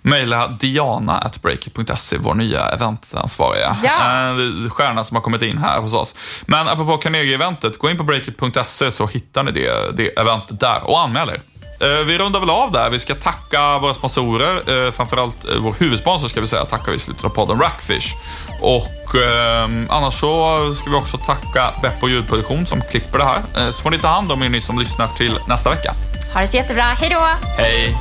mejla 0.02 0.48
diana.breakit.se, 0.48 2.18
vår 2.18 2.34
nya 2.34 2.66
eventansvariga. 2.66 3.78
Ja. 3.84 4.30
Eh, 4.30 4.70
stjärna 4.70 5.04
som 5.04 5.16
har 5.16 5.22
kommit 5.22 5.42
in 5.42 5.58
här 5.58 5.80
hos 5.80 5.94
oss. 5.94 6.16
Men 6.46 6.68
apropå 6.68 6.98
Carnegie-eventet, 6.98 7.78
gå 7.78 7.90
in 7.90 7.98
på 7.98 8.04
breakit.se 8.04 8.92
så 8.92 9.08
hittar 9.08 9.44
ni 9.44 9.52
det, 9.52 9.98
det 9.98 10.20
eventet 10.20 10.60
där 10.60 10.84
och 10.84 11.00
anmäl 11.00 11.30
er. 11.30 11.42
Eh, 11.82 12.06
vi 12.06 12.18
rundar 12.18 12.40
väl 12.40 12.50
av 12.50 12.72
där. 12.72 12.90
Vi 12.90 13.00
ska 13.00 13.16
tacka 13.16 13.80
våra 13.80 13.94
sponsorer. 13.94 14.86
Eh, 14.86 14.92
framförallt 14.92 15.46
eh, 15.46 15.56
vår 15.60 15.76
huvudsponsor 15.80 16.28
ska 16.28 16.42
vi 16.42 16.48
säga 16.48 16.66
tackar 16.66 16.92
vi 16.92 16.96
i 16.96 17.00
slutet 17.00 17.26
av 17.26 17.30
podden, 17.30 17.60
Rackfish. 17.60 18.14
Och 18.62 19.16
eh, 19.16 19.70
annars 19.90 20.14
så 20.20 20.76
ska 20.76 20.90
vi 20.90 20.96
också 20.96 21.18
tacka 21.18 21.70
Beppo 21.82 22.08
ljudproduktion 22.08 22.66
som 22.66 22.82
klipper 22.82 23.20
det 23.20 23.26
här. 23.26 23.72
Så 23.72 23.82
får 23.82 23.90
ni 23.90 24.00
ta 24.00 24.08
hand 24.08 24.32
om 24.32 24.44
er 24.44 24.50
ni 24.50 24.62
som 24.62 24.80
lyssnar 24.80 25.08
till 25.08 25.40
nästa 25.48 25.70
vecka. 25.70 25.94
Ha 26.34 26.42
det 26.42 26.48
så 26.48 26.58
jättebra. 26.58 26.84
Hej 26.84 27.10
då! 27.10 27.28
Hej! 27.58 27.98